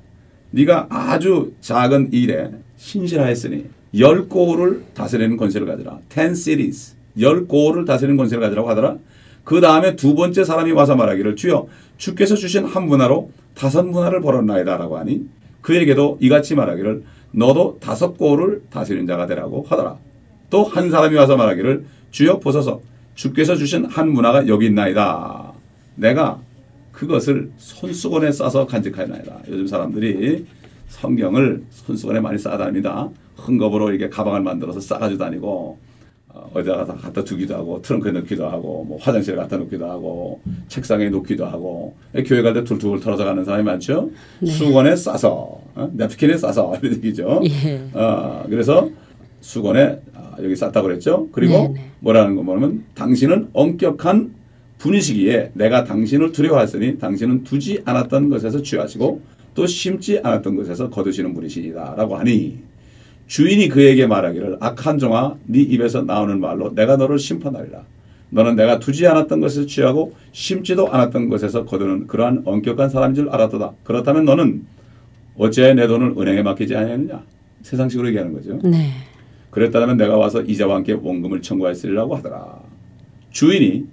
네가 0.51 0.89
아주 0.91 1.53
작은 1.61 2.13
일에 2.13 2.51
신실하였으니 2.77 3.67
열 3.99 4.29
고을을 4.29 4.83
다스리는 4.95 5.37
권세를 5.37 5.69
가지라. 5.69 5.99
ten 6.09 6.35
cities. 6.35 6.95
열 7.21 7.47
고을을 7.47 7.85
다스리는 7.85 8.17
권세를 8.17 8.43
가지라고 8.43 8.69
하더라. 8.71 8.97
그 9.45 9.61
다음에 9.61 9.95
두 9.97 10.15
번째 10.15 10.45
사람이 10.45 10.73
와서 10.73 10.97
말하기를 10.97 11.37
주여 11.37 11.67
주께서 11.97 12.35
주신 12.35 12.65
한 12.65 12.87
문화로 12.87 13.31
다섯 13.55 13.85
문화를 13.85 14.21
벌었나이다라고 14.21 14.99
하니 14.99 15.27
그에게도 15.61 16.19
이같이 16.21 16.55
말하기를 16.55 17.05
너도 17.33 17.79
다섯 17.81 18.17
고을을 18.17 18.63
다스리는 18.71 19.07
자가 19.07 19.27
되라고 19.27 19.65
하더라. 19.69 19.97
또 20.51 20.65
한 20.65 20.91
사람이 20.91 21.17
와서 21.17 21.37
말하기를 21.37 21.85
주여 22.11 22.39
보소서 22.39 22.81
주께서 23.15 23.57
주신 23.57 23.85
한 23.87 24.11
문화가 24.11 24.47
여기 24.49 24.67
있나이다. 24.67 25.53
내가 25.97 26.41
그것을 26.93 27.51
손수건에 27.57 28.31
싸서 28.33 28.67
간직하였나이다. 28.67 29.41
요즘 29.49 29.67
사람들이 29.67 30.47
성경을 30.89 31.65
손수건에 31.71 32.21
많이 32.21 32.39
싸다닙니다. 32.39 33.09
흥겁으로 33.37 33.91
이렇게 33.91 34.09
가방을 34.09 34.43
만들어서 34.43 34.81
싸가지고 34.81 35.19
다니고 35.19 35.79
어, 36.35 36.51
어디다가 36.53 36.85
다 36.85 36.95
갖다 36.95 37.22
두기도 37.22 37.55
하고 37.55 37.80
트렁크에 37.80 38.11
넣기도 38.12 38.47
하고 38.49 38.85
뭐 38.85 38.99
화장실에 39.01 39.37
갖다 39.37 39.57
놓기도 39.57 39.89
하고 39.89 40.41
책상에 40.68 41.09
놓기도 41.09 41.47
하고 41.47 41.95
교회 42.26 42.43
갈 42.43 42.53
때 42.53 42.64
툴툴 42.64 42.99
털어서 43.01 43.24
가는 43.24 43.45
사람이 43.45 43.62
많죠. 43.64 44.11
수건에 44.45 44.97
싸서 44.97 45.61
어? 45.76 45.91
냅킨에 45.93 46.37
싸서 46.37 46.74
이런 46.82 46.95
얘기죠. 46.97 47.41
예. 47.45 47.80
어, 47.93 48.45
그래서 48.49 48.89
수건에 49.41 49.99
아, 50.14 50.37
여기 50.43 50.57
쌌다고 50.57 50.89
그랬죠. 50.89 51.28
그리고 51.30 51.68
네네. 51.68 51.91
뭐라는 52.01 52.35
거 52.35 52.43
뭐냐면 52.43 52.85
당신은 52.95 53.51
엄격한 53.53 54.35
분이시기에 54.78 55.53
내가 55.55 55.85
당신을 55.85 56.32
두려워하였으니 56.32 56.99
당신은 56.99 57.45
두지 57.45 57.82
않았던 57.85 58.28
것에서 58.28 58.61
취하시고 58.61 59.20
또 59.55 59.66
심지 59.66 60.18
않았던 60.18 60.57
것에서 60.57 60.91
거두시는 60.91 61.32
분이시다라고 61.32 62.16
하니 62.16 62.59
주인이 63.27 63.68
그에게 63.68 64.07
말하기를 64.07 64.59
악한 64.61 64.99
종아 64.99 65.37
네 65.47 65.61
입에서 65.61 66.03
나오는 66.03 66.41
말로 66.41 66.75
내가 66.75 66.97
너를 66.97 67.18
심판하리라 67.18 67.83
너는 68.31 68.57
내가 68.57 68.79
두지 68.79 69.07
않았던 69.07 69.41
것에서 69.41 69.66
취하고 69.66 70.14
심지도 70.33 70.93
않았던 70.93 71.29
것에서 71.29 71.64
거두는 71.64 72.07
그러한 72.07 72.43
엄격한 72.45 72.91
사람인 72.91 73.14
줄 73.14 73.29
알았도다 73.31 73.72
그렇다면 73.85 74.25
너는 74.25 74.66
어찌하여 75.37 75.75
내 75.75 75.87
돈을 75.87 76.14
은행에 76.18 76.43
맡기지 76.43 76.77
아니하느냐 76.77 77.22
세상식으로 77.62 78.09
얘기하는 78.09 78.33
거죠 78.33 78.59
네. 78.62 78.91
그랬다면 79.55 79.97
내가 79.97 80.16
와서 80.16 80.43
이자와 80.43 80.77
함께 80.77 80.99
원금을 81.01 81.41
청구하였으리라고 81.41 82.16
하더라. 82.16 82.59
주인이 83.31 83.87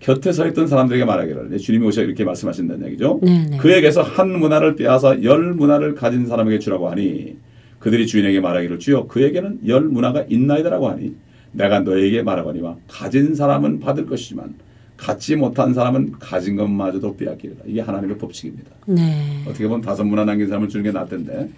곁에 0.00 0.32
서 0.32 0.46
있던 0.48 0.66
사람들에게 0.66 1.06
말하기를 1.06 1.48
내 1.48 1.56
주님이 1.56 1.86
오셔 1.86 2.02
이렇게 2.02 2.24
말씀하신다는 2.24 2.88
얘기죠. 2.88 3.18
네, 3.22 3.46
네. 3.48 3.56
그에게서 3.56 4.02
한 4.02 4.38
문화를 4.38 4.76
빼앗아 4.76 5.22
열 5.22 5.54
문화를 5.54 5.94
가진 5.94 6.26
사람에게 6.26 6.58
주라고 6.58 6.90
하니 6.90 7.36
그들이 7.82 8.06
주인에게 8.06 8.38
말하기를 8.38 8.78
주여 8.78 9.08
그에게는 9.08 9.66
열 9.66 9.82
문화가 9.82 10.24
있나이다라고 10.28 10.88
하니 10.88 11.16
내가 11.50 11.80
너에게 11.80 12.22
말하거니와 12.22 12.76
가진 12.86 13.34
사람은 13.34 13.80
받을 13.80 14.06
것이지만 14.06 14.54
갖지 14.96 15.34
못한 15.34 15.74
사람은 15.74 16.12
가진 16.20 16.54
것마저도 16.54 17.16
빼앗기리라. 17.16 17.62
이게 17.66 17.80
하나님의 17.80 18.18
법칙입니다. 18.18 18.70
네. 18.86 19.42
어떻게 19.48 19.66
보면 19.66 19.80
다섯 19.80 20.04
문화 20.04 20.24
남긴 20.24 20.46
사람을 20.46 20.68
주는 20.68 20.84
게 20.84 20.92
낫던데 20.92 21.50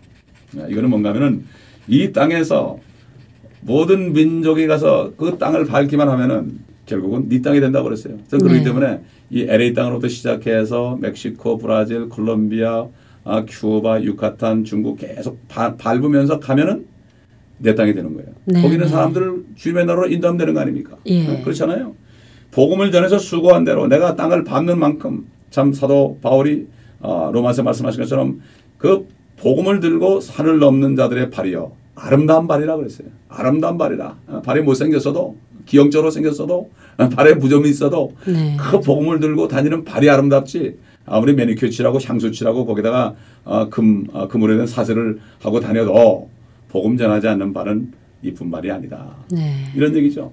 아, 0.58 0.66
이거는 0.66 0.88
뭔가 0.88 1.10
하면은 1.10 1.44
이 1.88 2.10
땅에서 2.10 2.78
모든 3.60 4.14
민족이 4.14 4.66
가서 4.66 5.12
그 5.18 5.36
땅을 5.36 5.66
밟기만 5.66 6.08
하면은 6.08 6.58
결국은 6.86 7.28
네 7.28 7.42
땅이 7.42 7.60
된다고 7.60 7.84
그랬어요. 7.84 8.16
저는 8.28 8.46
그렇기 8.46 8.60
네. 8.60 8.64
때문에 8.64 9.00
이 9.28 9.42
LA 9.42 9.74
땅으로부터 9.74 10.08
시작해서 10.08 10.96
멕시코, 11.02 11.58
브라질, 11.58 12.08
콜롬비아, 12.08 12.86
아, 13.24 13.44
큐바, 13.48 14.02
유카탄, 14.02 14.64
중국 14.64 14.98
계속 14.98 15.38
바- 15.48 15.74
밟으면서 15.76 16.38
가면은 16.38 16.86
내 17.58 17.74
땅이 17.74 17.94
되는 17.94 18.14
거예요. 18.14 18.28
네, 18.44 18.60
거기는 18.60 18.84
네. 18.84 18.88
사람들을 18.90 19.44
주님의 19.56 19.86
나라로 19.86 20.08
인도하면 20.08 20.38
되는 20.38 20.54
거 20.54 20.60
아닙니까? 20.60 20.96
예. 21.06 21.26
어, 21.26 21.42
그렇잖아요. 21.42 21.94
복음을 22.50 22.92
전해서 22.92 23.18
수고한 23.18 23.64
대로 23.64 23.86
내가 23.86 24.14
땅을 24.14 24.44
밟는 24.44 24.78
만큼 24.78 25.26
참 25.50 25.72
사도 25.72 26.18
바울이 26.20 26.66
어, 27.00 27.30
로마서 27.32 27.62
말씀하신 27.62 28.02
것처럼 28.02 28.40
그 28.78 29.06
복음을 29.38 29.80
들고 29.80 30.20
산을 30.20 30.58
넘는 30.58 30.96
자들의 30.96 31.30
발이요 31.30 31.72
아름다운 31.94 32.46
발이라 32.46 32.76
그랬어요. 32.76 33.08
아름다운 33.28 33.78
발이라 33.78 34.16
어, 34.28 34.42
발이 34.44 34.62
못생겼어도 34.62 35.36
기형적으로 35.64 36.10
생겼어도 36.10 36.70
어, 36.98 37.08
발에 37.08 37.34
무좀이 37.34 37.68
있어도 37.70 38.12
네. 38.26 38.56
그 38.60 38.80
복음을 38.80 39.18
들고 39.20 39.48
다니는 39.48 39.84
발이 39.84 40.10
아름답지 40.10 40.76
아무리 41.06 41.34
매니큐어 41.34 41.68
칠하고 41.68 41.98
향수 42.02 42.30
칠하고 42.30 42.64
거기다가 42.66 43.14
어, 43.44 43.68
금 43.68 44.06
어, 44.12 44.28
금으로 44.28 44.56
된 44.56 44.66
사슬을 44.66 45.20
하고 45.40 45.60
다녀도 45.60 46.28
복음 46.68 46.96
전하지 46.96 47.28
않는 47.28 47.52
발은 47.52 47.92
이쁜 48.22 48.50
발이 48.50 48.70
아니다. 48.70 49.14
네. 49.30 49.70
이런 49.76 49.94
얘기죠. 49.96 50.32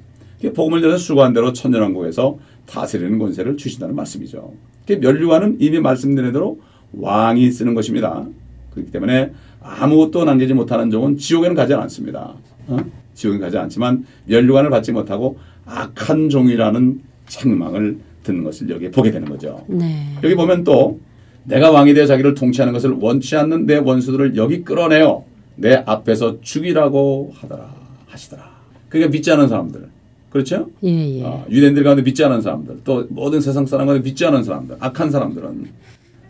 복음을 0.55 0.81
전해서 0.81 0.97
수고한 0.97 1.33
대로 1.33 1.53
천년왕국에서 1.53 2.39
다스리는 2.65 3.19
권세를 3.19 3.57
주신다는 3.57 3.95
말씀이죠. 3.95 4.53
그게 4.81 4.95
면류관은 4.95 5.57
이미 5.59 5.79
말씀드린 5.79 6.31
대로 6.31 6.59
왕이 6.93 7.51
쓰는 7.51 7.73
것입니다. 7.73 8.25
그렇기 8.71 8.91
때문에 8.91 9.31
아무것도 9.61 10.25
남기지 10.25 10.53
못하는 10.53 10.89
종은 10.89 11.17
지옥에는 11.17 11.55
가지 11.55 11.73
않습니다. 11.73 12.33
어? 12.67 12.77
지옥에 13.13 13.37
가지 13.37 13.57
않지만 13.57 14.05
면류관을 14.25 14.69
받지 14.69 14.91
못하고 14.91 15.37
악한 15.65 16.29
종이라는 16.29 17.01
책망을 17.27 17.99
듣는 18.23 18.43
것을 18.43 18.69
여기에 18.69 18.91
보게 18.91 19.11
되는 19.11 19.27
거죠. 19.27 19.63
네. 19.67 20.07
여기 20.23 20.35
보면 20.35 20.63
또 20.63 20.99
내가 21.43 21.71
왕이 21.71 21.93
되어 21.93 22.05
자기를 22.05 22.35
통치하는 22.35 22.73
것을 22.73 22.91
원치 22.99 23.35
않는 23.35 23.65
내 23.65 23.77
원수들을 23.77 24.35
여기 24.35 24.63
끌어내어 24.63 25.25
내 25.55 25.81
앞에서 25.85 26.39
죽이라고 26.41 27.33
하더라 27.35 27.73
하시더라. 28.07 28.51
그게 28.89 29.07
믿지 29.07 29.31
않은 29.31 29.47
사람들. 29.47 29.89
그렇죠? 30.29 30.69
예, 30.83 31.17
예. 31.19 31.23
어, 31.23 31.45
유대인들 31.49 31.83
가운데 31.83 32.03
믿지 32.03 32.23
않은 32.23 32.41
사람들, 32.41 32.81
또 32.85 33.05
모든 33.09 33.41
세상 33.41 33.65
사람 33.65 33.85
가운데 33.87 34.01
믿지 34.07 34.25
않은 34.25 34.43
사람들, 34.43 34.77
악한 34.79 35.11
사람들은 35.11 35.65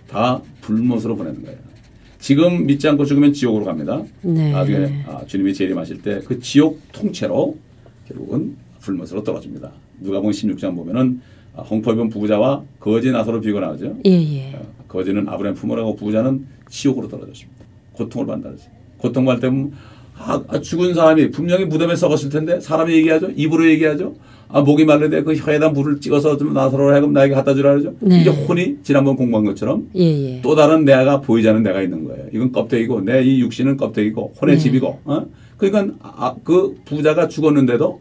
다 0.08 0.42
불못으로 0.62 1.16
보내는 1.16 1.44
거예요. 1.44 1.58
지금 2.20 2.66
믿지 2.66 2.88
않고 2.88 3.06
죽으면 3.06 3.34
지옥으로 3.34 3.66
갑니다. 3.66 4.02
네. 4.22 4.52
나중에 4.52 5.04
아, 5.08 5.22
주님이 5.28 5.54
재림하실 5.54 6.02
때 6.02 6.22
그 6.26 6.40
지옥 6.40 6.80
통째로 6.92 7.58
결국은 8.08 8.56
불못으로 8.80 9.24
떨어집니다. 9.24 9.72
누가 10.00 10.20
보면 10.20 10.32
16장 10.34 10.76
보면은 10.76 11.22
아, 11.22 11.41
홍포 11.58 11.92
입은 11.94 12.10
부자와 12.10 12.64
거지 12.80 13.12
나서로 13.12 13.42
비유가 13.42 13.60
나오죠. 13.60 13.98
예, 14.06 14.12
예. 14.12 14.54
어, 14.56 14.62
거지는 14.88 15.28
아브라함 15.28 15.56
품으로 15.56 15.82
하고 15.82 15.96
부자는 15.96 16.46
지옥으로 16.70 17.08
떨어졌습니다. 17.08 17.62
고통을 17.94 18.26
받는다 18.28 18.50
그랬어요. 18.50 18.72
고통받을 18.98 19.42
때면 19.42 19.72
아, 20.18 20.42
아, 20.48 20.60
죽은 20.62 20.94
사람이 20.94 21.32
분명히 21.32 21.66
무덤에 21.66 21.96
썩었을 21.96 22.30
텐데 22.30 22.60
사람이 22.60 22.94
얘기하죠. 22.94 23.32
입으로 23.36 23.68
얘기하죠. 23.70 24.14
아 24.54 24.62
목이 24.62 24.84
말르되 24.86 25.24
그 25.24 25.34
혀에다 25.34 25.70
물을 25.70 26.00
찍어서 26.02 26.38
좀 26.38 26.54
나서로 26.54 26.92
하여금 26.92 27.14
나에게 27.14 27.34
갖다 27.34 27.54
주라 27.54 27.72
그러죠. 27.72 27.94
네. 28.02 28.20
이게 28.22 28.30
혼이 28.30 28.78
지난번 28.84 29.16
공부한 29.16 29.46
것처럼 29.46 29.90
예, 29.96 30.04
예. 30.04 30.42
또 30.42 30.56
다른 30.56 30.84
내가 30.86 31.22
보이지 31.22 31.48
않는 31.50 31.64
내가 31.64 31.82
있는 31.82 32.04
거예요. 32.04 32.26
이건 32.34 32.52
껍데기고 32.52 33.02
내 33.02 33.24
이 33.24 33.40
육신은 33.42 33.78
껍데기고 33.78 34.34
혼의 34.42 34.56
네. 34.58 34.62
집이고. 34.62 35.00
어? 35.06 35.26
그러니까 35.58 35.96
아, 36.02 36.36
그 36.44 36.76
부자가 36.86 37.28
죽었는데도 37.28 38.00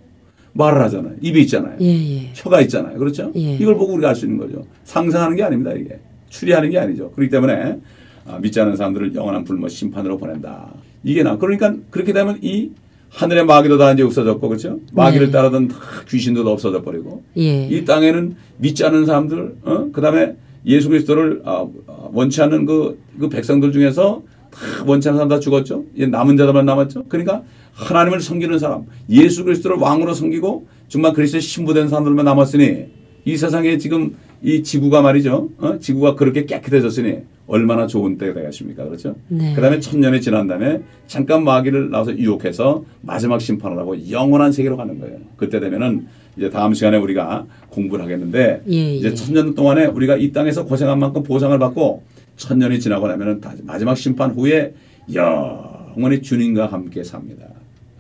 말을 0.53 0.81
하잖아요. 0.83 1.15
입이 1.21 1.43
있잖아요. 1.43 1.77
예, 1.81 1.87
예. 1.87 2.31
혀가 2.35 2.61
있잖아요. 2.63 2.99
그렇죠? 2.99 3.31
예. 3.37 3.55
이걸 3.55 3.77
보고 3.77 3.93
우리가 3.95 4.11
알 4.11 4.15
수 4.17 4.27
있는 4.27 4.39
거죠. 4.39 4.65
상상하는 4.85 5.37
게 5.37 5.43
아닙니다. 5.43 5.73
이게 5.73 5.99
추리하는 6.29 6.71
게 6.71 6.79
아니죠. 6.79 7.11
그렇기 7.13 7.31
때문에 7.31 7.79
아, 8.27 8.39
믿지 8.39 8.61
않는 8.61 8.77
사람들을 8.77 9.15
영원한 9.15 9.45
불못 9.45 9.71
심판으로 9.71 10.19
보낸다. 10.19 10.69
이게 11.05 11.23
나. 11.23 11.37
그러니까 11.37 11.75
그렇게 11.91 12.13
되면 12.13 12.39
이 12.43 12.71
하늘의 13.11 13.45
마귀도 13.45 13.79
다 13.79 13.93
이제 13.93 14.03
없어졌고 14.03 14.49
그렇죠? 14.49 14.79
마귀를 14.93 15.27
네. 15.27 15.33
따르던 15.33 15.69
다 15.69 15.77
귀신도 16.09 16.45
다 16.45 16.51
없어져 16.51 16.83
버리고 16.83 17.23
예. 17.37 17.67
이 17.67 17.85
땅에는 17.85 18.37
믿지 18.59 18.85
않는 18.85 19.07
사람들, 19.07 19.57
어? 19.63 19.89
그 19.93 20.01
다음에 20.01 20.37
예수 20.67 20.89
그리스도를 20.89 21.43
아, 21.45 21.67
아, 21.87 22.09
원치 22.13 22.41
않는 22.43 22.67
그, 22.67 22.99
그 23.19 23.29
백성들 23.29 23.73
중에서 23.73 24.23
다 24.51 24.59
원치 24.87 25.09
않는 25.09 25.17
사람 25.19 25.29
다 25.29 25.41
죽었죠. 25.41 25.85
남은 25.97 26.37
자들만 26.37 26.67
남았죠. 26.67 27.05
그러니까 27.09 27.43
하나님을 27.85 28.21
섬기는 28.21 28.59
사람, 28.59 28.85
예수 29.09 29.45
그리스도를 29.45 29.77
왕으로 29.79 30.13
섬기고 30.15 30.67
정말 30.89 31.13
그리스도의 31.13 31.41
신부된 31.41 31.89
사람들만 31.89 32.25
남았으니 32.25 32.87
이 33.25 33.37
세상에 33.37 33.79
지금 33.79 34.15
이 34.43 34.63
지구가 34.63 35.03
말이죠. 35.03 35.51
어? 35.59 35.79
지구가 35.79 36.15
그렇게 36.15 36.45
깨끗해졌으니 36.47 37.19
얼마나 37.47 37.87
좋은 37.87 38.17
때가 38.17 38.35
되겠습니까? 38.35 38.85
그렇죠? 38.85 39.17
네. 39.29 39.53
그 39.55 39.61
다음에 39.61 39.81
천년이 39.81 40.21
지난 40.21 40.47
다음에 40.47 40.81
잠깐 41.07 41.43
마귀를 41.45 41.91
나와서 41.91 42.17
유혹해서 42.17 42.85
마지막 43.03 43.41
심판을 43.41 43.79
하고 43.79 44.09
영원한 44.11 44.53
세계로 44.53 44.77
가는 44.77 44.99
거예요. 45.01 45.19
그때 45.37 45.59
되면은 45.59 46.07
이제 46.37 46.49
다음 46.49 46.73
시간에 46.75 46.97
우리가 46.97 47.47
공부를 47.71 48.05
하겠는데 48.05 48.63
예, 48.71 48.95
이제 48.95 49.09
예. 49.09 49.15
천년 49.15 49.55
동안에 49.55 49.87
우리가 49.87 50.17
이 50.17 50.31
땅에서 50.33 50.65
고생한 50.65 50.99
만큼 50.99 51.23
보상을 51.25 51.59
받고 51.59 52.03
천년이 52.37 52.79
지나고 52.81 53.09
나면은 53.09 53.41
다- 53.41 53.53
마지막 53.65 53.97
심판 53.97 54.31
후에 54.31 54.73
영원히 55.13 56.23
주님과 56.23 56.67
함께 56.67 57.03
삽니다. 57.03 57.47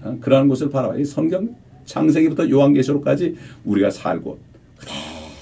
어? 0.03 0.16
그러한 0.20 0.48
것을 0.48 0.70
바라봐. 0.70 0.96
이 0.96 1.05
성경 1.05 1.55
창세기부터 1.84 2.48
요한계시록까지 2.48 3.36
우리가 3.64 3.90
살고 3.90 4.38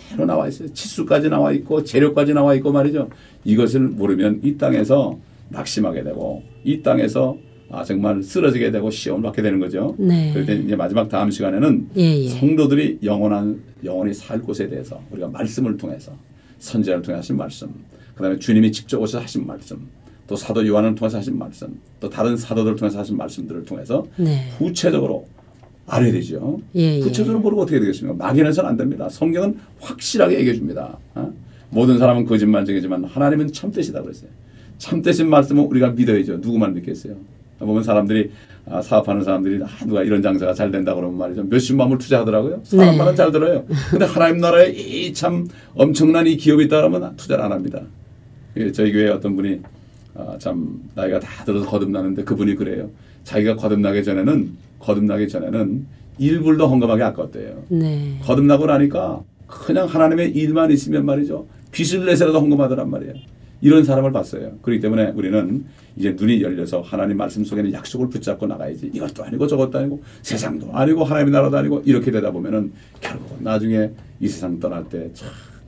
그대로 0.09 0.27
나와 0.27 0.49
있어요. 0.49 0.73
치수까지 0.73 1.29
나와 1.29 1.53
있고 1.53 1.85
재료까지 1.85 2.35
나와 2.35 2.55
있고 2.55 2.73
말이죠. 2.73 3.11
이것을 3.45 3.81
모르면 3.81 4.41
이 4.43 4.57
땅에서 4.57 5.19
낙심하게 5.51 6.03
되고 6.05 6.43
이 6.65 6.83
땅에서 6.83 7.37
아, 7.71 7.85
정말 7.85 8.23
쓰러지게 8.23 8.71
되고 8.71 8.91
시험을 8.91 9.23
받게 9.25 9.43
되는 9.43 9.61
거죠. 9.61 9.95
네. 9.99 10.31
그럴 10.33 10.47
때 10.47 10.57
이제 10.57 10.75
마지막 10.75 11.09
다음 11.09 11.31
시간에는 11.31 11.91
예, 11.99 12.25
예. 12.25 12.29
성도들이 12.29 13.01
영원한 13.03 13.61
영원히 13.85 14.15
살 14.15 14.41
곳에 14.41 14.69
대해서 14.69 15.03
우리가 15.11 15.29
말씀을 15.29 15.77
통해서 15.77 16.13
선지자를 16.61 17.03
통해 17.03 17.17
하신 17.17 17.37
말씀, 17.37 17.69
그다음에 18.15 18.39
주님이 18.39 18.73
직접 18.73 18.99
오셔서 19.01 19.23
하신 19.23 19.47
말씀, 19.47 19.87
또 20.29 20.37
사도 20.37 20.65
요한을 20.67 20.95
통해서 20.95 21.17
하신 21.19 21.37
말씀, 21.39 21.81
또 22.01 22.09
다른 22.09 22.37
사도들을 22.37 22.77
통해서 22.77 22.99
하신 23.01 23.17
말씀들을 23.17 23.65
통해서 23.65 24.07
네. 24.17 24.45
구체적으로 24.59 25.27
알아야 25.87 26.13
되죠. 26.13 26.61
예, 26.77 26.97
예. 26.97 27.01
구체적으로 27.01 27.41
모르고 27.41 27.63
어떻게 27.63 27.81
되겠습니까? 27.81 28.23
막연해서는 28.27 28.69
안 28.69 28.77
됩니다. 28.77 29.09
성경은 29.09 29.57
확실하게 29.81 30.39
얘기해 30.39 30.55
줍니다. 30.55 30.99
어? 31.15 31.33
모든 31.71 31.99
사람은 31.99 32.27
거짓말쟁이지만 32.27 33.05
하나님은 33.05 33.53
참되시다 33.53 34.03
그랬어요. 34.03 34.29
참되신 34.77 35.31
말씀은 35.31 35.65
우리가 35.65 35.91
믿어야죠. 35.93 36.37
누구만 36.39 36.75
믿겠어요? 36.75 37.15
보면 37.59 37.83
사람들이 37.83 38.31
아, 38.67 38.83
사업하는 38.83 39.25
사람들이 39.25 39.63
아, 39.65 39.67
누가 39.87 40.03
이런 40.03 40.21
장사가 40.23 40.53
잘 40.53 40.71
된다 40.71 40.95
그러면 40.95 41.17
말이죠. 41.19 41.43
몇십만 41.45 41.89
불 41.89 41.97
투자하더라고요. 41.99 42.63
네. 42.73 43.15
잘 43.17 43.33
들어요. 43.33 43.65
근데 43.91 44.05
하나님 44.05 44.39
나라에 44.43 44.71
이 44.73 45.13
참 45.15 45.49
엄청난 45.75 46.27
이 46.27 46.37
기업이 46.37 46.65
있다 46.67 46.77
그러면 46.77 47.17
투자를 47.17 47.45
안 47.45 47.51
합니다. 47.53 47.81
예, 48.59 48.71
저희 48.73 48.93
교회 48.93 49.09
어떤 49.09 49.35
분이 49.37 49.61
아, 50.15 50.37
참 50.39 50.83
나이가 50.95 51.21
다 51.21 51.45
들어서 51.45 51.67
거듭나는데 51.67 52.25
그분이 52.25 52.55
그래요. 52.55 52.91
자기가 53.25 53.57
거듭나기 53.57 54.03
전에는 54.03 54.57
거듭나기 54.81 55.29
전에는 55.29 55.87
일불도 56.19 56.67
헌금하기 56.67 57.03
아까웠대요. 57.03 57.65
네. 57.69 58.19
거듭나고 58.23 58.67
나니까 58.67 59.23
그냥 59.47 59.87
하나님의 59.87 60.31
일만 60.31 60.71
있으면 60.71 61.07
말이죠. 61.07 61.47
빚을 61.71 62.07
내서라도 62.07 62.41
헌금하더란 62.41 62.91
말이에요. 62.91 63.15
이런 63.61 63.83
사람을 63.83 64.13
봤어요. 64.13 64.53
그렇기 64.63 64.81
때문에 64.81 65.11
우리는 65.11 65.65
이제 65.97 66.15
눈이 66.17 66.43
열려서 66.43 66.81
하나님 66.81 67.17
말씀 67.17 67.45
속에는 67.45 67.73
약속을 67.73 68.09
붙잡고 68.09 68.47
나가야지. 68.47 68.91
이것도 68.93 69.25
아니고 69.25 69.47
저것도 69.49 69.79
아니고 69.79 70.01
세상도 70.23 70.71
아니고 70.73 71.03
하나님의 71.05 71.33
나라도 71.33 71.57
아니고 71.57 71.83
이렇게 71.85 72.11
되다 72.13 72.31
보면은 72.31 72.73
결국은 73.01 73.39
나중에 73.41 73.91
이 74.21 74.29
세상 74.29 74.61
떠날 74.61 74.89
때 74.89 75.11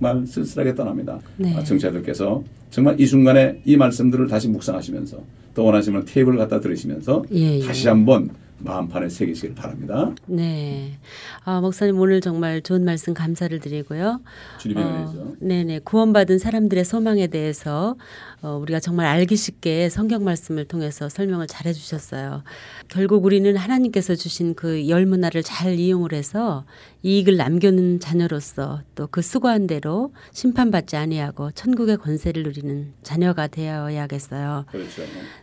정말 0.01 0.27
쓸쓸하게 0.27 0.75
떠납니다. 0.75 1.21
네. 1.37 1.55
아, 1.55 1.63
청취자들께서 1.63 2.43
정말 2.71 2.99
이 2.99 3.07
순간에 3.07 3.61
이 3.65 3.77
말씀들을 3.77 4.27
다시 4.29 4.49
묵상하시면서 4.49 5.19
또 5.55 5.65
원하시면 5.65 6.07
테이블 6.07 6.37
갖다 6.39 6.59
들으시면서 6.59 7.25
예, 7.33 7.59
예. 7.59 7.61
다시 7.61 7.87
한번 7.87 8.31
마음판에 8.59 9.09
새기시길 9.09 9.55
바랍니다. 9.55 10.15
네. 10.27 10.99
아, 11.45 11.61
목사님 11.61 11.99
오늘 11.99 12.21
정말 12.21 12.63
좋은 12.63 12.85
말씀 12.85 13.15
감사를 13.15 13.59
드리고요. 13.61 14.21
주님의 14.59 14.85
은혜죠. 14.85 15.37
네네. 15.41 15.81
구원받은 15.81 16.39
사람들의 16.39 16.85
소망에 16.85 17.27
대해서 17.27 17.97
어, 18.43 18.57
우리가 18.63 18.81
정말 18.81 19.07
알기 19.07 19.37
쉽게 19.37 19.89
성경 19.91 20.25
말씀을 20.25 20.65
통해서 20.65 21.09
설명을 21.09 21.47
잘 21.47 21.67
해 21.67 21.73
주셨어요. 21.75 22.43
결국 22.89 23.25
우리는 23.25 23.55
하나님께서 23.57 24.15
주신 24.15 24.55
그 24.55 24.89
열 24.89 25.05
문화를 25.07 25.43
잘 25.43 25.79
이용을 25.79 26.13
해서 26.15 26.65
이익을 27.03 27.37
남겨놓은 27.37 28.01
자녀로서 28.01 28.81
또 28.95 29.07
그 29.11 29.23
수고한 29.23 29.67
대로 29.67 30.13
심판받지 30.33 30.97
아니하고 30.97 31.51
천국의 31.53 31.97
권세를 31.99 32.43
누리는 32.45 32.93
자녀가 33.03 33.47
되어야겠어요. 33.47 34.67
그렇죠. 34.71 35.03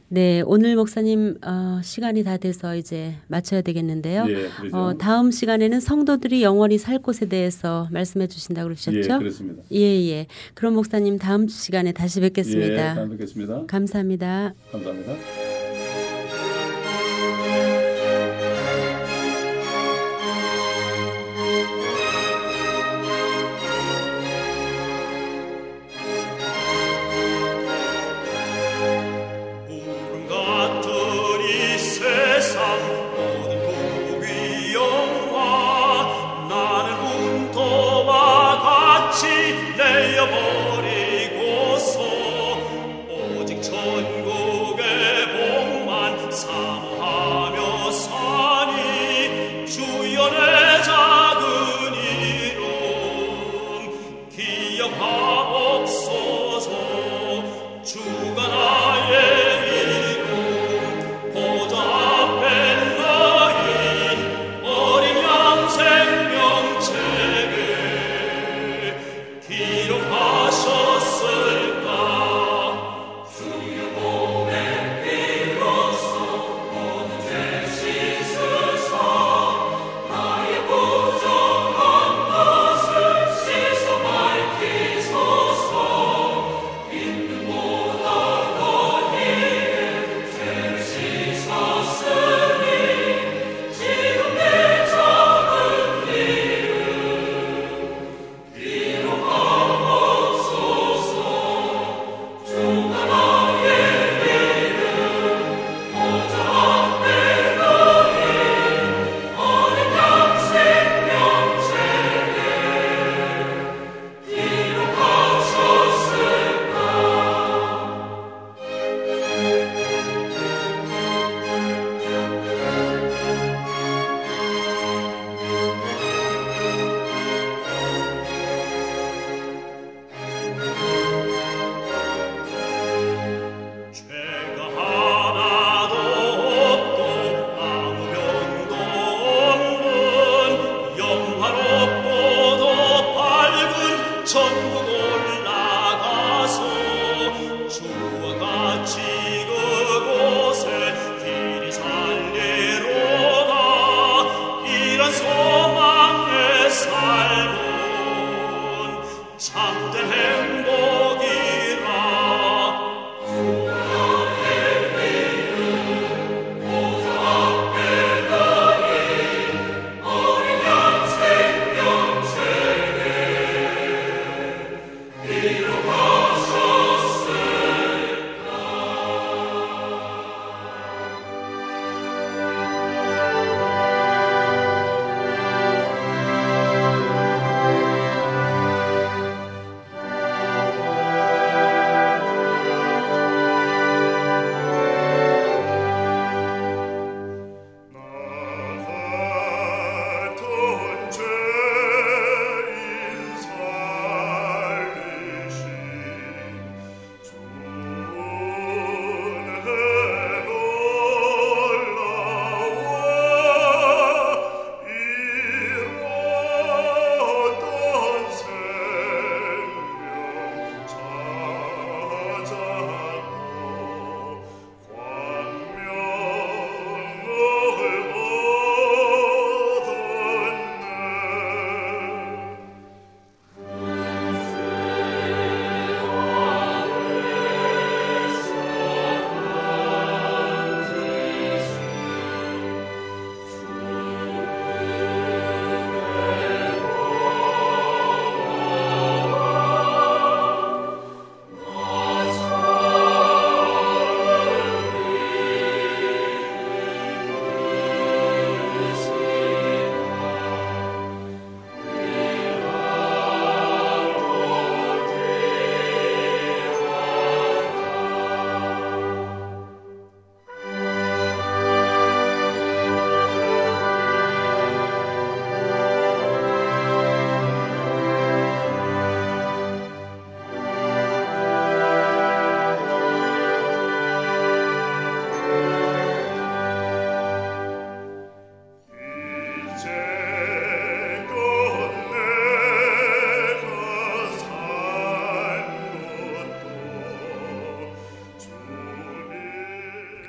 네, 0.10 0.42
오늘 0.46 0.76
목사님 0.78 1.38
어, 1.44 1.82
시간이 1.84 2.24
다 2.24 2.38
돼서 2.38 2.76
이제 2.76 3.16
마쳐야 3.28 3.62
되겠는데요. 3.62 4.26
예, 4.30 4.48
그러죠. 4.50 4.78
어, 4.78 4.98
다음 4.98 5.32
시간에는 5.32 5.80
성도들이 5.82 6.44
영원히 6.44 6.78
살 6.78 7.00
곳에 7.00 7.26
대해서 7.28 7.90
말씀해 7.92 8.28
주신다고 8.28 8.68
그러셨죠? 8.70 8.98
예, 8.98 9.18
그렇습니다. 9.18 9.64
예, 9.74 9.80
예. 10.10 10.28
그럼 10.54 10.76
목사님 10.76 11.18
다음 11.20 11.48
시간에 11.50 11.92
다시 11.92 12.22
뵙겠습니다. 12.22 12.87
예, 12.87 12.87
다음 12.96 13.10
뵙겠습니다. 13.10 13.66
감사합니다. 13.68 14.54
감사합니다. 14.72 15.57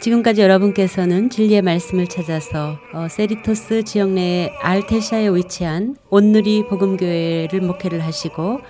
지금까지 0.09 0.41
여러분께서는 0.41 1.29
진리의 1.29 1.61
말씀을 1.63 2.07
찾아서 2.07 2.79
어, 2.95 3.09
세리토스 3.09 3.85
지역 3.85 4.11
내 4.11 4.51
알테시아에 4.63 5.29
위치한 5.29 5.97
온누리 6.09 6.67
복음교회를 6.69 7.61
목회를 7.61 8.01
하시고 8.01 8.61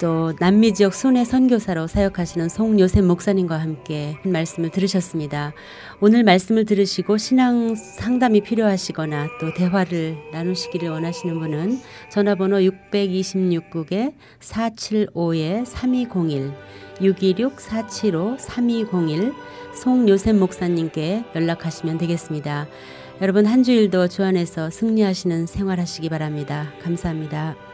또 0.00 0.32
남미 0.38 0.72
지역 0.72 0.94
순회 0.94 1.24
선교사로 1.24 1.88
사역하시는 1.88 2.48
송요셉 2.48 3.04
목사님과 3.04 3.58
함께 3.58 4.16
말씀을 4.22 4.70
들으셨습니다. 4.70 5.52
오늘 6.00 6.22
말씀을 6.22 6.64
들으시고 6.64 7.18
신앙 7.18 7.74
상담이 7.74 8.42
필요하시거나 8.42 9.28
또 9.40 9.52
대화를 9.52 10.16
나누시기를 10.32 10.88
원하시는 10.88 11.38
분은 11.38 11.80
전화번호 12.10 12.58
626국에 12.58 14.14
475에 14.40 15.66
3201 15.66 16.52
626-475-3201 17.00 19.34
송요셉 19.78 20.34
목사님께 20.36 21.24
연락하시면 21.36 21.98
되겠습니다. 21.98 22.66
여러분 23.22 23.46
한 23.46 23.62
주일도 23.62 24.08
주 24.08 24.24
안에서 24.24 24.70
승리하시는 24.70 25.46
생활하시기 25.46 26.08
바랍니다. 26.08 26.72
감사합니다. 26.82 27.67